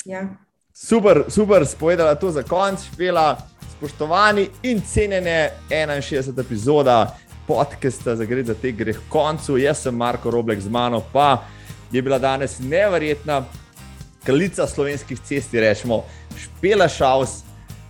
[0.05, 0.27] Ja.
[0.75, 3.37] Super, super, spovedala to za konc, špela,
[3.77, 6.35] spoštovani in cenjene 61.
[6.43, 7.15] epizoda
[7.47, 9.57] podcasta za gre za te greh koncu.
[9.57, 11.45] Jaz sem Marko Roblek z mano, pa
[11.91, 13.45] je bila danes neverjetna
[14.25, 16.03] kraljica slovenskih cest, rečemo,
[16.37, 17.43] špela šaus,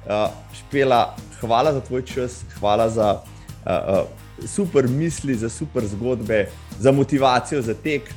[0.05, 3.21] uh, špela, hvala za tvoj čas, hvala za
[3.65, 6.47] uh, uh, super misli, za super zgodbe,
[6.79, 8.13] za motivacijo za tek.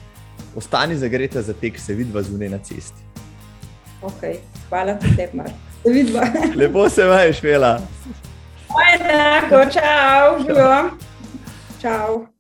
[0.56, 3.02] Ostani zagreta za tek, se vidi zunaj na cesti.
[4.02, 4.38] Okay.
[4.68, 5.42] Hvala tebi.
[5.82, 6.12] Se vidi.
[6.56, 7.80] Lepo se veš, špela.
[8.94, 10.90] Enako, čau, živo.
[11.80, 12.37] Ciao.